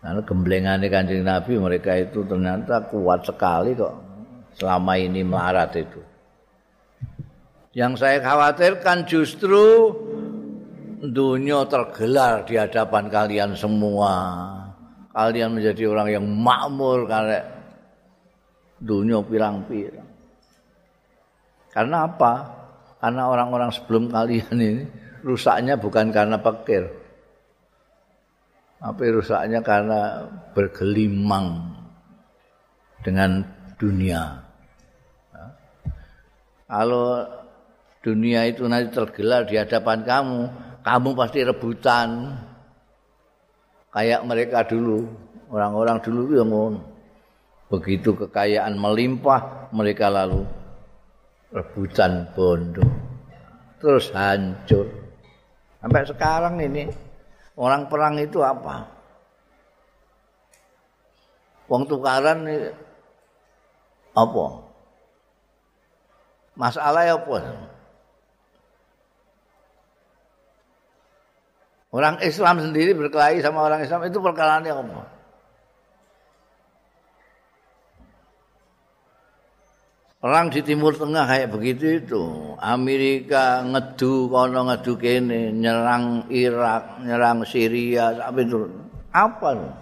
Karena 0.02 0.22
gemblengannya 0.26 0.88
kanjeng 0.90 1.22
Nabi 1.22 1.62
mereka 1.62 1.94
itu 1.94 2.26
ternyata 2.26 2.90
kuat 2.90 3.22
sekali 3.22 3.78
kok 3.78 3.94
selama 4.58 4.98
ini 4.98 5.22
melarat 5.22 5.78
itu. 5.78 6.02
Yang 7.72 8.04
saya 8.04 8.18
khawatirkan 8.20 9.06
justru 9.06 9.94
dunia 11.02 11.66
tergelar 11.66 12.46
di 12.46 12.62
hadapan 12.62 13.10
kalian 13.10 13.52
semua. 13.58 14.14
Kalian 15.12 15.58
menjadi 15.58 15.90
orang 15.90 16.08
yang 16.14 16.26
makmur 16.30 17.10
karena 17.10 17.42
dunia 18.78 19.20
pirang-pirang. 19.26 20.08
Karena 21.74 22.06
apa? 22.06 22.34
Karena 23.02 23.28
orang-orang 23.28 23.74
sebelum 23.74 24.14
kalian 24.14 24.56
ini 24.56 24.86
rusaknya 25.26 25.76
bukan 25.76 26.14
karena 26.14 26.38
pikir. 26.38 26.86
Apa 28.82 29.02
rusaknya 29.10 29.60
karena 29.62 30.26
bergelimang 30.54 31.76
dengan 33.02 33.42
dunia. 33.78 34.42
Kalau 36.72 37.28
dunia 38.00 38.48
itu 38.48 38.64
nanti 38.64 38.96
tergelar 38.96 39.44
di 39.44 39.60
hadapan 39.60 40.08
kamu, 40.08 40.42
kamu 40.82 41.10
pasti 41.18 41.40
rebutan. 41.46 42.38
Kayak 43.92 44.24
mereka 44.24 44.64
dulu, 44.64 45.04
orang-orang 45.52 46.00
dulu 46.00 46.22
yang 46.32 46.80
Begitu 47.72 48.16
kekayaan 48.16 48.76
melimpah, 48.76 49.72
mereka 49.72 50.12
lalu 50.12 50.44
rebutan 51.52 52.28
bondo. 52.36 52.84
Terus 53.80 54.12
hancur. 54.16 54.88
Sampai 55.80 56.04
sekarang 56.08 56.60
ini 56.62 56.88
Orang 57.62 57.92
perang 57.92 58.16
itu 58.16 58.40
apa? 58.40 58.88
Wong 61.68 61.88
tukaran 61.88 62.48
apa? 64.18 64.46
Masalah 66.56 67.06
apa? 67.06 67.38
Orang 71.92 72.24
Islam 72.24 72.64
sendiri 72.64 72.96
berkelahi 72.96 73.44
sama 73.44 73.68
orang 73.68 73.84
Islam 73.84 74.08
itu 74.08 74.24
perkara 74.24 74.64
apa? 74.64 75.22
Orang 80.22 80.54
di 80.54 80.62
Timur 80.62 80.94
Tengah 80.96 81.26
kayak 81.26 81.52
begitu 81.52 82.00
itu. 82.00 82.24
Amerika 82.62 83.66
ngedu 83.66 84.30
kono 84.30 84.70
ngedu 84.70 84.94
kene, 84.96 85.50
nyerang 85.50 86.30
Irak, 86.30 87.02
nyerang 87.02 87.42
Syria, 87.44 88.14
sampai 88.16 88.46
itu. 88.46 88.70
Apa 89.12 89.50
tuh? 89.58 89.74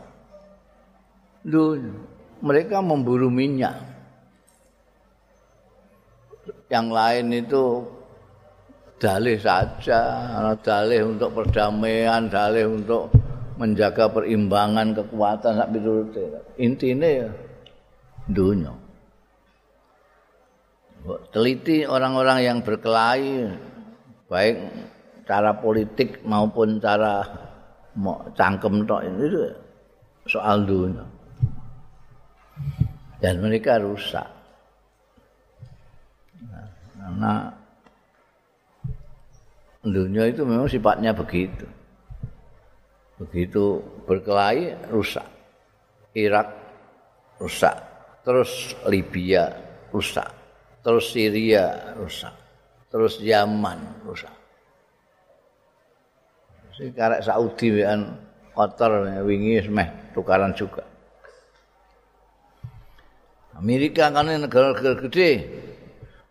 Duh, 1.43 1.75
mereka 2.39 2.79
memburu 2.79 3.27
minyak. 3.27 3.83
Yang 6.71 6.87
lain 6.87 7.25
itu 7.35 7.63
dalih 8.99 9.39
saja, 9.39 9.99
dalih 10.59 11.15
untuk 11.15 11.31
perdamaian, 11.31 12.27
dalih 12.27 12.67
untuk 12.67 13.09
menjaga 13.55 14.11
perimbangan 14.11 14.95
kekuatan 14.95 15.53
sampai 15.59 15.79
itu. 15.79 16.21
Intinya 16.59 17.07
ya 17.07 17.29
dunia. 18.29 18.73
teliti 21.31 21.87
orang-orang 21.87 22.43
yang 22.43 22.57
berkelahi 22.59 23.47
baik 24.27 24.57
cara 25.25 25.55
politik 25.57 26.21
maupun 26.27 26.77
cara 26.77 27.23
cangkem 28.35 28.83
tok 28.83 29.01
itu 29.07 29.47
soal 30.27 30.67
dunia 30.67 31.07
dan 33.23 33.39
mereka 33.39 33.79
rusak 33.79 34.27
karena 36.99 37.58
dunia 39.83 40.27
itu 40.27 40.43
memang 40.43 40.67
sifatnya 40.67 41.15
begitu 41.15 41.65
begitu 43.19 43.83
berkelahi 44.07 44.75
rusak 44.91 45.25
Irak 46.15 46.51
rusak 47.39 47.75
terus 48.23 48.75
Libya 48.87 49.55
rusak 49.91 50.39
terus 50.83 51.11
Syria 51.11 51.95
rusak, 51.99 52.35
terus 52.87 53.19
Yaman 53.19 53.79
rusak. 54.07 54.31
Si 56.75 56.87
karek 56.95 57.21
Saudi 57.21 57.83
kan 57.83 58.15
kotor 58.55 59.05
wingi 59.27 59.59
semeh 59.59 59.87
tukaran 60.15 60.55
juga. 60.55 60.83
Amerika 63.59 64.07
kan 64.07 64.31
negara-negara 64.31 64.95
gede 65.03 65.31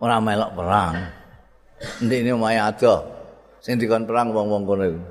ora 0.01 0.17
melok 0.17 0.51
perang. 0.57 0.97
Ndekne 2.01 2.35
omahe 2.35 2.59
ada 2.59 3.18
sing 3.63 3.79
dikon 3.79 4.07
perang 4.07 4.31
wong-wong 4.31 4.63
kono 4.67 4.85
iku. 4.87 5.03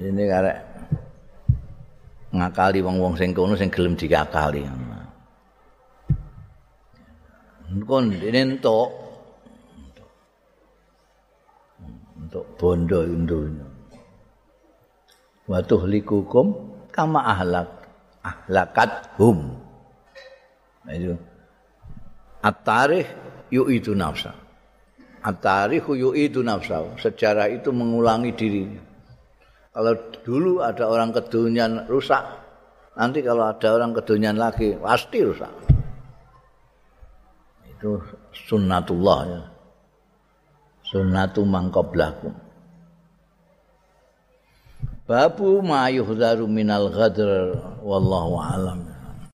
Ini 0.00 0.22
karek 0.24 0.58
ngakali 2.32 2.80
wong-wong 2.80 3.14
sing 3.20 3.36
kono 3.36 3.54
sing 3.58 3.68
gelem 3.68 3.94
dikakali. 3.98 4.64
Kon 7.86 8.10
dene 8.10 8.40
entuk 8.42 8.90
untuk 12.18 12.44
bondo 12.58 13.06
indonya. 13.06 13.66
Wa 15.46 15.58
tuhlikukum 15.62 16.46
kama 16.90 17.22
ahlak 17.26 17.70
ahlakat 18.22 19.14
hum. 19.18 19.58
Itu 20.90 21.14
At-tarikh 22.40 23.04
yu'idu 23.52 23.92
nafsa. 23.92 24.32
At-tarikh 25.20 25.84
yu'idu 25.92 26.40
nafsa. 26.40 26.80
Sejarah 26.96 27.52
itu 27.52 27.68
mengulangi 27.68 28.32
dirinya. 28.32 28.80
Kalau 29.70 29.94
dulu 30.26 30.64
ada 30.66 30.90
orang 30.90 31.14
kedunian 31.14 31.86
rusak, 31.86 32.24
nanti 32.98 33.22
kalau 33.22 33.46
ada 33.46 33.68
orang 33.70 33.94
kedunian 33.94 34.34
lagi 34.34 34.74
pasti 34.80 35.22
rusak. 35.22 35.52
Itu 37.70 38.02
sunnatullah 38.34 39.20
ya. 39.30 39.42
Sunnatu 40.90 41.46
mangkoblakum. 41.46 42.34
Babu 45.06 45.62
ma 45.62 45.86
yuhzaru 45.86 46.50
minal 46.50 46.90
ghadr 46.90 47.54
wallahu 47.86 48.42
alam. 48.42 48.89